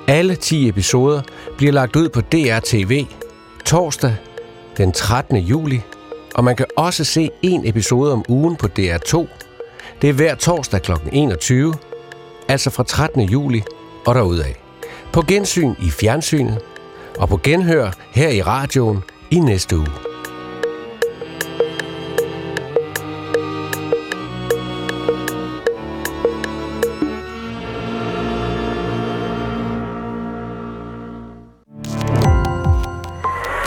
Alle 0.09 0.35
10 0.35 0.69
episoder 0.69 1.23
bliver 1.57 1.73
lagt 1.73 1.97
ud 1.97 2.09
på 2.09 2.21
DRTV 2.21 3.07
torsdag 3.65 4.17
den 4.77 4.93
13. 4.93 5.37
juli, 5.37 5.83
og 6.35 6.45
man 6.45 6.57
kan 6.57 6.67
også 6.77 7.05
se 7.05 7.31
en 7.43 7.67
episode 7.67 8.13
om 8.13 8.25
ugen 8.29 8.57
på 8.57 8.67
DR2. 8.79 9.27
Det 10.03 10.09
er 10.09 10.13
hver 10.13 10.35
torsdag 10.35 10.83
kl. 10.83 10.93
21, 11.13 11.75
altså 12.49 12.71
fra 12.71 12.85
13. 12.85 13.23
juli 13.23 13.63
og 14.07 14.15
derudad. 14.15 14.55
På 15.13 15.23
gensyn 15.23 15.75
i 15.83 15.91
fjernsynet 15.91 16.59
og 17.19 17.29
på 17.29 17.41
genhør 17.43 17.91
her 18.15 18.29
i 18.29 18.43
radioen 18.43 19.03
i 19.31 19.39
næste 19.39 19.77
uge. 19.77 20.10